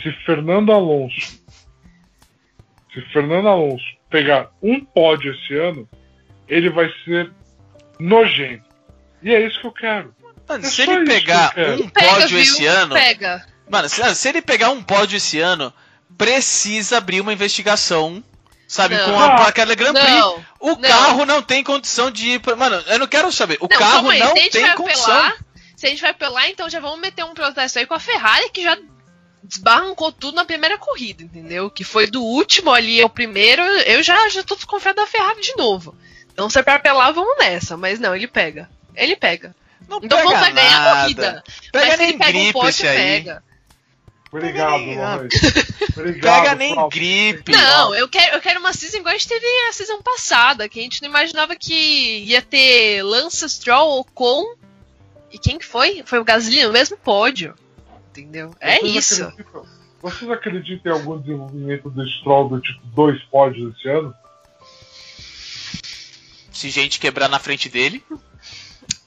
se 0.02 0.12
Fernando 0.26 0.72
Alonso 0.72 1.38
se 2.94 3.02
Fernando 3.14 3.48
Alonso 3.48 3.86
pegar 4.10 4.50
um 4.64 4.84
pódio 4.84 5.32
esse 5.34 5.56
ano, 5.56 5.88
ele 6.48 6.72
vai 6.72 6.90
ser 7.06 7.32
nojento. 8.00 8.64
E 9.22 9.32
é 9.32 9.46
isso 9.46 9.62
que 9.62 9.68
eu 9.68 9.72
quero. 9.72 10.16
Mano, 10.48 10.66
É 10.66 10.68
se 10.68 10.82
ele 10.82 11.06
pegar 11.06 11.54
que 11.54 11.62
um 11.84 11.88
Pega, 11.90 12.08
pódio 12.14 12.28
viu? 12.30 12.40
esse 12.40 12.66
ano. 12.66 12.96
Pega. 12.96 13.46
Mano, 13.70 13.88
se, 13.88 14.16
se 14.16 14.28
ele 14.30 14.42
pegar 14.42 14.72
um 14.72 14.82
pódio 14.82 15.18
esse 15.18 15.40
ano, 15.40 15.72
precisa 16.18 16.98
abrir 16.98 17.22
uma 17.22 17.32
investigação. 17.32 18.24
Sabe, 18.70 18.96
Não. 18.96 19.06
com, 19.06 19.20
a, 19.20 19.36
com 19.38 19.44
aquela 19.46 19.74
Grand 19.74 19.94
Prix. 19.94 20.08
Não. 20.12 20.46
O 20.60 20.78
carro 20.78 21.26
não 21.26 21.42
tem 21.42 21.64
condição 21.64 22.12
de 22.12 22.34
ir 22.34 22.40
pra. 22.40 22.56
Mano, 22.56 22.76
eu 22.86 23.00
não 23.00 23.08
quero 23.08 23.32
saber. 23.32 23.58
O 23.60 23.68
carro 23.68 24.12
aí. 24.12 24.20
não 24.20 24.36
tem 24.36 24.76
condição. 24.76 25.12
apelar, 25.12 25.38
se 25.76 25.88
a 25.88 25.90
gente 25.90 26.02
vai 26.04 26.12
apelar, 26.12 26.48
então 26.50 26.70
já 26.70 26.80
vamos 26.80 27.00
meter 27.00 27.26
um 27.26 27.34
protesto 27.34 27.80
aí 27.80 27.88
com 27.88 27.96
a 27.96 28.00
Ferrari, 28.00 28.48
que 28.52 28.62
já 28.62 28.78
desbarrancou 29.42 30.12
tudo 30.12 30.36
na 30.36 30.46
primeira 30.46 30.78
corrida, 30.78 31.24
entendeu? 31.24 31.72
Que 31.72 31.84
foi 31.84 32.06
do 32.06 32.22
último 32.24 32.72
ali 32.72 33.02
ao 33.02 33.10
primeiro. 33.10 33.64
Eu 33.64 34.04
já, 34.04 34.30
já 34.30 34.44
tô 34.44 34.54
desconfiado 34.54 34.98
da 34.98 35.08
Ferrari 35.08 35.42
de 35.42 35.58
novo. 35.58 35.96
Então, 36.32 36.48
se 36.48 36.60
é 36.60 36.62
pra 36.62 36.76
apelar, 36.76 37.12
vamos 37.12 37.40
nessa. 37.40 37.76
Mas 37.76 38.00
não, 38.00 38.16
ele 38.16 38.28
pega. 38.28 38.70
Ele 38.96 39.16
pega. 39.16 39.56
Não 39.88 39.98
Então 40.04 40.20
pega 40.20 40.30
vamos 40.30 40.54
ganhar 40.54 40.88
a 40.88 41.02
corrida. 41.02 41.44
Pega 41.72 41.86
Mas 41.88 41.94
se 41.96 41.98
nem 41.98 42.10
ele 42.10 42.18
pega 42.20 42.30
um 42.30 42.42
gripe 42.42 42.54
pódio, 42.54 42.70
esse 42.70 42.88
aí. 42.88 42.96
pega. 42.98 43.44
Obrigado, 44.32 44.84
Lois. 44.84 45.34
Obrigado. 45.98 46.42
Pega 46.44 46.56
nem 46.56 46.90
gripe. 46.90 47.52
Não, 47.52 47.96
eu 47.96 48.08
quero, 48.08 48.36
eu 48.36 48.42
quero 48.42 48.60
uma 48.60 48.74
season 48.74 48.98
igual 48.98 49.16
a 49.16 49.18
gente 49.18 49.28
teve 49.28 49.46
a 49.68 49.74
season 49.74 50.02
passada, 50.02 50.70
que 50.70 50.80
a 50.80 50.84
gente 50.84 51.02
não 51.02 51.10
imaginava 51.10 51.56
que 51.56 52.20
ia 52.26 52.42
ter 52.42 53.02
Lance 53.04 53.48
Stroll, 53.50 54.00
Ocon 54.02 54.46
e 55.32 55.40
quem 55.40 55.58
que 55.58 55.66
foi? 55.66 56.04
Foi 56.06 56.20
o 56.20 56.24
Gasly 56.24 56.64
no 56.64 56.72
mesmo 56.72 56.96
pódio. 56.98 57.56
Entendeu? 58.12 58.54
É 58.60 58.80
Vocês 58.80 58.96
isso. 58.96 59.24
acreditam- 59.24 59.66
Vocês 60.02 60.32
acreditam 60.32 60.92
em 60.92 60.96
algum 61.00 61.20
desenvolvimento 61.20 61.90
do 61.90 62.08
Stroll 62.08 62.50
do 62.50 62.62
tipo 62.62 62.80
dois 62.88 63.22
pódios 63.26 63.76
esse 63.78 63.88
ano? 63.90 64.14
Se 66.52 66.70
gente 66.70 67.00
quebrar 67.00 67.30
na 67.30 67.40
frente 67.40 67.70
dele. 67.70 68.04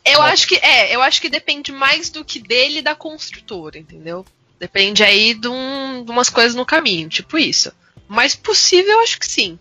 Eu 0.05 0.20
acho 0.23 0.49
que 0.49 0.57
é, 0.57 0.95
eu 0.95 1.01
acho 1.03 1.20
que 1.20 1.29
depende 1.29 1.70
mais 1.70 2.11
do 2.11 2.25
que 2.25 2.41
dele 2.41 2.79
e 2.79 2.83
da 2.83 2.95
construtora, 2.95 3.79
entendeu? 3.79 4.25
Depende 4.63 5.03
aí 5.03 5.35
de, 5.35 5.49
um, 5.49 6.05
de 6.05 6.11
umas 6.13 6.31
coisas 6.31 6.55
no 6.55 6.65
caminho, 6.65 7.09
tipo 7.09 7.37
isso. 7.37 7.73
Mas 8.07 8.37
possível, 8.37 8.93
eu 8.93 9.01
acho 9.01 9.19
que 9.19 9.27
sim. 9.27 9.59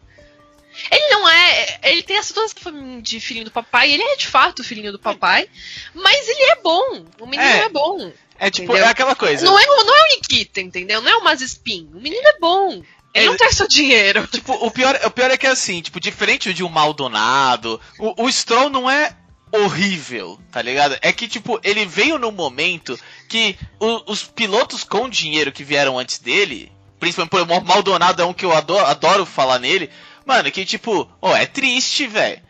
Ele 0.91 1.09
não 1.09 1.27
é. 1.27 1.79
Ele 1.85 2.03
tem 2.03 2.17
essa 2.17 2.31
toda 2.35 2.45
essa 2.45 2.55
família 2.59 3.01
de 3.01 3.19
filhinho 3.19 3.45
do 3.45 3.49
papai, 3.51 3.91
ele 3.91 4.03
é 4.03 4.15
de 4.15 4.27
fato 4.27 4.59
o 4.59 4.63
filhinho 4.63 4.91
do 4.91 4.99
papai, 4.99 5.49
mas 5.95 6.27
ele 6.29 6.43
é 6.51 6.55
bom. 6.57 7.03
O 7.19 7.25
menino 7.25 7.41
É. 7.49 7.59
é, 7.63 7.69
bom. 7.69 8.13
É 8.37 8.51
tipo, 8.51 8.65
Entendeu? 8.71 8.85
é 8.85 8.89
aquela 8.89 9.15
coisa. 9.15 9.43
Não 9.43 9.57
é, 9.57 9.63
o- 9.63 9.83
não 9.85 9.95
é 9.97 10.01
o 10.03 10.15
Nikita, 10.17 10.61
entendeu? 10.61 11.01
Não 11.01 11.11
é 11.11 11.15
o 11.15 11.23
Mazespin. 11.23 11.89
O 11.95 11.99
menino 11.99 12.27
é 12.27 12.37
bom. 12.39 12.83
Ele 13.13 13.25
É- 13.25 13.29
não 13.29 13.37
quer 13.37 13.51
seu 13.55 13.67
dinheiro. 13.67 14.27
Tipo, 14.27 14.53
o 14.53 14.69
pior, 14.69 14.99
o 15.03 15.09
pior 15.09 15.31
é 15.31 15.37
que 15.37 15.47
é 15.47 15.49
assim, 15.49 15.81
tipo, 15.81 15.99
diferente 15.99 16.53
de 16.53 16.63
um 16.63 16.69
Maldonado, 16.69 17.81
o, 17.97 18.25
o 18.25 18.31
Stroll 18.31 18.69
não 18.69 18.89
é 18.89 19.15
horrível, 19.51 20.39
tá 20.51 20.61
ligado? 20.61 20.97
É 21.01 21.11
que, 21.11 21.27
tipo, 21.27 21.59
ele 21.63 21.85
veio 21.85 22.17
num 22.17 22.31
momento 22.31 22.97
que 23.27 23.57
o- 23.79 24.11
os 24.11 24.23
pilotos 24.23 24.83
com 24.83 25.09
dinheiro 25.09 25.51
que 25.51 25.63
vieram 25.63 25.97
antes 25.99 26.19
dele, 26.19 26.71
principalmente 26.99 27.31
por 27.31 27.41
o 27.41 27.65
Maldonado 27.65 28.21
é 28.21 28.25
um 28.25 28.33
que 28.33 28.45
eu 28.45 28.51
adoro, 28.51 28.85
adoro 28.85 29.25
falar 29.25 29.59
nele, 29.59 29.89
mano, 30.25 30.51
que 30.51 30.65
tipo, 30.65 31.09
ó, 31.21 31.35
é 31.35 31.45
triste, 31.45 32.07
velho. 32.07 32.41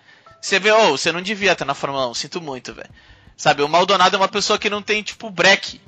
Você 0.41 0.59
vê, 0.59 0.71
ô, 0.71 0.91
você 0.91 1.11
não 1.11 1.21
devia 1.21 1.51
estar 1.51 1.65
na 1.65 1.73
Fórmula 1.75 2.07
1, 2.09 2.13
sinto 2.13 2.41
muito, 2.41 2.73
velho. 2.73 2.89
Sabe, 3.37 3.63
o 3.63 3.67
Maldonado 3.69 4.15
é 4.15 4.19
uma 4.19 4.27
pessoa 4.27 4.59
que 4.59 4.69
não 4.69 4.81
tem, 4.81 5.01
tipo, 5.01 5.29
break. 5.29 5.81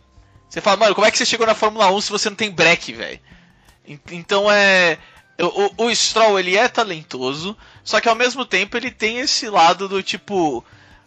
Você 0.50 0.62
fala, 0.62 0.78
mano, 0.78 0.96
como 0.96 1.06
é 1.08 1.12
que 1.12 1.18
você 1.18 1.26
chegou 1.26 1.46
na 1.48 1.56
Fórmula 1.56 1.92
1 1.92 2.02
se 2.02 2.12
você 2.12 2.30
não 2.30 2.36
tem 2.36 2.50
break, 2.52 2.94
velho? 2.94 3.20
Então 4.12 4.52
é. 4.52 4.98
O, 5.78 5.86
o 5.86 5.96
Stroll 5.96 6.40
ele 6.40 6.56
é 6.56 6.68
talentoso, 6.68 7.58
só 7.84 8.00
que 8.00 8.08
ao 8.08 8.16
mesmo 8.16 8.46
tempo 8.46 8.78
ele 8.78 8.92
tem 8.92 9.18
esse 9.20 9.50
lado 9.50 9.90
do 9.90 10.02
tipo. 10.04 10.64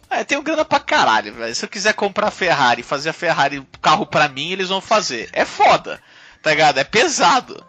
É, 0.09 0.23
tem 0.23 0.41
grana 0.41 0.63
pra 0.63 0.79
caralho, 0.79 1.33
velho. 1.33 1.53
Se 1.53 1.65
eu 1.65 1.69
quiser 1.69 1.93
comprar 1.93 2.31
Ferrari 2.31 2.81
fazer 2.81 3.09
a 3.09 3.13
Ferrari 3.13 3.65
carro 3.81 4.05
pra 4.05 4.29
mim, 4.29 4.51
eles 4.51 4.69
vão 4.69 4.79
fazer. 4.79 5.29
É 5.33 5.43
foda, 5.43 6.01
tá 6.41 6.51
ligado? 6.51 6.77
É 6.77 6.83
pesado. 6.83 7.63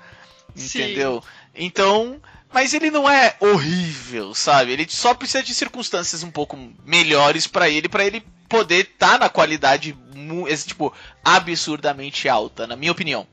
Entendeu? 0.56 1.22
Sim. 1.22 1.28
Então. 1.54 2.20
Mas 2.50 2.72
ele 2.72 2.90
não 2.90 3.08
é 3.08 3.36
horrível, 3.40 4.34
sabe? 4.34 4.72
Ele 4.72 4.86
só 4.88 5.12
precisa 5.12 5.42
de 5.42 5.54
circunstâncias 5.54 6.22
um 6.22 6.30
pouco 6.30 6.58
melhores 6.82 7.46
para 7.46 7.68
ele, 7.68 7.90
para 7.90 8.06
ele 8.06 8.24
poder 8.48 8.88
estar 8.90 9.12
tá 9.12 9.18
na 9.18 9.28
qualidade 9.28 9.94
tipo 10.66 10.92
absurdamente 11.24 12.28
alta, 12.28 12.66
na 12.66 12.74
minha 12.74 12.92
opinião. 12.92 13.26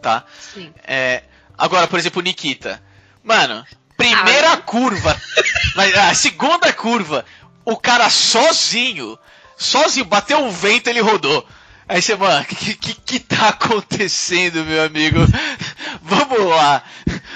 Tá? 0.00 0.24
Sim. 0.54 0.72
É, 0.84 1.24
agora, 1.58 1.86
por 1.86 1.98
exemplo, 1.98 2.22
Nikita. 2.22 2.82
Mano, 3.22 3.66
primeira 3.96 4.52
ah. 4.52 4.56
curva, 4.56 5.20
a 6.08 6.14
segunda 6.14 6.72
curva, 6.72 7.24
o 7.64 7.76
cara 7.76 8.08
sozinho, 8.10 9.18
sozinho, 9.56 10.06
bateu 10.06 10.44
o 10.44 10.50
vento, 10.50 10.88
ele 10.88 11.00
rodou. 11.00 11.46
Aí 11.88 12.00
você, 12.00 12.14
mano, 12.14 12.42
o 12.42 12.44
que, 12.44 12.74
que, 12.74 12.94
que 12.94 13.18
tá 13.18 13.48
acontecendo, 13.48 14.64
meu 14.64 14.84
amigo? 14.84 15.18
Vamos 16.02 16.48
lá. 16.48 16.84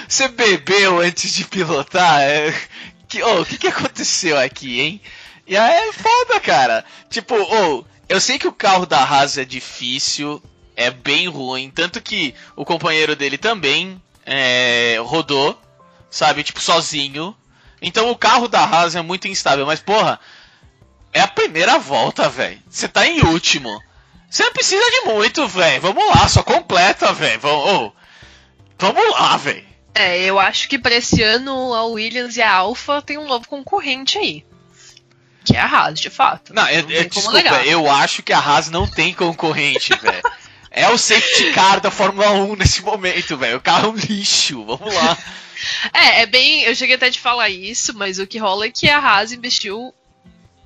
Você 0.07 0.29
bebeu 0.29 0.99
antes 0.99 1.33
de 1.33 1.43
pilotar? 1.43 2.21
É, 2.21 2.53
que, 3.07 3.21
oh, 3.21 3.41
o 3.41 3.45
que, 3.45 3.57
que 3.57 3.67
aconteceu 3.67 4.39
aqui, 4.39 4.79
hein? 4.79 5.01
E 5.45 5.57
aí 5.57 5.89
é 5.89 5.93
foda, 5.93 6.39
cara. 6.39 6.85
Tipo, 7.09 7.35
oh, 7.35 7.83
eu 8.07 8.21
sei 8.21 8.39
que 8.39 8.47
o 8.47 8.53
carro 8.53 8.85
da 8.85 9.03
Haas 9.03 9.37
é 9.37 9.43
difícil, 9.43 10.41
é 10.75 10.89
bem 10.89 11.27
ruim, 11.27 11.69
tanto 11.69 12.01
que 12.01 12.33
o 12.55 12.63
companheiro 12.63 13.15
dele 13.15 13.37
também 13.37 14.01
é, 14.25 14.97
rodou, 15.01 15.59
sabe, 16.09 16.43
tipo, 16.43 16.61
sozinho. 16.61 17.35
Então 17.81 18.09
o 18.09 18.15
carro 18.15 18.47
da 18.47 18.61
Haas 18.61 18.95
é 18.95 19.01
muito 19.01 19.27
instável, 19.27 19.65
mas 19.65 19.79
porra, 19.79 20.19
é 21.13 21.21
a 21.21 21.27
primeira 21.27 21.77
volta, 21.77 22.29
velho. 22.29 22.61
Você 22.69 22.87
tá 22.87 23.07
em 23.07 23.21
último. 23.21 23.81
Você 24.29 24.43
não 24.43 24.51
precisa 24.51 24.83
de 24.91 25.01
muito, 25.01 25.47
velho. 25.47 25.81
Vamos 25.81 26.07
lá, 26.09 26.27
só 26.27 26.43
completa, 26.43 27.13
velho. 27.13 27.39
Vamos, 27.39 27.69
oh, 27.69 27.91
vamos 28.77 29.11
lá, 29.11 29.37
velho. 29.37 29.65
É, 29.93 30.19
eu 30.19 30.37
acho 30.37 30.67
que 30.67 30.77
para 30.77 30.95
esse 30.95 31.23
ano 31.23 31.73
a 31.73 31.85
Williams 31.85 32.35
e 32.35 32.41
a 32.41 32.53
Alfa 32.53 33.01
tem 33.01 33.17
um 33.17 33.27
novo 33.27 33.47
concorrente 33.47 34.17
aí. 34.17 34.45
Que 35.45 35.55
é 35.55 35.59
a 35.61 35.65
Haas, 35.65 35.99
de 35.99 36.09
fato. 36.09 36.53
Não, 36.53 36.67
eu, 36.67 36.89
eu, 36.89 37.07
desculpa, 37.07 37.63
eu 37.63 37.89
acho 37.89 38.21
que 38.21 38.33
a 38.33 38.39
Haas 38.39 38.69
não 38.69 38.85
tem 38.85 39.13
concorrente, 39.13 39.95
velho. 40.01 40.21
É 40.69 40.89
o 40.89 40.97
safety 40.97 41.53
car 41.53 41.79
da 41.79 41.89
Fórmula 41.89 42.31
1 42.31 42.55
nesse 42.57 42.81
momento, 42.81 43.37
velho. 43.37 43.57
O 43.57 43.61
carro 43.61 43.85
é 43.85 43.91
um 43.91 43.95
lixo. 43.95 44.65
Vamos 44.65 44.93
lá. 44.93 45.17
É, 45.93 46.21
é 46.21 46.25
bem. 46.25 46.63
Eu 46.63 46.75
cheguei 46.75 46.95
até 46.95 47.09
de 47.09 47.19
falar 47.19 47.49
isso, 47.49 47.93
mas 47.93 48.19
o 48.19 48.27
que 48.27 48.37
rola 48.37 48.65
é 48.65 48.71
que 48.71 48.89
a 48.89 48.99
Haas 48.99 49.31
investiu 49.31 49.93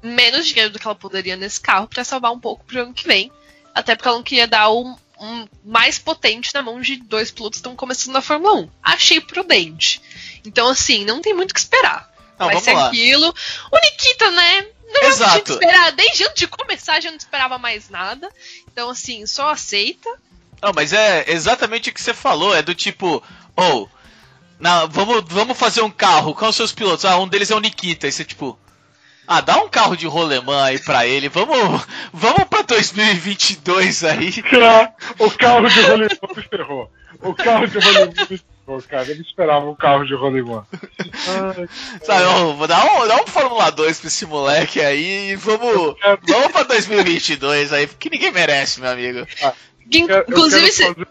menos 0.01 0.47
dinheiro 0.47 0.71
do 0.71 0.79
que 0.79 0.87
ela 0.87 0.95
poderia 0.95 1.35
nesse 1.35 1.59
carro 1.59 1.87
para 1.87 2.03
salvar 2.03 2.31
um 2.31 2.39
pouco 2.39 2.63
pro 2.65 2.81
ano 2.81 2.93
que 2.93 3.07
vem. 3.07 3.31
Até 3.73 3.95
porque 3.95 4.07
ela 4.07 4.17
não 4.17 4.23
queria 4.23 4.47
dar 4.47 4.71
um, 4.71 4.95
um 5.19 5.47
mais 5.63 5.99
potente 5.99 6.53
na 6.53 6.61
mão 6.61 6.81
de 6.81 6.97
dois 6.97 7.31
pilotos 7.31 7.57
que 7.57 7.61
estão 7.61 7.75
começando 7.75 8.13
na 8.13 8.21
Fórmula 8.21 8.55
1. 8.61 8.69
Achei 8.81 9.19
prudente. 9.21 10.01
Então, 10.45 10.69
assim, 10.69 11.05
não 11.05 11.21
tem 11.21 11.33
muito 11.33 11.51
o 11.51 11.53
que 11.53 11.59
esperar. 11.59 12.09
Não, 12.37 12.47
Vai 12.47 12.59
ser 12.59 12.73
lá. 12.73 12.87
aquilo. 12.87 13.33
O 13.71 13.79
Nikita, 13.79 14.31
né? 14.31 14.67
Não 14.87 15.03
Exato. 15.03 15.53
esperar. 15.53 15.91
Desde 15.91 16.23
antes 16.23 16.39
de 16.39 16.47
começar, 16.47 17.01
já 17.01 17.11
não 17.11 17.17
esperava 17.17 17.57
mais 17.57 17.89
nada. 17.89 18.29
Então, 18.71 18.89
assim, 18.89 19.25
só 19.25 19.49
aceita. 19.49 20.09
Não, 20.61 20.71
mas 20.73 20.93
é 20.93 21.25
exatamente 21.27 21.89
o 21.89 21.93
que 21.93 22.01
você 22.01 22.13
falou. 22.13 22.55
É 22.55 22.61
do 22.61 22.73
tipo, 22.73 23.21
ou, 23.55 23.83
oh, 23.83 23.98
não, 24.59 24.89
vamos, 24.89 25.23
vamos 25.27 25.57
fazer 25.57 25.81
um 25.81 25.89
carro. 25.89 26.33
Quais 26.33 26.55
são 26.55 26.65
os 26.65 26.69
seus 26.69 26.73
pilotos? 26.73 27.05
Ah, 27.05 27.17
um 27.17 27.27
deles 27.27 27.49
é 27.49 27.55
o 27.55 27.59
Nikita. 27.59 28.07
E 28.07 28.11
você, 28.11 28.25
tipo, 28.25 28.59
ah, 29.25 29.41
dá 29.41 29.57
um 29.57 29.69
carro 29.69 29.95
de 29.95 30.05
rolemã 30.05 30.63
aí 30.63 30.79
pra 30.79 31.05
ele. 31.05 31.29
Vamos, 31.29 31.85
vamos 32.11 32.43
pra 32.49 32.61
2022 32.63 34.03
aí. 34.03 34.33
O 35.19 35.31
carro 35.31 35.69
de 35.69 35.81
rolemã 35.81 36.07
me 36.35 36.43
ferrou. 36.43 36.91
O 37.21 37.33
carro 37.33 37.67
de 37.67 37.79
rolemã 37.79 38.11
me 38.29 38.37
ferrou, 38.37 38.81
cara. 38.87 39.07
Eu 39.07 39.15
não 39.15 39.21
esperava 39.21 39.69
um 39.69 39.75
carro 39.75 40.05
de 40.05 40.13
rolemã. 40.13 40.65
Sabe, 42.03 42.23
vamos 42.23 42.67
dar 42.67 42.85
um, 42.85 43.07
dá 43.07 43.21
um 43.21 43.27
Fórmula 43.27 43.69
2 43.69 43.99
pra 43.99 44.07
esse 44.07 44.25
moleque 44.25 44.81
aí 44.81 45.31
e 45.31 45.35
vamos, 45.35 45.95
quero... 45.99 46.19
vamos 46.27 46.51
pra 46.51 46.63
2022 46.63 47.71
aí, 47.71 47.87
porque 47.87 48.09
ninguém 48.09 48.31
merece, 48.31 48.81
meu 48.81 48.91
amigo. 48.91 49.25
Ah, 49.41 49.53
Inclusive, 49.91 50.71
se... 50.71 50.83
fazer... 50.83 51.07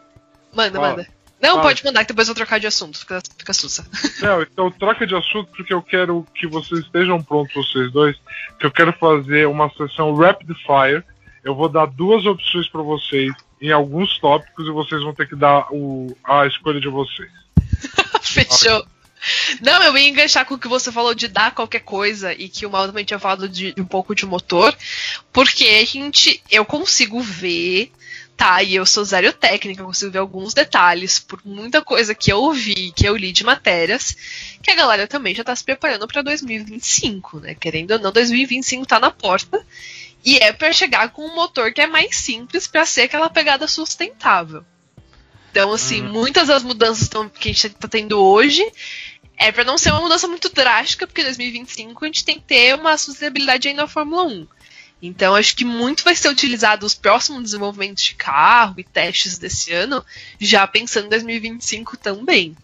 manda, 0.53 0.81
manda. 0.81 1.18
Não, 1.41 1.61
pode 1.61 1.85
mandar 1.85 2.05
que 2.05 2.09
depois 2.09 2.29
eu 2.29 2.35
vou 2.35 2.39
trocar 2.39 2.59
de 2.59 2.67
assunto, 2.67 2.99
fica, 2.99 3.23
fica 3.39 3.53
sussa. 3.53 3.87
Não, 4.21 4.43
então 4.43 4.71
troca 4.71 5.07
de 5.07 5.15
assunto 5.15 5.51
porque 5.57 5.73
eu 5.73 5.81
quero 5.81 6.27
que 6.35 6.47
vocês 6.47 6.81
estejam 6.81 7.23
prontos, 7.23 7.55
vocês 7.55 7.93
dois, 7.93 8.17
que 8.59 8.67
eu 8.67 8.71
quero 8.71 8.93
fazer 8.93 9.47
uma 9.47 9.71
sessão 9.71 10.15
Rapid 10.15 10.51
Fire. 10.67 11.05
Eu 11.45 11.55
vou 11.55 11.69
dar 11.69 11.87
duas 11.87 12.27
opções 12.27 12.69
para 12.69 12.83
vocês 12.83 13.33
em 13.61 13.71
alguns 13.71 14.19
tópicos 14.19 14.67
e 14.67 14.71
vocês 14.71 15.03
vão 15.03 15.15
ter 15.15 15.29
que 15.29 15.37
dar 15.37 15.67
o, 15.71 16.17
a 16.25 16.47
escolha 16.47 16.81
de 16.81 16.89
vocês. 16.89 17.31
Fechou. 18.21 18.85
Não, 19.61 19.83
eu 19.83 19.97
ia 19.97 20.09
enganchar 20.09 20.45
com 20.45 20.55
o 20.55 20.59
que 20.59 20.69
você 20.69 20.93
falou 20.93 21.15
de 21.15 21.29
dar 21.29 21.53
qualquer 21.53 21.81
coisa 21.81 22.33
e 22.33 22.49
que 22.49 22.67
o 22.67 22.71
Mal 22.71 22.87
também 22.87 23.05
tinha 23.05 23.19
falado 23.19 23.49
de, 23.49 23.73
de 23.73 23.81
um 23.81 23.85
pouco 23.85 24.15
de 24.15 24.27
motor, 24.27 24.77
porque 25.33 25.65
a 25.65 25.85
gente, 25.85 26.43
eu 26.51 26.65
consigo 26.65 27.21
ver 27.21 27.91
tá, 28.39 28.63
e 28.63 28.77
eu 28.77 28.87
sou 28.87 29.05
zero 29.05 29.33
técnica, 29.33 29.83
eu 29.83 29.87
consigo 29.87 30.13
ver 30.13 30.21
alguns 30.21 30.55
detalhes 30.55 31.19
por 31.19 31.41
muita 31.45 31.83
coisa 31.83 32.15
que 32.15 32.33
eu 32.33 32.39
ouvi, 32.39 32.93
que 32.93 33.05
eu 33.05 33.17
li 33.17 33.33
de 33.33 33.43
matérias, 33.43 34.17
que 34.63 34.71
a 34.71 34.77
galera 34.77 35.09
também 35.09 35.35
já 35.35 35.43
tá 35.43 35.55
se 35.57 35.65
preparando 35.65 36.07
para 36.07 36.23
2025, 36.23 37.41
né? 37.41 37.57
Querendo 37.57 37.91
ou 37.91 37.99
não, 37.99 38.13
2025 38.13 38.87
tá 38.87 39.01
na 39.01 39.11
porta. 39.11 39.61
E 40.25 40.37
é 40.37 40.53
para 40.53 40.73
chegar 40.73 41.11
com 41.11 41.27
um 41.27 41.35
motor 41.35 41.73
que 41.73 41.81
é 41.81 41.87
mais 41.89 42.17
simples 42.17 42.69
para 42.69 42.87
ser 42.87 43.03
aquela 43.03 43.29
pegada 43.29 43.67
sustentável. 43.67 44.65
Então, 45.51 45.73
assim, 45.73 46.03
hum. 46.03 46.13
muitas 46.13 46.47
das 46.47 46.63
mudanças 46.63 47.09
que 47.09 47.49
a 47.49 47.53
gente 47.53 47.71
tá 47.71 47.89
tendo 47.89 48.23
hoje 48.23 48.65
é 49.37 49.51
para 49.51 49.65
não 49.65 49.77
ser 49.77 49.91
uma 49.91 50.01
mudança 50.01 50.29
muito 50.29 50.49
drástica, 50.51 51.09
porque 51.09 51.23
em 51.23 51.25
2025 51.25 52.05
a 52.05 52.09
gente 52.09 52.25
tem 52.25 52.37
que 52.37 52.45
ter 52.45 52.77
uma 52.77 52.97
sustentabilidade 52.97 53.67
aí 53.67 53.75
na 53.75 53.89
Fórmula 53.89 54.25
1. 54.25 54.47
Então, 55.01 55.35
acho 55.35 55.55
que 55.55 55.65
muito 55.65 56.03
vai 56.03 56.17
ser 56.17 56.29
utilizado 56.29 56.85
os 56.85 56.95
próximos 56.95 57.43
desenvolvimentos 57.43 58.03
de 58.03 58.15
carro 58.15 58.75
e 58.79 58.85
testes 58.85 59.39
desse 59.39 59.73
ano, 59.73 60.05
já 60.41 60.67
pensando 60.67 61.07
em 61.07 61.11
2025 61.11 61.97
também. 61.97 62.57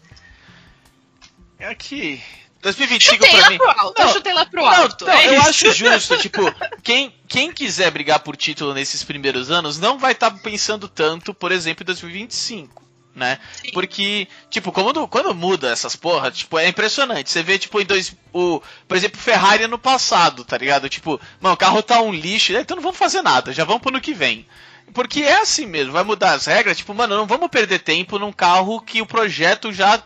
É 1.59 1.73
que 1.75 2.21
2025 2.61 3.25
chutei 3.25 3.41
pra 3.41 3.51
mim. 3.51 3.59
Pro 3.59 3.71
alto, 3.71 3.99
não, 3.99 4.09
eu 4.09 4.13
chutei 4.13 4.33
lá 4.33 4.47
pro 4.47 4.65
alto. 4.65 5.05
Não, 5.05 5.13
não, 5.13 5.21
é 5.21 5.37
eu 5.37 5.43
acho 5.43 5.73
justo, 5.73 6.17
tipo, 6.19 6.43
quem, 6.83 7.15
quem 7.29 7.53
quiser 7.53 7.91
brigar 7.91 8.19
por 8.21 8.37
título 8.37 8.75
nesses 8.75 9.05
primeiros 9.05 9.51
anos 9.51 9.79
não 9.79 9.99
vai 9.99 10.13
estar 10.13 10.31
tá 10.31 10.39
pensando 10.39 10.89
tanto, 10.89 11.33
por 11.33 11.53
exemplo, 11.53 11.85
em 11.85 11.87
2025 11.87 12.84
né? 13.15 13.39
Sim. 13.53 13.71
Porque, 13.73 14.29
tipo, 14.51 14.73
quando, 14.73 15.07
quando 15.07 15.35
muda 15.35 15.71
essas 15.71 15.95
porra, 15.95 16.31
tipo, 16.31 16.59
é 16.59 16.69
impressionante. 16.69 17.31
Você 17.31 17.43
vê, 17.43 17.59
tipo, 17.59 17.81
em 17.81 17.85
dois. 17.85 18.15
O, 18.33 18.61
por 18.89 18.97
exemplo, 18.97 19.21
Ferrari 19.21 19.67
no 19.67 19.79
passado, 19.79 20.45
tá 20.45 20.59
ligado? 20.59 20.89
Tipo, 20.89 21.21
mano, 21.41 21.55
o 21.55 21.59
carro 21.59 21.83
tá 21.83 22.01
um 22.01 22.13
lixo, 22.13 22.53
então 22.53 22.77
não 22.77 22.83
vamos 22.83 22.99
fazer 22.99 23.23
nada, 23.23 23.53
já 23.53 23.65
vamos 23.65 23.83
pro 23.83 23.91
ano 23.91 24.01
que 24.01 24.13
vem. 24.13 24.47
Porque 24.93 25.23
é 25.23 25.41
assim 25.41 25.67
mesmo, 25.67 25.93
vai 25.93 26.05
mudar 26.05 26.33
as 26.33 26.47
regras, 26.47 26.77
tipo, 26.77 26.93
mano, 26.93 27.17
não 27.17 27.27
vamos 27.27 27.49
perder 27.49 27.79
tempo 27.81 28.19
num 28.19 28.33
carro 28.33 28.81
que 28.81 29.01
o 29.01 29.07
projeto 29.07 29.73
já 29.73 30.03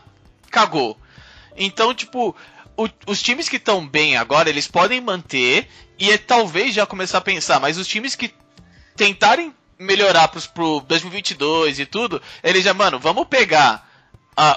cagou. 0.49 0.97
Então, 1.57 1.93
tipo, 1.93 2.35
o, 2.77 2.87
os 3.07 3.21
times 3.21 3.49
que 3.49 3.57
estão 3.57 3.85
bem 3.85 4.15
agora, 4.15 4.49
eles 4.49 4.67
podem 4.67 5.01
manter 5.01 5.67
e 5.97 6.11
é, 6.11 6.17
talvez 6.17 6.73
já 6.73 6.85
começar 6.85 7.17
a 7.17 7.21
pensar, 7.21 7.59
mas 7.59 7.77
os 7.77 7.87
times 7.87 8.15
que 8.15 8.33
tentarem 8.95 9.53
melhorar 9.79 10.27
pros, 10.27 10.45
pro 10.45 10.81
2022 10.81 11.79
e 11.79 11.85
tudo, 11.85 12.21
eles 12.43 12.63
já, 12.63 12.73
mano, 12.73 12.99
vamos 12.99 13.25
pegar 13.27 13.87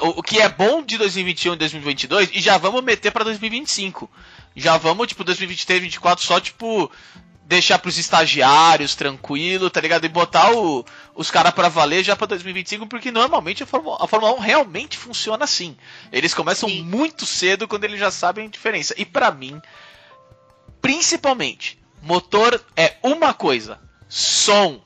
o, 0.03 0.20
o, 0.20 0.23
que 0.23 0.41
é 0.41 0.49
bom 0.49 0.83
de 0.83 0.99
2021 0.99 1.55
e 1.55 1.57
2022 1.57 2.31
e 2.35 2.41
já 2.41 2.59
vamos 2.59 2.83
meter 2.83 3.11
para 3.11 3.25
2025. 3.25 4.11
Já 4.55 4.77
vamos, 4.77 5.07
tipo, 5.07 5.25
2023, 5.25 5.81
2024 5.81 6.25
só, 6.25 6.39
tipo, 6.39 6.91
deixar 7.45 7.79
pros 7.79 7.99
estagiários 7.99 8.95
tranquilo, 8.95 9.70
tá 9.70 9.81
ligado? 9.81 10.05
E 10.05 10.09
botar 10.09 10.53
o, 10.53 10.85
os 11.14 11.31
caras 11.31 11.53
para 11.53 11.68
valer 11.68 12.05
já 12.05 12.14
pra 12.14 12.27
2025, 12.27 12.87
porque 12.87 13.11
normalmente 13.11 13.62
a 13.62 13.66
Fórmula, 13.66 13.99
a 14.01 14.07
Fórmula 14.07 14.35
1 14.35 14.39
realmente 14.41 14.99
funciona 14.99 15.45
assim. 15.45 15.77
Eles 16.12 16.35
começam 16.35 16.68
Sim. 16.68 16.83
muito 16.83 17.25
cedo 17.25 17.66
quando 17.66 17.85
eles 17.85 17.99
já 17.99 18.11
sabem 18.11 18.47
a 18.47 18.51
diferença. 18.51 18.95
E 18.97 19.05
para 19.05 19.31
mim, 19.31 19.61
principalmente, 20.81 21.83
motor 22.03 22.62
é 22.77 22.97
uma 23.03 23.33
coisa: 23.33 23.81
som 24.09 24.81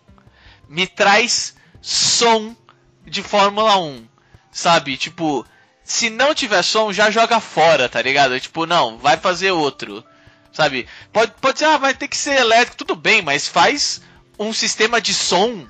me 0.68 0.86
traz 0.86 1.54
som 1.80 2.56
de 3.04 3.22
Fórmula 3.22 3.78
1. 3.78 4.06
Sabe? 4.50 4.96
Tipo, 4.96 5.46
se 5.84 6.10
não 6.10 6.34
tiver 6.34 6.62
som, 6.62 6.92
já 6.92 7.10
joga 7.10 7.40
fora, 7.40 7.88
tá 7.88 8.00
ligado? 8.02 8.38
Tipo, 8.40 8.66
não, 8.66 8.98
vai 8.98 9.16
fazer 9.16 9.50
outro. 9.52 10.04
sabe? 10.52 10.88
Pode, 11.12 11.32
pode 11.40 11.58
ser, 11.58 11.66
ah, 11.66 11.76
vai 11.76 11.94
ter 11.94 12.08
que 12.08 12.16
ser 12.16 12.40
elétrico, 12.40 12.78
tudo 12.78 12.96
bem, 12.96 13.20
mas 13.22 13.46
faz 13.46 14.00
um 14.38 14.52
sistema 14.52 15.00
de 15.00 15.12
som 15.12 15.66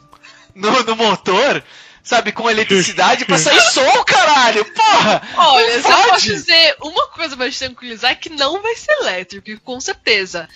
no, 0.55 0.82
no 0.84 0.97
motor, 0.97 1.62
sabe, 2.03 2.32
com 2.32 2.49
eletricidade 2.49 3.24
pra 3.24 3.38
sair 3.38 3.61
som, 3.61 4.05
caralho! 4.05 4.64
Porra! 4.64 5.22
Olha, 5.36 5.82
se 5.82 5.88
eu 5.88 5.97
pode. 5.97 6.09
posso 6.11 6.26
dizer 6.26 6.76
uma 6.80 7.09
coisa 7.09 7.36
pra 7.36 7.51
te 7.51 7.59
tranquilizar 7.59 8.12
é 8.12 8.14
que 8.14 8.30
não 8.30 8.62
vai 8.62 8.76
ser 8.76 8.92
elétrico, 9.01 9.61
com 9.62 9.80
certeza. 9.80 10.49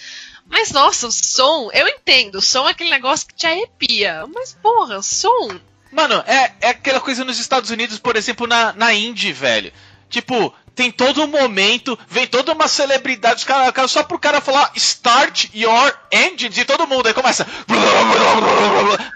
Mas 0.50 0.72
nossa, 0.72 1.06
o 1.06 1.12
som, 1.12 1.70
eu 1.72 1.86
entendo, 1.88 2.36
o 2.36 2.42
som 2.42 2.66
é 2.68 2.72
aquele 2.72 2.90
negócio 2.90 3.26
que 3.26 3.34
te 3.34 3.46
arrepia. 3.46 4.24
Mas 4.34 4.52
porra, 4.60 5.00
som. 5.00 5.58
Mano, 5.92 6.22
é, 6.26 6.52
é 6.60 6.68
aquela 6.70 7.00
coisa 7.00 7.24
nos 7.24 7.38
Estados 7.38 7.70
Unidos, 7.70 7.98
por 7.98 8.16
exemplo, 8.16 8.46
na, 8.46 8.72
na 8.72 8.92
Indy, 8.92 9.32
velho. 9.32 9.72
Tipo, 10.08 10.52
tem 10.74 10.90
todo 10.90 11.22
um 11.22 11.26
momento, 11.26 11.98
vem 12.08 12.26
toda 12.26 12.52
uma 12.52 12.66
celebridade, 12.68 13.44
cara, 13.44 13.70
cara- 13.72 13.86
só 13.88 14.02
pro 14.02 14.18
cara 14.18 14.40
falar 14.40 14.72
start 14.76 15.46
your 15.54 15.92
engines 16.12 16.56
e 16.58 16.64
todo 16.64 16.86
mundo 16.86 17.06
aí 17.06 17.14
começa. 17.14 17.46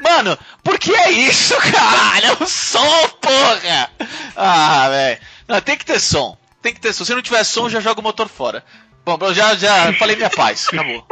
Mano, 0.00 0.38
por 0.62 0.78
que 0.78 0.94
é 0.94 1.10
isso, 1.10 1.54
cara? 1.72 2.26
É 2.26 2.32
o 2.32 2.46
som, 2.46 3.08
porra! 3.20 3.90
Ah, 4.36 4.88
velho. 4.88 5.62
Tem 5.62 5.76
que 5.76 5.84
ter 5.84 6.00
som. 6.00 6.36
Tem 6.62 6.72
que 6.72 6.80
ter 6.80 6.92
som. 6.92 7.04
Se 7.04 7.14
não 7.14 7.22
tiver 7.22 7.44
som, 7.44 7.68
já 7.68 7.80
joga 7.80 8.00
o 8.00 8.02
motor 8.02 8.28
fora. 8.28 8.64
Bom, 9.04 9.18
eu 9.20 9.34
já, 9.34 9.54
já 9.54 9.92
falei 9.94 10.16
minha 10.16 10.30
paz. 10.30 10.68
Acabou. 10.72 11.06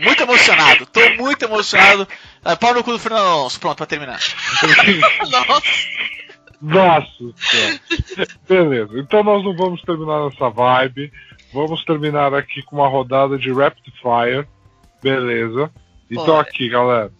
Muito 0.00 0.22
emocionado. 0.22 0.86
Tô 0.86 1.00
muito 1.22 1.44
emocionado. 1.44 2.08
Ah, 2.44 2.56
Pau 2.56 2.72
no 2.72 2.82
cu 2.82 2.92
do 2.92 2.98
Fernando 2.98 3.26
Alonso. 3.26 3.60
Pronto, 3.60 3.76
pra 3.76 3.86
terminar. 3.86 4.18
Nossa. 5.30 6.06
Nossa 6.60 7.06
senhora. 7.36 7.80
Beleza, 8.48 8.98
então 8.98 9.22
nós 9.22 9.44
não 9.44 9.54
vamos 9.54 9.82
terminar 9.82 10.24
nessa 10.24 10.48
vibe. 10.48 11.12
Vamos 11.52 11.84
terminar 11.84 12.34
aqui 12.34 12.62
com 12.62 12.76
uma 12.76 12.88
rodada 12.88 13.38
de 13.38 13.52
Rapid 13.52 13.92
Fire. 14.00 14.46
Beleza. 15.02 15.70
Então 16.10 16.38
aqui, 16.38 16.68
galera. 16.68 17.12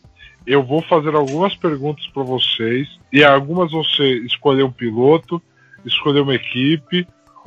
Eu 0.46 0.62
vou 0.62 0.80
fazer 0.82 1.14
algumas 1.14 1.54
perguntas 1.54 2.06
para 2.06 2.22
vocês. 2.22 2.88
E 3.12 3.24
algumas 3.24 3.72
você 3.72 4.18
escolher 4.20 4.62
um 4.62 4.70
piloto, 4.70 5.42
escolher 5.84 6.20
uma 6.20 6.34
equipe, 6.34 7.06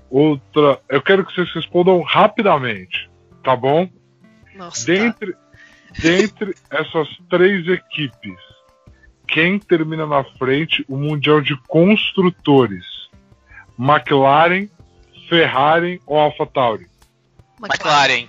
outra. 0.09 0.79
Eu 0.89 1.01
quero 1.01 1.25
que 1.25 1.33
vocês 1.33 1.51
respondam 1.53 2.01
rapidamente. 2.01 3.09
Tá 3.43 3.55
bom? 3.55 3.89
Nossa. 4.55 4.85
tá. 4.85 4.91
Dentre, 4.91 5.35
dentre 5.99 6.55
essas 6.69 7.07
três 7.29 7.67
equipes, 7.67 8.37
quem 9.27 9.59
termina 9.59 10.05
na 10.05 10.23
frente 10.23 10.83
o 10.87 10.97
Mundial 10.97 11.41
de 11.41 11.55
Construtores? 11.67 12.85
McLaren, 13.77 14.67
Ferrari 15.29 16.01
ou 16.05 16.19
AlphaTauri? 16.19 16.87
McLaren. 17.61 18.27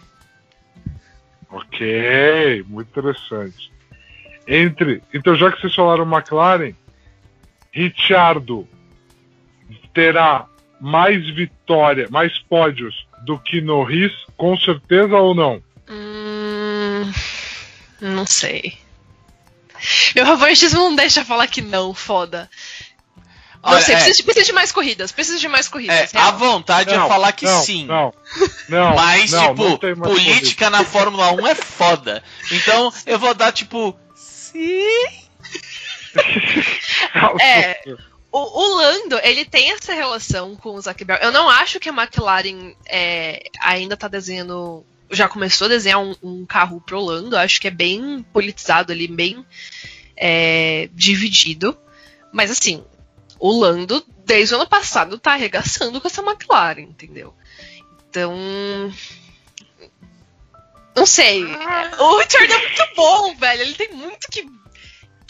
Ok, 1.50 2.64
muito 2.68 2.88
interessante. 2.88 3.72
Entre, 4.46 5.02
então 5.12 5.34
já 5.34 5.50
que 5.50 5.60
vocês 5.60 5.74
falaram 5.74 6.04
McLaren, 6.04 6.74
Ricciardo 7.72 8.68
terá 9.92 10.46
mais 10.80 11.28
vitória, 11.34 12.08
mais 12.10 12.38
pódios 12.40 13.06
do 13.24 13.38
que 13.38 13.60
Norris, 13.60 14.12
com 14.36 14.56
certeza 14.56 15.16
ou 15.16 15.34
não? 15.34 15.62
Hum, 15.88 17.12
não 18.00 18.26
sei. 18.26 18.78
Meu 20.14 20.26
favoritismo 20.26 20.80
não 20.80 20.96
deixa 20.96 21.24
falar 21.24 21.46
que 21.46 21.60
não, 21.60 21.94
foda. 21.94 22.48
Não 23.62 23.72
Olha, 23.72 23.82
sei, 23.82 23.94
é, 23.94 23.98
precisa, 23.98 24.16
de, 24.16 24.22
precisa 24.22 24.46
de 24.46 24.52
mais 24.52 24.72
corridas, 24.72 25.12
precisa 25.12 25.38
de 25.38 25.48
mais 25.48 25.66
é, 25.66 25.70
corridas. 25.70 26.14
a 26.14 26.24
real. 26.26 26.38
vontade 26.38 26.94
é 26.94 26.98
falar 26.98 27.32
que 27.32 27.44
não, 27.44 27.62
sim. 27.62 27.84
Não, 27.84 28.14
não, 28.70 28.94
Mas, 28.94 29.30
não, 29.32 29.48
tipo, 29.48 29.68
não 29.68 29.78
política 30.08 30.70
na 30.70 30.82
Fórmula 30.82 31.32
1 31.32 31.46
é 31.46 31.54
foda. 31.54 32.22
Então, 32.50 32.92
eu 33.04 33.18
vou 33.18 33.34
dar, 33.34 33.52
tipo, 33.52 33.94
sim. 34.14 34.82
corrida. 37.12 37.42
É. 37.42 37.82
O, 38.32 38.38
o 38.38 38.76
Lando, 38.76 39.18
ele 39.24 39.44
tem 39.44 39.72
essa 39.72 39.92
relação 39.92 40.54
com 40.54 40.74
o 40.74 40.80
Zac 40.80 41.04
Brown. 41.04 41.18
Eu 41.20 41.32
não 41.32 41.48
acho 41.48 41.80
que 41.80 41.88
a 41.88 41.92
McLaren 41.92 42.74
é, 42.86 43.42
ainda 43.60 43.96
tá 43.96 44.06
desenhando. 44.06 44.84
Já 45.10 45.28
começou 45.28 45.64
a 45.64 45.70
desenhar 45.70 46.00
um, 46.00 46.14
um 46.22 46.46
carro 46.46 46.80
pro 46.80 47.00
Lando. 47.00 47.36
Acho 47.36 47.60
que 47.60 47.66
é 47.66 47.72
bem 47.72 48.24
politizado 48.32 48.92
ali, 48.92 49.08
bem 49.08 49.44
é, 50.16 50.88
dividido. 50.92 51.76
Mas 52.32 52.52
assim, 52.52 52.84
o 53.38 53.58
Lando, 53.58 54.04
desde 54.24 54.54
o 54.54 54.58
ano 54.58 54.68
passado, 54.68 55.18
tá 55.18 55.32
arregaçando 55.32 56.00
com 56.00 56.06
essa 56.06 56.22
McLaren, 56.22 56.82
entendeu? 56.82 57.34
Então. 58.08 58.36
Não 60.94 61.06
sei. 61.06 61.44
O 61.44 62.18
Richard 62.18 62.52
é 62.52 62.58
muito 62.58 62.94
bom, 62.94 63.34
velho. 63.34 63.62
Ele 63.62 63.74
tem 63.74 63.92
muito 63.92 64.28
que 64.30 64.46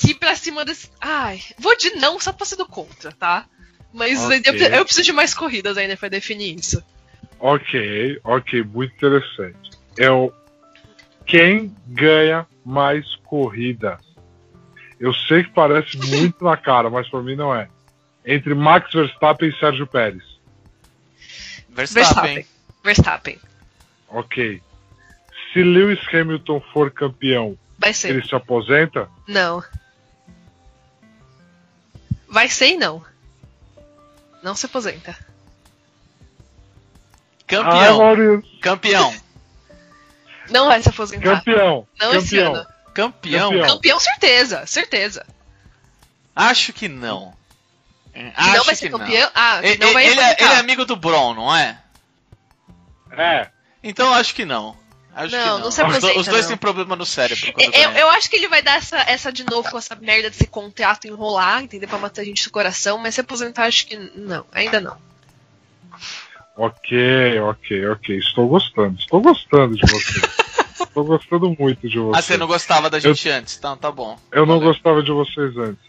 que 0.00 0.14
pra 0.14 0.34
cima 0.34 0.64
desse. 0.64 0.90
Ai, 1.00 1.40
vou 1.58 1.76
de 1.76 1.90
não 1.96 2.18
só 2.18 2.32
pra 2.32 2.46
ser 2.46 2.56
do 2.56 2.66
contra, 2.66 3.12
tá? 3.12 3.46
Mas 3.92 4.20
Ok. 4.22 4.42
eu, 4.46 4.54
eu 4.54 4.84
preciso 4.84 5.04
de 5.06 5.12
mais 5.12 5.34
corridas 5.34 5.76
ainda 5.76 5.96
pra 5.96 6.08
definir 6.08 6.58
isso. 6.58 6.82
Ok, 7.38 8.20
ok, 8.24 8.62
muito 8.64 8.94
interessante. 8.94 9.70
É 9.98 10.10
o 10.10 10.32
quem 11.26 11.74
ganha 11.86 12.46
mais 12.64 13.14
corridas. 13.24 13.98
Eu 14.98 15.12
sei 15.14 15.44
que 15.44 15.50
parece 15.50 15.96
muito 16.08 16.44
na 16.44 16.56
cara, 16.56 16.88
mas 16.90 17.08
pra 17.08 17.20
mim 17.22 17.36
não 17.36 17.54
é. 17.54 17.68
Entre 18.24 18.54
Max 18.54 18.92
Verstappen 18.92 19.48
e 19.48 19.58
Sérgio 19.58 19.86
Pérez. 19.86 20.22
Verstappen. 21.68 22.46
Verstappen. 22.84 23.38
Ok. 24.08 24.62
Se 25.52 25.62
Lewis 25.62 25.98
Hamilton 26.12 26.60
for 26.72 26.90
campeão, 26.90 27.56
Vai 27.78 27.92
ser. 27.94 28.10
ele 28.10 28.26
se 28.26 28.34
aposenta? 28.34 29.08
Não. 29.26 29.62
Vai 32.30 32.48
ser 32.48 32.68
e 32.68 32.76
não. 32.76 33.04
Não 34.42 34.54
se 34.54 34.66
aposenta. 34.66 35.16
Ah, 35.18 35.24
Campeão. 37.46 37.98
Maurício. 37.98 38.60
Campeão. 38.60 39.14
Não 40.48 40.66
vai 40.66 40.82
se 40.82 40.88
aposentar. 40.88 41.38
Campeão. 41.38 41.86
Não 41.98 42.14
esse 42.14 42.36
campeão. 42.36 42.54
ano. 42.54 42.66
Campeão. 42.94 43.50
Campeão. 43.50 43.68
Campeão, 43.68 44.00
certeza. 44.00 44.66
Certeza. 44.66 45.26
Acho 46.34 46.72
que 46.72 46.88
não. 46.88 47.34
Acho 48.36 48.56
não 48.56 48.64
vai 48.64 48.74
que 48.74 48.80
ser 48.80 48.90
não. 48.90 48.98
campeão. 49.00 49.30
Ah, 49.34 49.58
que 49.60 49.66
Ele, 49.66 49.84
não 49.84 49.92
vai 49.92 50.06
ele 50.06 50.20
é, 50.20 50.36
ele 50.38 50.52
é 50.52 50.56
amigo 50.58 50.84
do 50.84 50.96
Bron, 50.96 51.34
não 51.34 51.54
é? 51.54 51.78
É. 53.12 53.48
Então 53.82 54.12
acho 54.14 54.34
que 54.34 54.44
não. 54.44 54.76
Acho 55.14 55.34
Não, 55.36 55.42
que 55.42 55.48
não. 55.50 55.58
não 55.58 55.70
se 55.70 55.82
os, 55.82 55.88
do- 55.88 55.96
aposenta, 55.96 56.20
os 56.20 56.26
dois 56.28 56.42
não. 56.42 56.48
têm 56.50 56.56
problema 56.56 56.96
no 56.96 57.04
cérebro. 57.04 57.52
quando 57.52 57.64
Eu, 57.66 57.72
ganham. 57.72 57.92
eu 57.96 58.10
acho 58.10 58.30
que 58.30 58.36
ele 58.36 58.48
vai 58.48 58.62
dar 58.62 58.76
essa, 58.76 58.96
essa 59.00 59.32
de 59.32 59.44
novo 59.44 59.68
com 59.70 59.76
essa 59.78 59.96
merda 59.96 60.30
desse 60.30 60.46
contrato 60.46 61.06
enrolar, 61.06 61.62
entendeu? 61.64 61.88
Pra 61.88 61.98
matar 61.98 62.22
a 62.22 62.24
gente 62.24 62.44
do 62.44 62.50
coração, 62.50 62.96
mas 62.98 63.14
se 63.16 63.20
aposentar, 63.20 63.64
acho 63.64 63.86
que 63.86 63.96
não, 64.14 64.44
ainda 64.52 64.80
não. 64.80 64.96
Ok, 66.56 67.38
ok, 67.40 67.88
ok. 67.88 68.18
Estou 68.18 68.48
gostando. 68.48 68.98
Estou 68.98 69.20
gostando 69.20 69.74
de 69.76 69.82
você. 69.90 70.20
Estou 70.82 71.04
gostando 71.04 71.54
muito 71.58 71.88
de 71.88 71.98
você. 71.98 72.18
Ah, 72.18 72.22
você 72.22 72.36
não 72.36 72.46
gostava 72.46 72.90
da 72.90 72.98
gente 72.98 73.28
antes, 73.28 73.56
então 73.56 73.76
tá 73.76 73.90
bom. 73.92 74.18
Eu 74.32 74.44
não 74.46 74.58
Valeu. 74.58 74.72
gostava 74.72 75.02
de 75.02 75.10
vocês 75.12 75.56
antes. 75.56 75.82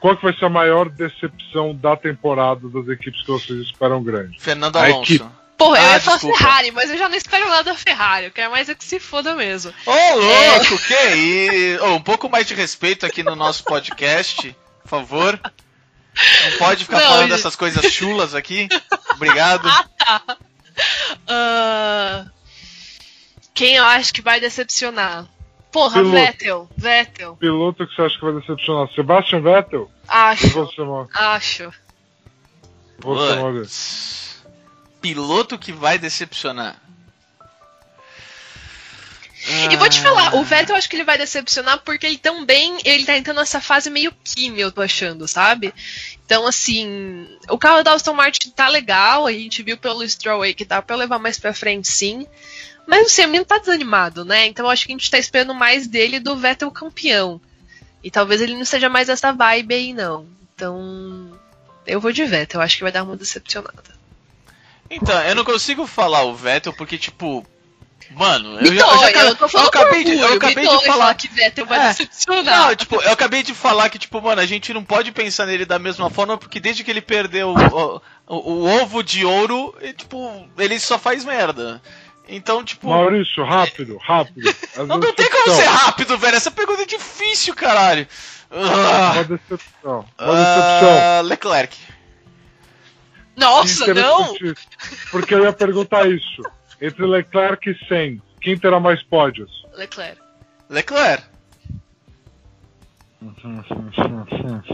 Qual 0.00 0.16
que 0.16 0.22
vai 0.22 0.34
ser 0.36 0.44
a 0.44 0.50
maior 0.50 0.88
decepção 0.88 1.74
da 1.74 1.96
temporada 1.96 2.68
das 2.68 2.86
equipes 2.88 3.22
que 3.22 3.28
vocês 3.30 3.60
esperam 3.60 4.02
grande? 4.02 4.38
Fernando 4.38 4.76
A 4.76 4.84
Alonso. 4.84 5.30
Porra, 5.56 5.78
eu 5.78 5.86
Ah, 5.88 5.92
ia 5.94 6.00
falar. 6.00 6.18
Ferrari, 6.18 6.70
mas 6.72 6.90
eu 6.90 6.98
já 6.98 7.08
não 7.08 7.16
espero 7.16 7.48
nada 7.48 7.62
da 7.64 7.74
Ferrari. 7.76 8.26
Eu 8.26 8.32
quero 8.32 8.50
mais 8.50 8.68
é 8.68 8.74
que 8.74 8.84
se 8.84 8.98
foda 8.98 9.34
mesmo. 9.34 9.72
Ô, 9.86 10.14
louco, 10.16 10.78
que 10.86 10.94
isso? 11.14 11.84
Ô, 11.84 11.94
um 11.94 12.00
pouco 12.02 12.28
mais 12.28 12.46
de 12.46 12.54
respeito 12.54 13.06
aqui 13.06 13.22
no 13.22 13.36
nosso 13.36 13.62
podcast, 13.64 14.54
por 14.82 14.88
favor. 14.88 15.40
Não 15.42 16.58
pode 16.58 16.84
ficar 16.84 16.98
Não, 17.00 17.06
falando 17.08 17.22
gente. 17.28 17.38
essas 17.38 17.56
coisas 17.56 17.84
chulas 17.92 18.34
aqui. 18.34 18.68
Obrigado. 19.14 19.68
Ah, 21.28 22.26
quem 23.54 23.76
eu 23.76 23.84
acho 23.84 24.12
que 24.12 24.22
vai 24.22 24.40
decepcionar? 24.40 25.26
Porra, 25.72 25.94
Piloto. 25.94 26.10
Vettel. 26.16 26.68
Vettel. 26.76 27.36
Piloto 27.36 27.86
que 27.86 27.94
você 27.94 28.02
acha 28.02 28.14
que 28.18 28.24
vai 28.24 28.34
decepcionar? 28.34 28.88
Sebastian 28.94 29.40
Vettel? 29.40 29.90
E 30.04 30.06
Acho. 30.08 30.48
você, 30.50 30.80
Mau- 30.82 31.08
Acho. 31.14 31.64
você 31.70 31.74
Putz. 33.00 33.36
Maurício? 33.36 34.33
Piloto 35.04 35.58
que 35.58 35.70
vai 35.70 35.98
decepcionar. 35.98 36.80
E 39.70 39.76
vou 39.76 39.90
te 39.90 39.98
Ah. 39.98 40.02
falar, 40.02 40.34
o 40.36 40.42
Vettel 40.42 40.74
eu 40.74 40.78
acho 40.78 40.88
que 40.88 40.96
ele 40.96 41.04
vai 41.04 41.18
decepcionar 41.18 41.78
porque 41.84 42.06
ele 42.06 42.16
também 42.16 42.78
ele 42.86 43.04
tá 43.04 43.14
entrando 43.14 43.36
nessa 43.36 43.60
fase 43.60 43.90
meio 43.90 44.10
química, 44.24 44.62
eu 44.62 44.72
tô 44.72 44.80
achando, 44.80 45.28
sabe? 45.28 45.74
Então, 46.24 46.46
assim, 46.46 47.28
o 47.50 47.58
carro 47.58 47.82
da 47.82 47.92
Aston 47.92 48.14
Martin 48.14 48.48
tá 48.48 48.66
legal, 48.70 49.26
a 49.26 49.32
gente 49.32 49.62
viu 49.62 49.76
pelo 49.76 50.08
Stroll 50.08 50.40
aí 50.40 50.54
que 50.54 50.64
dá 50.64 50.80
pra 50.80 50.96
levar 50.96 51.18
mais 51.18 51.38
pra 51.38 51.52
frente, 51.52 51.92
sim. 51.92 52.26
Mas 52.86 53.08
assim, 53.08 53.24
o 53.24 53.28
menino 53.28 53.44
tá 53.44 53.58
desanimado, 53.58 54.24
né? 54.24 54.46
Então 54.46 54.64
eu 54.64 54.70
acho 54.70 54.86
que 54.86 54.92
a 54.92 54.96
gente 54.96 55.10
tá 55.10 55.18
esperando 55.18 55.52
mais 55.54 55.86
dele 55.86 56.18
do 56.18 56.34
Vettel 56.34 56.70
campeão. 56.70 57.38
E 58.02 58.10
talvez 58.10 58.40
ele 58.40 58.56
não 58.56 58.64
seja 58.64 58.88
mais 58.88 59.10
essa 59.10 59.32
vibe 59.32 59.74
aí, 59.74 59.92
não. 59.92 60.26
Então, 60.54 61.38
eu 61.86 62.00
vou 62.00 62.10
de 62.10 62.24
Vettel, 62.24 62.58
eu 62.60 62.64
acho 62.64 62.78
que 62.78 62.82
vai 62.82 62.92
dar 62.92 63.02
uma 63.02 63.18
decepcionada. 63.18 63.93
Então, 64.90 65.18
eu 65.22 65.34
não 65.34 65.44
consigo 65.44 65.86
falar 65.86 66.22
o 66.24 66.34
Vettel 66.34 66.72
porque, 66.72 66.98
tipo, 66.98 67.44
Mano, 68.10 68.60
eu, 68.60 68.66
já- 68.66 68.86
eu, 68.86 69.48
já- 69.48 69.64
acabei 69.66 70.04
de, 70.04 70.12
eu 70.20 70.34
acabei 70.34 70.64
falar 70.82 71.14
que 71.14 71.26
Vettel 71.26 71.64
vai 71.66 71.80
É. 71.86 71.88
decepcionar. 71.88 72.68
Não, 72.68 72.76
tipo, 72.76 72.96
eu 73.02 73.10
acabei 73.10 73.42
de 73.42 73.54
falar 73.54 73.88
que, 73.88 73.98
tipo, 73.98 74.20
mano, 74.20 74.40
a 74.42 74.46
gente 74.46 74.72
não 74.74 74.84
pode 74.84 75.10
pensar 75.10 75.46
nele 75.46 75.64
da 75.64 75.78
mesma 75.78 76.10
forma, 76.10 76.36
porque 76.36 76.60
desde 76.60 76.84
que 76.84 76.90
ele 76.90 77.00
perdeu 77.00 77.48
o, 77.54 78.02
o, 78.28 78.36
o 78.36 78.82
ovo 78.82 79.02
de 79.02 79.24
ouro, 79.24 79.74
e, 79.80 79.92
tipo, 79.94 80.46
ele 80.58 80.78
só 80.78 80.98
faz 80.98 81.24
merda. 81.24 81.80
Então, 82.28 82.62
tipo. 82.62 82.88
Maurício, 82.90 83.42
rápido, 83.42 83.96
rápido. 83.96 84.54
Não, 84.76 84.98
não 84.98 85.12
tem 85.14 85.28
como 85.30 85.56
ser 85.56 85.64
rápido, 85.66 86.16
velho. 86.18 86.36
Essa 86.36 86.50
pergunta 86.50 86.82
é 86.82 86.86
difícil, 86.86 87.54
caralho. 87.54 88.06
Ah, 88.50 89.12
Uma 89.14 89.24
decepção. 89.24 90.04
Uma 90.20 90.34
decepção. 90.36 90.98
ah, 91.00 91.20
Leclerc. 91.24 91.76
Nossa, 93.36 93.92
não! 93.94 94.34
Interessante, 94.34 94.68
Porque 95.10 95.34
eu 95.34 95.42
ia 95.44 95.52
perguntar 95.52 96.08
isso. 96.08 96.42
Entre 96.80 97.04
Leclerc 97.04 97.70
e 97.70 97.88
Sainz, 97.88 98.20
quem 98.40 98.58
terá 98.58 98.78
mais 98.80 99.02
pódios? 99.02 99.50
Leclerc. 99.74 100.20
Leclerc. 100.68 101.24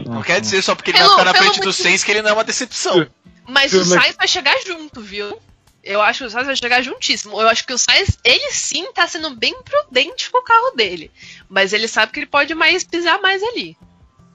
Não 0.07 0.23
quer 0.23 0.41
dizer 0.41 0.63
só 0.63 0.75
porque 0.75 0.91
ele 0.91 0.99
vai 0.99 1.07
Pelo- 1.07 1.19
ficar 1.19 1.33
na 1.33 1.39
frente 1.39 1.61
do 1.61 1.73
Sainz 1.73 2.03
que 2.03 2.11
ele 2.11 2.23
não 2.23 2.31
é 2.31 2.33
uma 2.33 2.45
decepção. 2.45 3.07
Mas 3.49 3.73
o 3.73 3.85
Sainz 3.85 4.17
vai 4.17 4.29
chegar 4.29 4.57
junto, 4.67 5.01
viu? 5.01 5.41
Eu 5.83 6.01
acho 6.03 6.19
que 6.21 6.25
o 6.27 6.31
Sainz 6.31 6.47
vai 6.47 6.57
chegar 6.57 6.83
juntíssimo. 6.83 7.41
Eu 7.41 7.49
acho 7.49 7.65
que 7.67 7.73
o 7.73 7.79
Sainz, 7.79 8.19
ele 8.25 8.51
sim 8.53 8.93
tá 8.93 9.07
sendo 9.07 9.35
bem 9.35 9.55
prudente 9.63 10.31
com 10.31 10.39
o 10.39 10.43
carro 10.43 10.73
dele. 10.77 11.11
Mas 11.49 11.73
ele 11.73 11.89
sabe 11.89 12.13
que 12.13 12.21
ele 12.21 12.27
pode 12.27 12.55
mais 12.55 12.85
pisar 12.85 13.21
mais 13.21 13.43
ali. 13.43 13.77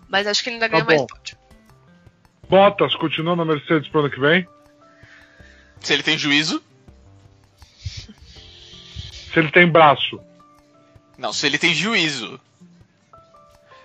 Mas 0.10 0.28
acho 0.28 0.44
que 0.44 0.50
ele 0.50 0.56
ainda 0.56 0.68
Tá 0.70 0.72
ganha 0.74 0.86
mais 0.86 1.02
bom. 1.02 1.08
pódio. 1.08 1.25
Bottas 2.50 2.96
continua 2.96 3.36
na 3.36 3.46
Mercedes 3.46 3.90
pro 3.90 4.02
ano 4.02 4.10
que 4.10 4.20
vem? 4.20 4.48
Se 5.80 5.94
ele 5.94 6.04
tem 6.04 6.18
juízo. 6.18 6.64
Se 9.34 9.40
ele 9.40 9.52
tem 9.52 9.68
braço. 9.68 10.20
Não, 11.18 11.34
se 11.34 11.46
ele 11.46 11.58
tem 11.58 11.74
juízo. 11.74 12.40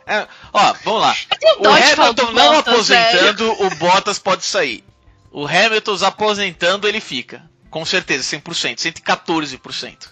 É, 0.07 0.27
ó, 0.53 0.73
vamos 0.85 1.01
lá. 1.03 1.17
O 1.59 1.69
Hamilton 1.69 2.33
não 2.33 2.55
Bottas, 2.55 2.75
aposentando, 2.75 3.53
o 3.65 3.71
Bottas 3.77 4.19
pode 4.19 4.45
sair. 4.45 4.85
O 5.31 5.47
Hamilton 5.47 6.05
aposentando, 6.05 6.89
ele 6.89 7.01
fica. 7.01 7.49
Com 7.71 7.85
certeza, 7.85 8.37
100%, 8.37 8.79
114%. 8.79 10.09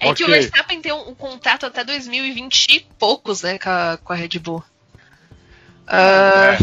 É 0.00 0.14
que 0.14 0.24
o. 0.24 0.26
Verstappen 0.28 0.80
tem 0.80 0.92
um, 0.92 1.10
um 1.10 1.14
contrato 1.14 1.66
até 1.66 1.84
2020 1.84 2.66
e 2.70 2.80
poucos, 2.98 3.42
né, 3.42 3.58
com 3.58 3.68
a, 3.68 3.98
com 3.98 4.12
a 4.14 4.16
Red 4.16 4.38
Bull. 4.38 4.64
Ah, 5.90 6.58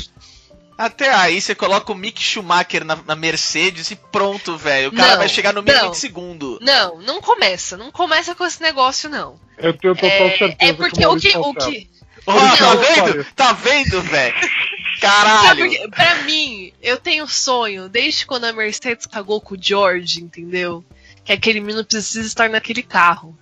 Até 0.78 1.14
aí 1.14 1.42
você 1.42 1.54
coloca 1.54 1.92
o 1.92 1.96
Mick 1.96 2.22
Schumacher 2.22 2.86
na, 2.86 2.96
na 2.96 3.16
Mercedes 3.16 3.92
e 3.92 3.96
pronto, 3.96 4.56
velho. 4.58 4.90
O 4.90 4.96
cara 4.96 5.12
Não, 5.12 5.18
vai 5.18 5.28
chegar 5.28 5.54
no 5.54 5.62
meio 5.64 5.92
de 5.92 5.98
segundo. 5.98 6.58
Não, 6.62 7.00
não 7.02 7.22
começa. 7.22 7.76
Não 7.76 7.92
começa 7.92 8.34
com 8.36 8.46
esse 8.46 8.62
negócio, 8.62 9.10
não. 9.10 9.40
Eu 9.58 9.74
tenho 9.78 9.96
total 9.96 10.10
É, 10.10 10.38
certeza 10.38 10.72
é 10.72 10.74
porque 10.74 11.00
que 11.02 11.06
o 11.08 11.12
o 11.12 11.20
que. 11.20 11.38
O 11.38 11.54
tá 11.54 11.66
que 11.66 11.90
Não, 12.28 12.58
tá 12.58 12.76
vendo? 12.76 13.26
Tá 13.36 13.54
vendo, 13.54 14.02
velho? 14.02 14.36
Caralho. 15.02 15.90
Pra 15.92 16.16
mim, 16.24 16.74
eu 16.82 16.98
tenho 16.98 17.28
sonho, 17.28 17.88
desde 17.88 18.26
quando 18.26 18.46
a 18.46 18.54
Mercedes 18.54 19.06
cagou 19.06 19.40
com 19.40 19.56
o 19.56 19.58
George, 19.62 20.24
entendeu? 20.24 20.84
Que 21.24 21.34
aquele 21.34 21.60
menino 21.60 21.86
precisa 21.86 22.26
estar 22.26 22.50
naquele 22.50 22.82
carro. 22.82 23.38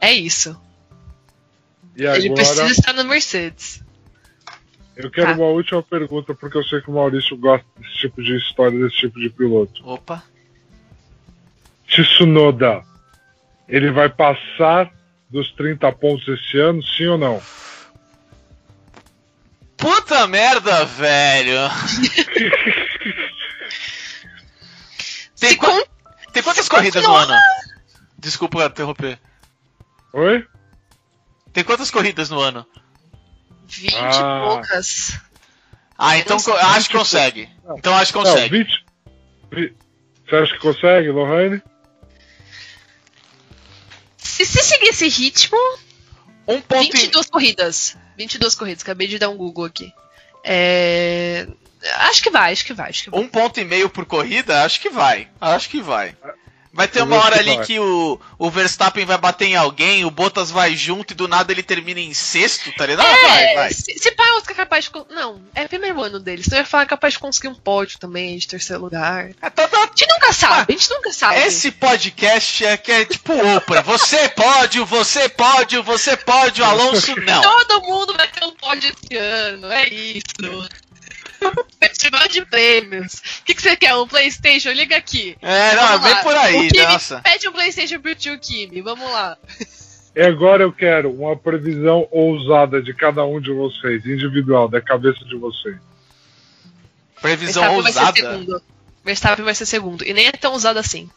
É 0.00 0.12
isso. 0.12 0.58
E 1.96 2.04
Ele 2.04 2.28
agora, 2.28 2.34
precisa 2.34 2.70
estar 2.70 2.92
na 2.92 3.04
Mercedes. 3.04 3.82
Eu 4.96 5.10
quero 5.10 5.28
Tá. 5.28 5.34
uma 5.34 5.46
última 5.46 5.82
pergunta, 5.82 6.34
porque 6.34 6.56
eu 6.56 6.64
sei 6.64 6.80
que 6.80 6.90
o 6.90 6.94
Maurício 6.94 7.36
gosta 7.36 7.66
desse 7.78 7.94
tipo 7.98 8.22
de 8.22 8.36
história, 8.36 8.78
desse 8.78 8.96
tipo 8.96 9.20
de 9.20 9.28
piloto. 9.30 9.86
Opa. 9.88 10.22
Tsunoda, 11.86 12.82
ele 13.68 13.90
vai 13.90 14.08
passar 14.08 14.90
dos 15.30 15.52
30 15.52 15.90
pontos 15.92 16.26
esse 16.28 16.58
ano, 16.58 16.82
sim 16.82 17.06
ou 17.06 17.18
não? 17.18 17.40
Puta 19.76 20.26
merda, 20.26 20.84
velho. 20.84 21.56
Tem, 25.38 25.54
con- 25.56 25.84
tem 26.32 26.42
quantas 26.42 26.64
se 26.64 26.70
corridas 26.70 27.02
no 27.04 27.14
ano? 27.14 27.34
Desculpa 28.18 28.64
interromper. 28.64 29.18
Oi? 30.14 30.46
Tem 31.52 31.62
quantas 31.62 31.90
corridas 31.90 32.30
no 32.30 32.40
ano? 32.40 32.66
20 33.66 33.94
Ah. 33.96 34.08
e 34.42 34.48
poucas. 34.48 35.18
Ah, 35.98 36.18
então 36.18 36.36
acho 36.36 36.88
que 36.90 36.96
consegue. 36.96 37.48
Então 37.78 37.94
acho 37.96 38.12
que 38.12 38.18
Não, 38.18 38.24
consegue. 38.24 38.58
20. 38.58 38.84
vi- 39.52 39.76
Você 40.28 40.36
acha 40.36 40.52
que 40.54 40.58
consegue, 40.60 41.10
Lohane? 41.10 41.62
Se, 44.18 44.44
se 44.44 44.62
seguir 44.62 44.88
esse 44.88 45.08
ritmo, 45.08 45.56
Um 46.46 46.60
ponto 46.60 46.84
e... 46.84 46.90
22 47.00 47.30
corridas. 47.30 47.96
22 48.16 48.54
corridas, 48.54 48.82
acabei 48.82 49.06
de 49.08 49.18
dar 49.18 49.28
um 49.30 49.36
Google 49.36 49.64
aqui. 49.64 49.92
É... 50.44 51.46
Acho 52.00 52.22
que 52.22 52.30
vai, 52.30 52.52
acho 52.52 52.64
que 52.64 52.74
vai, 52.74 52.90
acho 52.90 53.04
que 53.04 53.10
vai. 53.10 53.20
um 53.20 53.28
ponto 53.28 53.60
e 53.60 53.64
meio 53.64 53.88
por 53.88 54.04
corrida, 54.04 54.64
acho 54.64 54.80
que 54.80 54.90
vai. 54.90 55.28
Acho 55.40 55.68
que 55.68 55.80
vai. 55.80 56.16
Vai 56.76 56.86
ter 56.86 57.02
uma 57.02 57.16
hora 57.16 57.38
ali 57.38 57.58
que 57.64 57.78
o, 57.80 58.20
o 58.38 58.50
Verstappen 58.50 59.04
vai 59.06 59.16
bater 59.18 59.46
em 59.46 59.56
alguém, 59.56 60.04
o 60.04 60.10
Bottas 60.10 60.50
vai 60.50 60.76
junto 60.76 61.12
e 61.12 61.16
do 61.16 61.26
nada 61.26 61.50
ele 61.50 61.62
termina 61.62 61.98
em 61.98 62.12
sexto, 62.12 62.70
tá 62.76 62.84
ligado? 62.86 63.06
Ah, 63.06 63.26
vai, 63.26 63.44
É, 63.44 63.54
vai. 63.54 63.72
se, 63.72 63.98
se 63.98 64.12
pá, 64.12 64.22
o 64.34 64.36
Oscar 64.36 64.52
é 64.52 64.56
capaz 64.56 64.84
de. 64.84 64.90
Não, 65.14 65.40
é 65.54 65.66
primeiro 65.66 66.02
ano 66.02 66.20
deles. 66.20 66.46
Então 66.46 66.58
eu 66.58 66.62
ia 66.62 66.66
falar 66.68 66.84
capaz 66.86 67.14
de 67.14 67.18
conseguir 67.18 67.48
um 67.48 67.54
pódio 67.54 67.98
também, 67.98 68.36
de 68.36 68.46
terceiro 68.46 68.82
lugar. 68.82 69.30
É, 69.40 69.50
tá- 69.50 69.66
tá- 69.66 69.78
A 69.78 69.86
gente 69.86 70.06
nunca 70.12 70.32
sabe, 70.32 70.74
a 70.74 70.76
gente 70.78 70.90
nunca 70.90 71.12
sabe. 71.12 71.40
Esse 71.40 71.70
podcast 71.70 72.64
é 72.66 72.76
que 72.76 72.92
é 72.92 73.04
tipo 73.06 73.32
Oprah. 73.56 73.80
Você 73.82 74.28
pode, 74.28 74.78
você 74.80 75.28
pode, 75.28 75.78
você 75.78 76.16
pode, 76.16 76.60
o 76.60 76.64
Alonso 76.64 77.14
não. 77.20 77.40
Todo 77.42 77.82
mundo 77.82 78.14
vai 78.14 78.28
ter 78.28 78.44
um 78.44 78.52
pódio 78.52 78.90
esse 78.92 79.16
ano, 79.16 79.72
é 79.72 79.88
isso. 79.88 80.68
Festival 81.80 82.28
de 82.28 82.44
prêmios. 82.46 83.14
O 83.40 83.44
que, 83.44 83.54
que 83.54 83.62
você 83.62 83.76
quer? 83.76 83.94
Um 83.96 84.06
Playstation? 84.06 84.70
Liga 84.70 84.96
aqui. 84.96 85.36
É, 85.42 85.74
não, 85.74 85.86
Vamos 85.88 86.02
vem 86.02 86.12
lá. 86.14 86.22
por 86.22 86.36
aí, 86.36 86.56
O 86.66 86.68
Kimi, 86.68 86.84
nossa. 86.84 87.20
Pede 87.20 87.48
um 87.48 87.52
Playstation 87.52 88.00
pro 88.00 88.14
tio 88.14 88.38
Kimi, 88.38 88.80
vamos 88.80 89.10
lá. 89.10 89.36
E 90.14 90.22
agora 90.22 90.62
eu 90.62 90.72
quero 90.72 91.12
uma 91.12 91.36
previsão 91.36 92.08
ousada 92.10 92.80
de 92.80 92.94
cada 92.94 93.24
um 93.24 93.40
de 93.40 93.52
vocês, 93.52 94.06
individual, 94.06 94.68
da 94.68 94.80
cabeça 94.80 95.24
de 95.24 95.36
vocês. 95.36 95.76
Previsão 97.20 97.62
Verstappen 97.62 97.82
vai 97.82 97.92
ser 97.92 98.00
ousada. 98.00 98.16
segundo. 98.16 98.62
Verstappen 99.04 99.44
vai 99.44 99.54
ser 99.54 99.66
segundo. 99.66 100.04
E 100.06 100.12
nem 100.14 100.26
é 100.26 100.32
tão 100.32 100.54
usado 100.54 100.78
assim. 100.78 101.08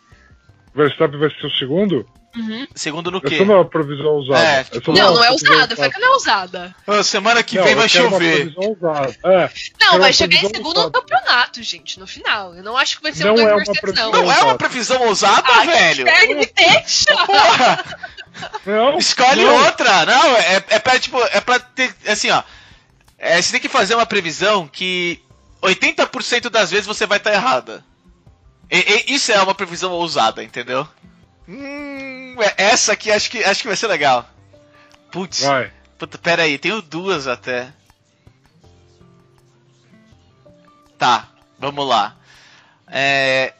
Verstappen 0.75 1.19
vai 1.19 1.29
ser 1.29 1.45
o 1.47 1.51
segundo? 1.51 2.05
Uhum. 2.35 2.67
Segundo 2.75 3.09
no 3.09 3.19
quê? 3.19 3.35
Essa 3.35 3.45
não 3.45 3.55
é 3.55 3.57
uma 3.57 3.65
previsão 3.65 4.05
ousada. 4.05 4.39
É, 4.43 4.63
tipo, 4.63 4.93
Não, 4.93 5.15
não 5.15 5.23
é 5.23 5.31
usada. 5.31 5.75
Fala 5.75 5.89
que 5.89 5.99
não 5.99 6.13
é 6.13 6.15
usada. 6.15 6.75
Ah, 6.85 7.03
semana 7.03 7.41
que 7.41 7.57
Não, 7.57 7.63
vem 7.63 7.73
vai 7.75 7.89
chover. 7.89 8.53
É, 9.23 9.49
Não, 9.81 9.99
vai 9.99 10.13
chegar 10.13 10.37
em 10.37 10.47
segundo 10.47 10.75
no 10.75 10.81
ousada. 10.85 10.91
campeonato, 10.91 11.63
gente, 11.63 11.99
no 11.99 12.05
final. 12.05 12.53
Eu 12.55 12.61
não 12.63 12.77
acho 12.77 12.97
que 12.97 13.03
vai 13.03 13.13
ser 13.13 13.23
Não 13.25 13.33
um 13.33 13.39
é 13.39 13.43
uma 13.45 13.55
Mercedes, 13.55 13.73
não. 13.75 13.81
previsão. 13.81 14.11
Não 14.11 14.31
é 14.31 14.43
uma 14.43 14.55
previsão 14.57 15.01
ousada, 15.07 15.43
Ai, 15.47 15.65
velho. 15.67 16.07
Inferno, 16.07 16.35
me 16.35 16.45
deixa! 16.45 17.15
Porra, 17.25 17.85
não, 18.65 18.97
escolhe 18.99 19.43
não. 19.43 19.65
outra. 19.65 20.05
Não, 20.05 20.35
é, 20.37 20.63
é 20.69 20.79
pra, 20.79 20.99
tipo, 20.99 21.19
é 21.31 21.41
pra 21.41 21.59
ter, 21.59 21.93
assim, 22.07 22.29
ó. 22.29 22.43
É, 23.17 23.41
você 23.41 23.51
tem 23.53 23.59
que 23.61 23.67
fazer 23.67 23.95
uma 23.95 24.05
previsão 24.05 24.67
que 24.67 25.19
80% 25.63 26.47
das 26.49 26.69
vezes 26.71 26.85
você 26.85 27.05
vai 27.07 27.17
estar 27.17 27.33
errada. 27.33 27.83
E- 28.71 28.77
e- 29.09 29.15
isso 29.15 29.31
é 29.31 29.41
uma 29.41 29.55
previsão 29.55 29.91
ousada, 29.91 30.43
entendeu? 30.43 30.87
Hum, 31.49 32.35
é- 32.39 32.53
essa 32.65 32.93
aqui 32.93 33.11
acho 33.11 33.31
que, 33.31 33.43
acho 33.43 33.61
que 33.63 33.67
vai 33.67 33.75
ser 33.75 33.87
legal. 33.87 34.29
Putz, 35.11 35.43
puta, 35.97 36.15
pera 36.19 36.43
aí, 36.43 36.59
tenho 36.59 36.79
duas 36.79 37.25
até. 37.25 37.73
Tá, 40.99 41.27
vamos 41.57 41.87
lá. 41.87 42.15
É, 42.87 43.53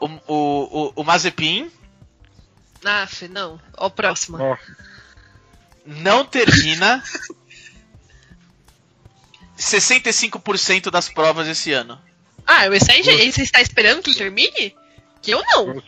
o, 0.00 0.06
o, 0.06 0.34
o, 0.88 0.92
o 0.96 1.04
Mazepin 1.04 1.70
Aff, 2.84 3.28
não. 3.28 3.60
Ó, 3.76 3.86
o 3.86 3.90
próximo. 3.90 4.38
Ó, 4.40 4.56
não 5.84 6.24
termina 6.24 7.02
65% 9.56 10.90
das 10.90 11.08
provas 11.08 11.46
esse 11.46 11.72
ano. 11.72 12.00
Ah, 12.44 12.66
esse 12.68 12.90
aí, 12.90 13.32
você 13.32 13.42
está 13.42 13.60
esperando 13.60 14.02
que 14.02 14.10
ele 14.10 14.18
termine? 14.18 14.76
Que 15.22 15.32
eu 15.32 15.42
não. 15.44 15.82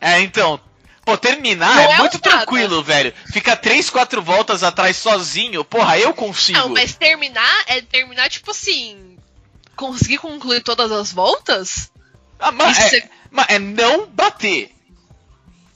É, 0.00 0.20
então. 0.20 0.60
Pô, 1.04 1.16
terminar 1.16 1.74
Não 1.74 1.82
é, 1.82 1.94
é 1.94 1.98
muito 1.98 2.14
ousada. 2.16 2.20
tranquilo, 2.44 2.82
velho. 2.82 3.12
Ficar 3.32 3.56
3, 3.56 3.90
4 3.90 4.22
voltas 4.22 4.62
atrás 4.62 4.96
sozinho, 4.96 5.64
porra, 5.64 5.98
eu 5.98 6.14
consigo. 6.14 6.58
Não, 6.58 6.68
mas 6.68 6.94
terminar 6.94 7.64
é 7.66 7.80
terminar, 7.80 8.28
tipo 8.30 8.50
assim. 8.52 9.16
Conseguir 9.74 10.18
concluir 10.18 10.62
todas 10.62 10.92
as 10.92 11.12
voltas? 11.12 11.90
Ah, 12.38 12.52
mas 12.52 12.92
é, 12.92 12.98
é- 12.98 13.10
mas 13.30 13.46
é 13.48 13.58
não 13.58 14.06
bater. 14.06 14.70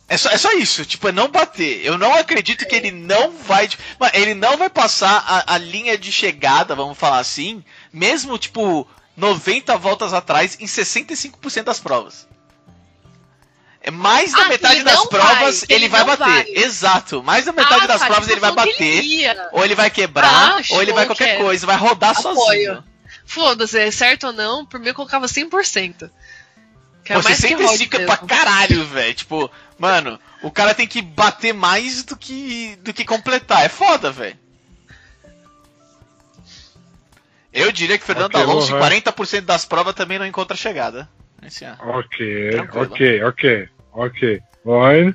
É 0.08 0.16
só, 0.16 0.30
é 0.30 0.38
só 0.38 0.52
isso, 0.52 0.84
tipo, 0.84 1.08
é 1.08 1.12
não 1.12 1.26
bater. 1.28 1.84
Eu 1.84 1.98
não 1.98 2.14
acredito 2.14 2.64
que 2.64 2.76
ele 2.76 2.92
não 2.92 3.32
vai. 3.32 3.68
Mas 3.98 4.14
ele 4.14 4.34
não 4.34 4.56
vai 4.56 4.70
passar 4.70 5.24
a, 5.26 5.54
a 5.54 5.58
linha 5.58 5.98
de 5.98 6.12
chegada, 6.12 6.76
vamos 6.76 6.96
falar 6.96 7.18
assim, 7.18 7.64
mesmo, 7.92 8.38
tipo, 8.38 8.86
90 9.16 9.76
voltas 9.76 10.12
atrás 10.14 10.56
em 10.60 10.66
65% 10.66 11.64
das 11.64 11.80
provas. 11.80 12.28
É 13.87 13.91
mais 13.93 14.32
da 14.32 14.43
Ah, 14.43 14.49
metade 14.49 14.82
das 14.82 15.07
provas 15.07 15.61
vai, 15.61 15.76
ele, 15.76 15.89
vai 15.89 16.05
bater. 16.05 16.24
vai. 16.24 16.45
Exato. 16.57 17.22
Mais 17.22 17.45
da 17.45 17.53
metade 17.53 17.84
Ah, 17.84 17.87
das 17.87 18.01
tá, 18.01 18.07
provas 18.09 18.28
ele 18.28 18.41
vai 18.41 18.51
bater. 18.51 19.05
Ou 19.53 19.64
ele 19.64 19.76
vai 19.76 19.89
quebrar, 19.91 20.59
Ah, 20.59 20.62
ou 20.70 20.82
ele 20.82 20.93
vai 20.93 21.07
qualquer 21.07 21.26
quero. 21.37 21.45
coisa, 21.45 21.64
vai 21.64 21.76
rodar 21.76 22.11
Apoio. 22.11 22.34
sozinho. 22.34 22.84
Foda-se, 23.24 23.78
é 23.78 23.89
certo 23.93 24.26
ou 24.26 24.32
não, 24.32 24.66
por 24.66 24.80
mim 24.80 24.89
eu 24.89 24.95
colocava 24.95 25.28
100%. 25.28 26.11
Que 27.05 27.12
é 27.12 27.16
Pô, 27.16 27.22
mais 27.22 27.41
que 27.41 27.55
rode 27.55 27.62
65 27.78 27.97
é 27.97 28.05
pra 28.07 28.16
caralho, 28.16 28.84
velho. 28.87 29.14
Tipo, 29.14 29.49
mano, 29.78 30.18
o 30.43 30.51
cara 30.51 30.74
tem 30.74 30.89
que 30.89 31.01
bater 31.01 31.55
mais 31.55 32.03
do 32.03 32.16
que, 32.16 32.76
do 32.82 32.93
que 32.93 33.05
completar. 33.05 33.64
É 33.64 33.68
foda, 33.68 34.11
velho. 34.11 34.37
Eu 37.53 37.70
diria 37.72 37.97
que 37.99 38.05
Fernando 38.05 38.34
Ok, 38.34 38.43
Alonso, 38.43 38.70
em 38.72 38.74
Lohan. 38.74 39.01
40% 39.01 39.41
das 39.43 39.64
provas, 39.64 39.95
também 39.95 40.18
não 40.18 40.26
encontra 40.26 40.57
chegada. 40.57 41.09
Esse 41.43 41.64
ano. 41.64 41.78
Ok, 41.80 42.51
Tranquilo. 42.51 42.84
ok, 42.93 43.22
ok, 43.24 43.68
ok. 43.97 44.40
Line. 44.64 45.14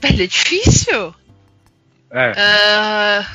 Velho, 0.00 0.22
é 0.22 0.26
difícil. 0.26 1.14
É. 2.10 2.32
Ah, 2.36 3.26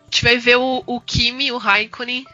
A 0.00 0.14
gente 0.14 0.24
vai 0.24 0.38
ver 0.38 0.56
o, 0.56 0.82
o 0.86 1.00
Kimi 1.00 1.46
e 1.46 1.52
o 1.52 1.56
Raikkonen 1.56 2.26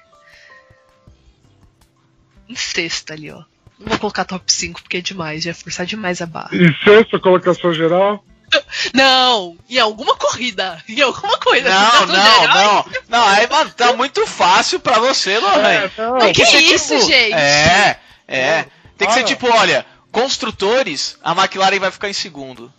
em 2.49 2.57
sexta 2.57 3.15
ali, 3.15 3.31
ó. 3.31 3.45
Não 3.79 3.87
vou 3.87 3.99
colocar 3.99 4.25
top 4.25 4.53
5 4.53 4.83
porque 4.83 4.97
é 4.97 5.01
demais, 5.01 5.45
já 5.45 5.55
forçar 5.55 5.87
demais 5.87 6.21
a 6.21 6.27
barra. 6.27 6.51
E 6.53 6.75
sexta 6.85 7.21
colocação 7.21 7.73
geral? 7.73 8.25
Não! 8.95 9.57
Em 9.69 9.79
alguma 9.79 10.17
corrida! 10.17 10.83
Em 10.89 11.01
alguma 11.01 11.39
corrida! 11.39 11.71
Não, 11.71 11.91
Classificação 11.91 12.33
não, 12.33 12.41
geral, 12.41 12.87
não. 13.09 13.19
Não, 13.19 13.29
aí, 13.29 13.47
mano, 13.49 13.71
tá 13.71 13.93
muito 13.93 14.27
fácil 14.27 14.81
pra 14.81 14.99
você, 14.99 15.39
Lohan. 15.39 15.69
É, 15.69 15.91
não. 15.97 16.33
Que 16.33 16.47
ser, 16.47 16.61
isso, 16.61 16.99
gente? 17.01 17.33
É, 17.33 17.99
é. 18.27 18.67
Tem 18.97 19.07
que 19.07 19.15
ser 19.15 19.25
tipo, 19.25 19.49
olha, 19.49 19.87
construtores, 20.11 21.19
a 21.23 21.33
McLaren 21.33 21.79
vai 21.79 21.91
ficar 21.91 22.09
em 22.09 22.13
segundo. 22.13 22.73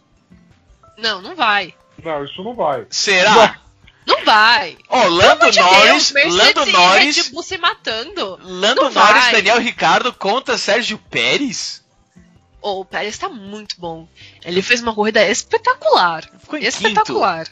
Não, 0.98 1.22
não 1.22 1.36
vai. 1.36 1.74
Não, 2.04 2.26
isso 2.26 2.44
não 2.44 2.54
vai. 2.54 2.86
Será? 2.90 3.60
Não 4.06 4.26
vai. 4.26 4.78
Ó, 4.90 5.06
Lando 5.06 5.52
de 5.52 5.60
Norris, 5.60 6.12
Deus, 6.12 6.34
Lando 6.34 6.62
e 6.62 6.66
Red 6.66 6.72
Norris, 6.72 7.30
Bull 7.30 7.44
se 7.44 7.58
matando. 7.58 8.40
Lando 8.42 8.84
não 8.84 8.92
Norris, 8.92 9.24
vai. 9.24 9.32
Daniel 9.34 9.60
Ricardo 9.60 10.12
contra 10.12 10.58
Sérgio 10.58 10.98
Pérez? 11.10 11.84
Oh, 12.62 12.82
o 12.82 12.86
Pérez 12.86 13.18
tá 13.18 13.30
muito 13.30 13.76
bom. 13.80 14.08
Ele 14.44 14.62
fez 14.62 14.82
uma 14.82 14.94
corrida 14.94 15.26
espetacular. 15.28 16.30
Ficou 16.40 16.60
em 16.60 16.66
espetacular. 16.66 17.48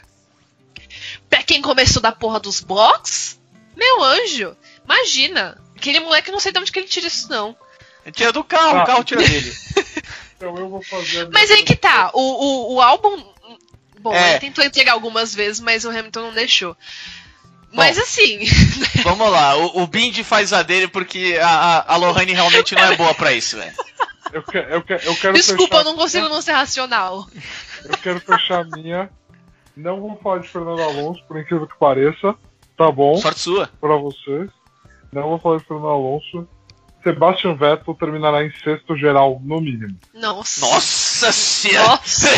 Pra 1.30 1.42
quem 1.42 1.62
começou 1.62 2.00
da 2.02 2.12
porra 2.12 2.38
dos 2.40 2.60
box, 2.60 3.38
meu 3.76 4.02
anjo, 4.02 4.56
imagina. 4.84 5.58
Aquele 5.76 6.00
moleque 6.00 6.30
não 6.30 6.40
sei 6.40 6.52
de 6.52 6.58
onde 6.58 6.72
que 6.72 6.78
ele 6.78 6.88
tira 6.88 7.06
isso, 7.06 7.28
não. 7.30 7.56
Ele 8.04 8.12
tira 8.12 8.32
do 8.32 8.42
carro, 8.44 8.78
Ah. 8.78 8.82
o 8.82 8.86
carro 8.86 9.04
tira 9.04 9.22
dele. 9.22 9.54
Então 10.38 10.56
eu 10.56 10.68
vou 10.68 10.80
fazer. 10.84 11.28
Mas 11.32 11.50
aí 11.50 11.64
que 11.64 11.74
tá, 11.74 12.12
o, 12.14 12.20
o, 12.20 12.74
o 12.74 12.80
álbum. 12.80 13.24
Bom, 14.00 14.14
É. 14.14 14.30
ele 14.30 14.38
tentou 14.38 14.64
entregar 14.64 14.92
algumas 14.92 15.34
vezes, 15.34 15.58
mas 15.58 15.84
o 15.84 15.90
Hamilton 15.90 16.20
não 16.20 16.32
deixou. 16.32 16.76
Mas 17.72 17.98
assim, 17.98 18.38
Vamos 19.02 19.28
lá, 19.32 19.56
o, 19.56 19.82
o 19.82 19.86
Bindi 19.88 20.22
faz 20.22 20.52
a 20.52 20.62
dele 20.62 20.86
porque 20.86 21.36
a, 21.42 21.48
a, 21.48 21.94
a 21.94 21.96
Lohane 21.96 22.32
realmente 22.34 22.72
não 22.76 22.84
é 22.84 22.96
boa 22.96 23.12
pra 23.14 23.32
isso, 23.32 23.56
velho. 23.56 23.74
Eu, 24.32 24.42
que- 24.42 24.58
eu, 24.58 24.82
que- 24.82 24.92
eu 25.08 25.16
quero 25.16 25.34
desculpa, 25.34 25.76
fechar, 25.76 25.78
eu 25.80 25.84
não 25.84 25.96
consigo 25.96 26.28
não 26.28 26.42
ser 26.42 26.52
racional. 26.52 27.26
Eu 27.84 27.98
quero 27.98 28.20
fechar 28.20 28.60
a 28.60 28.64
minha. 28.76 29.10
Não 29.76 30.00
vou 30.00 30.16
falar 30.22 30.38
de 30.38 30.48
Fernando 30.48 30.82
Alonso, 30.82 31.22
por 31.26 31.38
incrível 31.38 31.66
que 31.66 31.78
pareça. 31.78 32.34
Tá 32.76 32.90
bom 32.90 33.16
Sorte 33.16 33.40
sua. 33.40 33.68
pra 33.80 33.96
vocês. 33.96 34.50
Não 35.12 35.22
vou 35.22 35.38
falar 35.38 35.58
de 35.58 35.64
Fernando 35.64 35.88
Alonso. 35.88 36.48
Sebastian 37.02 37.54
Vettel 37.54 37.94
terminará 37.94 38.44
em 38.44 38.52
sexto 38.62 38.96
geral, 38.96 39.40
no 39.42 39.60
mínimo. 39.60 39.96
Nossa. 40.12 40.60
Nossa 40.66 41.32
senhora! 41.32 41.88
Nossa. 41.90 42.28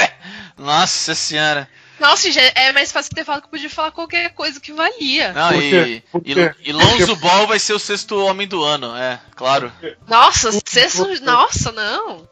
Nossa 0.56 1.14
senhora! 1.14 1.68
Nossa, 2.00 2.32
já 2.32 2.40
é 2.54 2.72
mais 2.72 2.90
fácil 2.90 3.14
ter 3.14 3.24
falado 3.24 3.42
que 3.42 3.50
podia 3.50 3.68
falar 3.68 3.90
qualquer 3.90 4.32
coisa 4.34 4.58
que 4.58 4.72
valia. 4.72 5.32
Não, 5.34 5.52
e? 5.52 6.00
Por 6.00 6.22
e, 6.24 6.32
e 6.68 6.72
Lonzo 6.72 7.14
Ball 7.16 7.46
vai 7.46 7.58
ser 7.58 7.74
o 7.74 7.78
sexto 7.78 8.18
homem 8.24 8.48
do 8.48 8.64
ano, 8.64 8.96
é, 8.96 9.20
claro. 9.36 9.70
Nossa, 10.08 10.50
sexto. 10.64 11.06
Nossa, 11.22 11.70
não. 11.70 12.26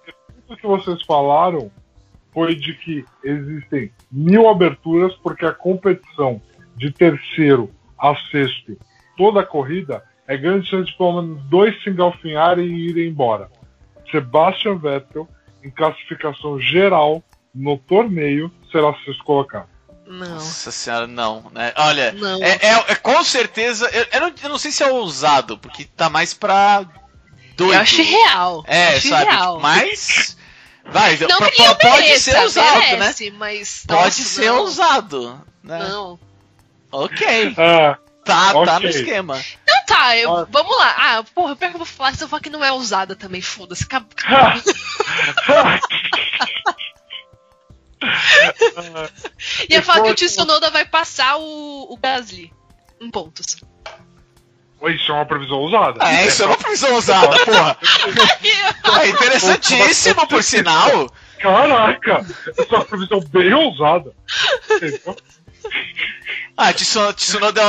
Tudo 0.46 0.56
que 0.56 0.66
vocês 0.66 1.02
falaram 1.02 1.70
foi 2.32 2.54
de 2.54 2.72
que 2.74 3.04
existem 3.22 3.92
mil 4.10 4.48
aberturas, 4.48 5.14
porque 5.22 5.44
a 5.44 5.52
competição 5.52 6.40
de 6.74 6.90
terceiro 6.90 7.70
a 7.98 8.14
sexto, 8.30 8.78
toda 9.16 9.40
a 9.40 9.46
corrida, 9.46 10.02
é 10.26 10.36
grande 10.36 10.68
chance 10.68 10.90
de 10.90 10.96
pelo 10.96 11.20
menos 11.20 11.42
dois 11.44 11.82
se 11.82 11.90
engalfinharem 11.90 12.66
e 12.66 12.88
irem 12.88 13.08
embora. 13.08 13.50
Sebastian 14.10 14.76
Vettel, 14.78 15.28
em 15.62 15.70
classificação 15.70 16.58
geral 16.60 17.22
no 17.58 17.76
torneio, 17.78 18.50
será 18.70 18.92
sexto 19.04 19.24
colocado. 19.24 19.66
Não. 20.06 20.36
Nossa 20.36 20.70
senhora, 20.70 21.06
não, 21.06 21.50
né? 21.52 21.72
Olha, 21.76 22.12
Não. 22.12 22.42
é, 22.42 22.52
é- 22.62 22.84
é 22.92 22.94
com 22.94 23.22
certeza. 23.22 23.86
Eu, 23.90 24.06
eu 24.10 24.20
não, 24.22 24.32
eu 24.42 24.48
não 24.48 24.58
sei 24.58 24.70
se 24.70 24.82
é 24.82 24.90
ousado, 24.90 25.58
porque 25.58 25.84
tá 25.84 26.08
mais 26.08 26.32
pra. 26.32 26.86
Doido. 27.56 27.74
Eu 27.74 27.80
acho 27.80 28.02
real. 28.02 28.64
É, 28.66 28.96
acho 28.96 29.08
sabe? 29.08 29.30
real. 29.30 29.60
Mas. 29.60 30.36
Vai, 30.90 31.18
Não 31.18 31.36
pra- 31.36 31.50
que 31.50 31.60
ele 31.60 31.74
pode 31.74 32.02
mereça, 32.04 32.30
ser 32.30 32.38
ousado, 32.38 32.78
né? 32.80 32.90
merece, 32.92 33.30
Mas, 33.32 33.84
Pode 33.86 34.02
nossa, 34.04 34.22
ser 34.22 34.46
não, 34.46 34.58
ousado. 34.60 35.44
Né? 35.62 35.78
Não. 35.88 36.18
Ok. 36.90 37.54
Ah, 37.58 37.98
Tá, 38.24 38.52
tá 38.52 38.58
Ok. 38.76 38.80
no 38.80 38.88
esquema. 38.88 39.38
Então 39.62 39.76
tá, 39.86 40.14
eu, 40.16 40.34
Ah. 40.36 40.46
vamos 40.50 40.76
lá. 40.76 40.94
Ah, 40.98 41.24
porra, 41.34 41.56
pior 41.56 41.68
que 41.70 41.74
eu 41.76 41.78
vou 41.78 41.86
falar, 41.86 42.14
se 42.14 42.22
eu 42.24 42.28
falar 42.28 42.42
que 42.42 42.50
não 42.50 42.62
é 42.64 42.70
ousada 42.72 43.16
também, 43.16 43.40
foda-se. 43.42 43.86
acab- 48.00 49.10
Ia 49.68 49.82
falar 49.82 50.02
que 50.02 50.10
o 50.10 50.14
Tsunoda 50.14 50.70
vai 50.70 50.84
passar 50.84 51.36
o, 51.38 51.92
o 51.92 51.96
Gasly 51.96 52.52
em 53.00 53.10
pontos. 53.10 53.56
isso 54.88 55.12
é 55.12 55.14
uma 55.14 55.26
previsão 55.26 55.58
ousada. 55.58 56.04
É, 56.04 56.26
isso 56.26 56.42
é 56.42 56.46
uma 56.46 56.56
previsão 56.56 56.94
ousada, 56.94 57.44
porra. 57.44 57.78
É 59.02 59.08
interessantíssimo, 59.08 60.26
por 60.26 60.42
sinal. 60.42 61.10
Caraca! 61.38 62.26
Essa 62.48 62.62
é 62.62 62.76
uma 62.76 62.84
previsão 62.84 63.20
bem 63.20 63.52
ousada. 63.54 64.12
Entendeu? 64.70 65.16
Ah, 66.56 66.72
Tsunoda, 66.72 67.12
Tsunoda 67.14 67.60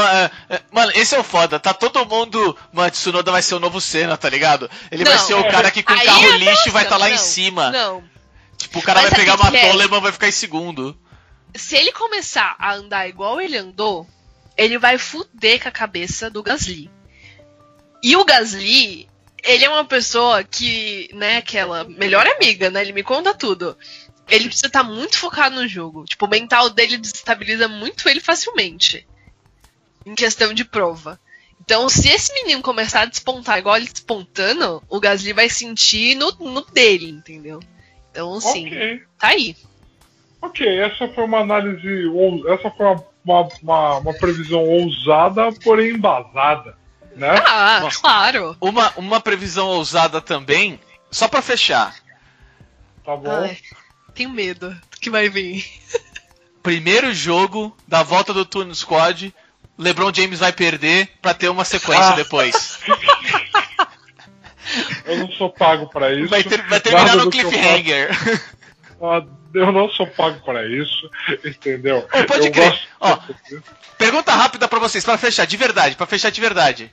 é, 0.50 0.56
é, 0.56 0.62
Mano, 0.72 0.92
esse 0.96 1.16
é 1.16 1.20
o 1.20 1.24
foda. 1.24 1.60
Tá 1.60 1.74
todo 1.74 2.06
mundo. 2.06 2.58
Mano, 2.74 2.90
Tsunoda 2.90 3.32
vai 3.32 3.42
ser 3.42 3.56
o 3.56 3.60
novo 3.60 3.80
Senna, 3.80 4.18
tá 4.18 4.30
ligado? 4.30 4.70
Ele 4.92 5.04
vai 5.04 5.16
Não. 5.16 5.24
ser 5.24 5.34
o 5.36 5.44
cara 5.48 5.70
que 5.70 5.84
com 5.84 5.94
Aí 5.94 6.06
carro 6.06 6.26
é 6.26 6.38
lixo 6.38 6.72
vai 6.72 6.84
estar 6.84 6.98
lá 6.98 7.08
não, 7.08 7.14
em 7.14 7.18
cima. 7.18 7.70
Não. 7.70 8.04
Tipo, 8.60 8.80
o 8.80 8.82
cara 8.82 9.02
Mas 9.02 9.10
vai 9.10 9.20
pegar 9.20 9.36
uma 9.36 9.58
é? 9.58 9.68
Toleman 9.68 9.98
e 9.98 10.02
vai 10.02 10.12
ficar 10.12 10.28
em 10.28 10.32
segundo. 10.32 11.00
Se 11.56 11.76
ele 11.76 11.92
começar 11.94 12.56
a 12.60 12.76
andar 12.76 13.08
igual 13.08 13.42
ele 13.42 13.58
andou, 13.58 14.08
ele 14.56 14.78
vai 14.78 14.98
fuder 14.98 15.62
com 15.62 15.70
a 15.70 15.72
cabeça 15.72 16.30
do 16.30 16.44
Gasly. 16.44 16.92
E 18.04 18.16
o 18.16 18.26
Gasly, 18.26 19.10
ele 19.44 19.66
é 19.66 19.70
uma 19.70 19.86
pessoa 19.86 20.44
que, 20.44 21.10
né, 21.14 21.38
aquela 21.38 21.86
melhor 21.86 22.28
amiga, 22.28 22.70
né? 22.70 22.82
Ele 22.82 22.94
me 22.94 23.02
conta 23.02 23.34
tudo. 23.34 23.78
Ele 24.28 24.46
precisa 24.46 24.68
estar 24.68 24.84
muito 24.84 25.18
focado 25.18 25.56
no 25.56 25.68
jogo. 25.68 26.06
Tipo, 26.06 26.26
o 26.26 26.30
mental 26.30 26.70
dele 26.70 26.98
desestabiliza 26.98 27.68
muito 27.68 28.08
ele 28.08 28.20
facilmente. 28.20 29.08
Em 30.06 30.14
questão 30.14 30.54
de 30.54 30.66
prova. 30.66 31.20
Então, 31.62 31.90
se 31.90 32.10
esse 32.10 32.34
menino 32.34 32.62
começar 32.62 33.02
a 33.02 33.06
despontar 33.06 33.60
igual 33.60 33.78
ele 33.78 33.90
despontando, 33.90 34.84
o 34.90 35.00
Gasly 35.00 35.34
vai 35.34 35.50
sentir 35.50 36.16
no, 36.16 36.32
no 36.32 36.62
dele, 36.66 37.10
entendeu? 37.10 37.60
Então, 38.12 38.40
sim, 38.42 38.68
Ok. 38.68 39.02
tá 39.20 39.28
aí. 39.28 39.56
Ok, 40.42 40.80
essa 40.80 41.08
foi 41.10 41.24
uma 41.26 41.40
análise. 41.40 42.06
ou- 42.08 42.48
Essa 42.52 42.70
foi 42.72 42.86
uma, 42.86 43.04
uma, 43.26 43.50
uma, 43.62 43.98
uma 43.98 44.14
previsão 44.14 44.64
ousada, 44.64 45.52
porém 45.64 45.92
embasada. 45.96 46.78
Né? 47.16 47.30
Ah, 47.46 47.80
Nossa. 47.82 48.00
claro. 48.00 48.56
Uma, 48.62 48.92
uma 48.96 49.20
previsão 49.20 49.68
ousada 49.68 50.22
também, 50.22 50.80
só 51.12 51.28
pra 51.28 51.42
fechar. 51.42 51.94
Tá 53.04 53.16
bom? 53.18 53.30
Ai, 53.30 53.58
tenho 54.14 54.30
medo 54.30 54.70
do 54.70 54.98
que 55.00 55.10
vai 55.10 55.28
vir. 55.30 55.66
Primeiro 56.64 57.14
jogo 57.14 57.76
da 57.88 58.04
volta 58.04 58.34
do 58.34 58.46
Tune 58.46 58.74
Squad, 58.76 59.34
LeBron 59.78 60.14
James 60.14 60.40
vai 60.40 60.52
perder 60.54 61.10
pra 61.22 61.34
ter 61.34 61.50
uma 61.50 61.66
sequência 61.66 62.12
Ah. 62.14 62.16
depois. 62.16 62.80
Eu 65.06 65.18
não 65.18 65.32
sou 65.32 65.50
pago 65.50 65.88
pra 65.90 66.14
isso. 66.14 66.30
Vai, 66.30 66.44
ter, 66.44 66.62
vai 66.68 66.80
terminar 66.80 67.06
Nada 67.08 67.24
no 67.26 67.32
cliffhanger. 67.32 68.10
Ah, 69.02 69.24
Eu 69.54 69.72
não 69.72 69.90
sou 69.90 70.06
pago 70.08 70.40
pra 70.44 70.66
isso, 70.68 71.10
entendeu? 71.46 72.08
Ô, 72.14 72.24
pode 72.26 72.48
eu 72.48 72.52
crer. 72.52 72.80
Ó. 73.00 73.18
Pergunta 73.98 74.32
rápida 74.34 74.68
pra 74.68 74.80
vocês, 74.80 75.04
pra 75.04 75.18
fechar, 75.18 75.46
de 75.46 75.58
verdade, 75.58 75.96
pra 75.96 76.06
fechar 76.06 76.30
de 76.32 76.40
verdade. 76.42 76.92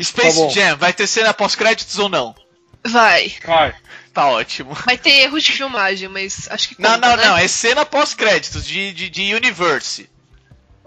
Space 0.00 0.40
Tá. 0.40 0.48
Jam 0.48 0.76
vai 0.76 0.92
ter 0.92 1.06
cena 1.06 1.32
pós-créditos 1.34 1.98
ou 1.98 2.08
não? 2.08 2.34
Vai. 2.86 3.32
Vai. 3.44 3.74
Tá 4.12 4.26
ótimo. 4.28 4.74
Vai 4.86 4.96
ter 4.96 5.10
erros 5.22 5.42
de 5.42 5.52
filmagem, 5.52 6.08
mas 6.08 6.48
acho 6.50 6.68
que. 6.68 6.80
Não, 6.80 6.94
conta, 6.94 7.08
não, 7.08 7.16
né? 7.16 7.24
não, 7.26 7.36
é 7.36 7.48
cena 7.48 7.84
pós-créditos 7.84 8.64
de, 8.66 8.92
de, 8.92 9.08
de 9.10 9.34
Universe. 9.34 10.08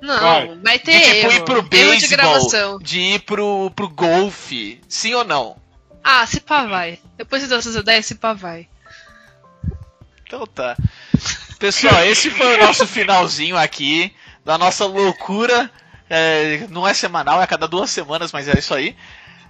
Não, 0.02 0.20
Vai. 0.20 0.56
vai, 0.64 0.80
ter 0.80 0.92
De 0.94 1.00
tipo 1.04 1.16
erro. 1.18 1.32
ir 1.32 1.44
pro 1.44 1.62
de 1.64 1.70
beisebol, 1.70 2.18
gravação. 2.18 2.80
de 2.80 3.00
ir 3.00 3.20
pro, 3.22 3.72
pro 3.76 3.90
golfe. 3.90 4.80
Sim 4.88 5.14
ou 5.16 5.24
não? 5.24 5.58
Ah, 6.10 6.26
se 6.26 6.40
pá 6.40 6.64
vai. 6.64 7.00
Depois 7.18 7.42
de 7.42 7.50
dessas 7.50 7.76
ideias, 7.76 8.06
se 8.06 8.16
pá 8.16 8.32
vai. 8.32 8.70
Então 10.26 10.48
tá. 10.48 10.78
Pessoal, 11.60 12.02
esse 12.06 12.30
foi 12.30 12.56
o 12.56 12.66
nosso 12.66 12.88
finalzinho 12.88 13.58
aqui 13.58 14.16
da 14.46 14.58
nossa 14.58 14.86
loucura. 14.86 15.70
É, 16.10 16.66
não 16.70 16.88
é 16.88 16.94
semanal, 16.94 17.42
é 17.42 17.44
a 17.44 17.48
cada 17.48 17.68
duas 17.68 17.90
semanas, 17.90 18.32
mas 18.32 18.48
é 18.48 18.58
isso 18.58 18.74
aí. 18.74 18.96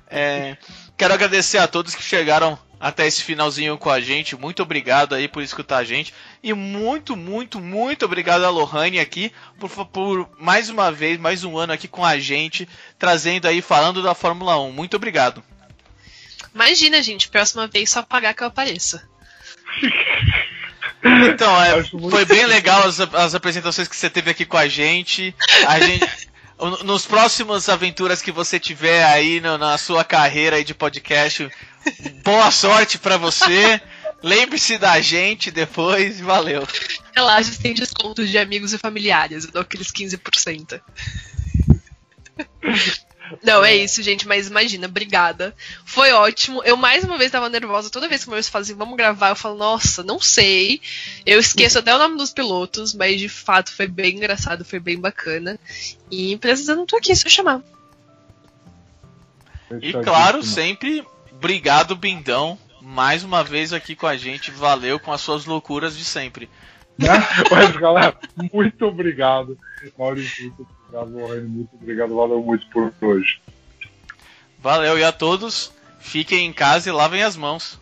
É, 0.09 0.57
quero 0.97 1.13
agradecer 1.13 1.59
a 1.59 1.67
todos 1.67 1.93
que 1.93 2.01
chegaram 2.01 2.57
até 2.79 3.05
esse 3.05 3.23
finalzinho 3.23 3.77
com 3.77 3.91
a 3.91 4.01
gente. 4.01 4.35
Muito 4.35 4.63
obrigado 4.63 5.13
aí 5.13 5.27
por 5.27 5.43
escutar 5.43 5.77
a 5.77 5.83
gente. 5.83 6.11
E 6.41 6.55
muito, 6.55 7.15
muito, 7.15 7.59
muito 7.59 8.03
obrigado 8.03 8.43
a 8.43 8.49
Lohane 8.49 8.99
aqui 8.99 9.31
por, 9.59 9.69
por 9.85 10.27
mais 10.39 10.71
uma 10.71 10.91
vez, 10.91 11.19
mais 11.19 11.43
um 11.43 11.55
ano 11.55 11.73
aqui 11.73 11.87
com 11.87 12.03
a 12.03 12.17
gente, 12.17 12.67
trazendo 12.97 13.47
aí, 13.47 13.61
falando 13.61 14.01
da 14.01 14.15
Fórmula 14.15 14.59
1. 14.59 14.71
Muito 14.71 14.95
obrigado. 14.95 15.43
Imagina, 16.53 17.01
gente, 17.01 17.29
próxima 17.29 17.67
vez 17.67 17.89
só 17.89 18.01
pagar 18.01 18.33
que 18.33 18.43
eu 18.43 18.47
apareça. 18.47 19.07
Então, 21.03 21.61
é, 21.63 21.83
foi 21.83 22.25
bem 22.25 22.45
legal 22.45 22.83
as, 22.83 22.99
as 22.99 23.35
apresentações 23.35 23.87
que 23.87 23.95
você 23.95 24.09
teve 24.09 24.31
aqui 24.31 24.45
com 24.45 24.57
a 24.57 24.67
gente. 24.67 25.33
A 25.67 25.79
gente 25.79 26.27
nos 26.83 27.05
próximos 27.05 27.69
aventuras 27.69 28.21
que 28.21 28.31
você 28.31 28.59
tiver 28.59 29.03
aí 29.05 29.39
no- 29.39 29.57
na 29.59 29.77
sua 29.77 30.03
carreira 30.03 30.55
aí 30.55 30.63
de 30.63 30.73
podcast, 30.73 31.47
boa 32.23 32.49
sorte 32.51 32.97
pra 32.97 33.15
você. 33.17 33.79
Lembre-se 34.23 34.79
da 34.79 34.99
gente 34.99 35.51
depois. 35.51 36.19
Valeu. 36.19 36.67
Relaxa, 37.15 37.51
tem 37.61 37.75
descontos 37.75 38.27
de 38.29 38.37
amigos 38.39 38.73
e 38.73 38.79
familiares. 38.79 39.45
Eu 39.45 39.51
dou 39.51 39.61
aqueles 39.61 39.91
15%. 39.91 40.81
Não, 43.43 43.63
é 43.63 43.75
isso, 43.75 44.01
gente, 44.01 44.27
mas 44.27 44.47
imagina, 44.47 44.87
obrigada. 44.87 45.55
Foi 45.85 46.11
ótimo. 46.11 46.63
Eu 46.63 46.77
mais 46.77 47.03
uma 47.03 47.17
vez 47.17 47.31
tava 47.31 47.49
nervosa. 47.49 47.89
Toda 47.89 48.07
vez 48.07 48.23
que 48.23 48.29
meus 48.29 48.47
fazem, 48.47 48.75
vamos 48.75 48.97
gravar, 48.97 49.29
eu 49.29 49.35
falo, 49.35 49.57
nossa, 49.57 50.03
não 50.03 50.19
sei. 50.19 50.81
Eu 51.25 51.39
esqueço 51.39 51.79
até 51.79 51.93
o 51.93 51.99
nome 51.99 52.17
dos 52.17 52.31
pilotos, 52.31 52.93
mas 52.93 53.19
de 53.19 53.29
fato 53.29 53.73
foi 53.73 53.87
bem 53.87 54.15
engraçado, 54.15 54.65
foi 54.65 54.79
bem 54.79 54.99
bacana. 54.99 55.59
E 56.11 56.37
precisando, 56.37 56.85
tô 56.85 56.97
aqui, 56.97 57.15
só 57.15 57.29
chamar. 57.29 57.61
E 59.81 59.91
claro, 59.93 60.43
sempre 60.43 61.05
obrigado, 61.31 61.95
Bindão. 61.95 62.57
Mais 62.81 63.23
uma 63.23 63.43
vez 63.43 63.73
aqui 63.73 63.95
com 63.95 64.07
a 64.07 64.15
gente. 64.15 64.49
Valeu 64.51 64.99
com 64.99 65.11
as 65.11 65.21
suas 65.21 65.45
loucuras 65.45 65.97
de 65.97 66.05
sempre. 66.05 66.49
Né? 66.97 67.07
Mas, 67.51 67.75
galera, 67.77 68.15
muito 68.51 68.85
obrigado, 68.85 69.57
Maurício. 69.97 70.45
Muito 70.45 70.67
obrigado, 70.87 71.47
Muito 71.47 71.75
obrigado, 71.75 72.15
valeu 72.15 72.41
muito 72.41 72.67
por 72.69 72.93
hoje. 73.01 73.39
Valeu, 74.59 74.97
e 74.97 75.03
a 75.03 75.11
todos, 75.11 75.71
fiquem 75.99 76.45
em 76.45 76.53
casa 76.53 76.89
e 76.89 76.91
lavem 76.91 77.23
as 77.23 77.35
mãos. 77.35 77.79